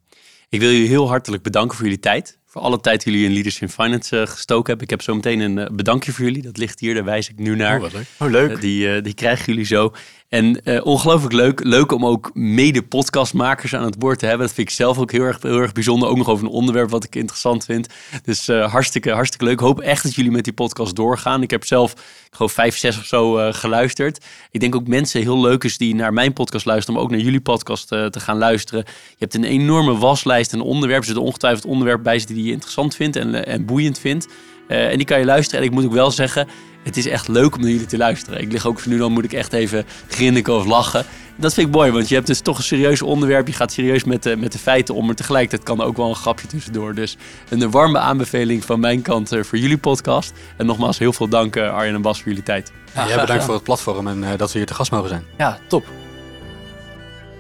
[0.50, 3.34] Ik wil jullie heel hartelijk bedanken voor jullie tijd voor alle tijd die jullie in
[3.34, 4.84] Leaders in Finance uh, gestoken hebben.
[4.84, 6.42] Ik heb zo meteen een uh, bedankje voor jullie.
[6.42, 7.82] Dat ligt hier, daar wijs ik nu naar.
[7.82, 8.06] Oh, leuk.
[8.20, 8.52] Oh, leuk.
[8.52, 9.94] Uh, die, die krijgen jullie zo.
[10.34, 11.64] En uh, ongelooflijk leuk.
[11.64, 14.46] Leuk om ook mede-podcastmakers aan het woord te hebben.
[14.46, 16.10] Dat vind ik zelf ook heel erg, heel erg bijzonder.
[16.10, 17.88] Ook nog over een onderwerp wat ik interessant vind.
[18.24, 19.54] Dus uh, hartstikke, hartstikke leuk.
[19.54, 21.42] Ik hoop echt dat jullie met die podcast doorgaan.
[21.42, 21.94] Ik heb zelf
[22.30, 24.26] gewoon vijf, zes of zo uh, geluisterd.
[24.52, 27.20] Ik denk ook mensen heel leuk is die naar mijn podcast luisteren, maar ook naar
[27.20, 28.84] jullie podcast te gaan luisteren.
[28.88, 31.08] Je hebt een enorme waslijst en onderwerpen.
[31.08, 34.28] Er zit ongetwijfeld onderwerp bij die je interessant vindt en, en boeiend vindt.
[34.68, 35.60] en die kan je luisteren.
[35.60, 36.48] En ik moet ook wel zeggen,
[36.84, 38.42] het is echt leuk om naar jullie te luisteren.
[38.42, 41.06] Ik lig ook voor nu dan moet ik echt even grinniken of lachen.
[41.36, 43.48] Dat vind ik mooi, want je hebt dus toch een serieus onderwerp.
[43.48, 46.10] Je gaat serieus met de, met de feiten om, maar tegelijkertijd kan er ook wel
[46.10, 46.96] een grapje tussendoor.
[46.96, 47.18] Dus
[47.50, 50.34] een warme aanbeveling van mijn kant eh, voor jullie podcast.
[50.58, 52.72] En nogmaals heel veel dank uh, Arjen en Bas voor jullie tijd.
[52.94, 55.24] Ja, bedankt voor het platform en uh, dat we hier te gast mogen zijn.
[55.38, 55.86] Ja, top.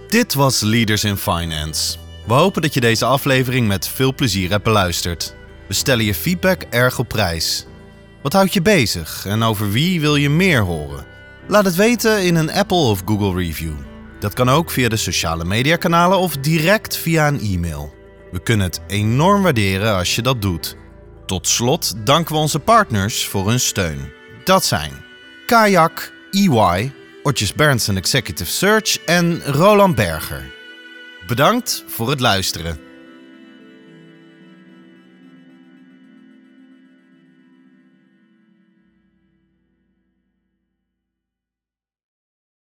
[0.07, 1.97] Dit was Leaders in Finance.
[2.27, 5.35] We hopen dat je deze aflevering met veel plezier hebt beluisterd.
[5.67, 7.65] We stellen je feedback erg op prijs.
[8.23, 11.05] Wat houdt je bezig en over wie wil je meer horen?
[11.47, 13.73] Laat het weten in een Apple of Google review.
[14.19, 17.93] Dat kan ook via de sociale mediakanalen of direct via een e-mail.
[18.31, 20.75] We kunnen het enorm waarderen als je dat doet.
[21.25, 24.11] Tot slot danken we onze partners voor hun steun.
[24.43, 24.91] Dat zijn
[25.45, 26.91] Kayak, EY,
[27.23, 30.51] Otjes Berndsen Executive Search en Roland Berger.
[31.27, 32.92] Bedankt voor het luisteren.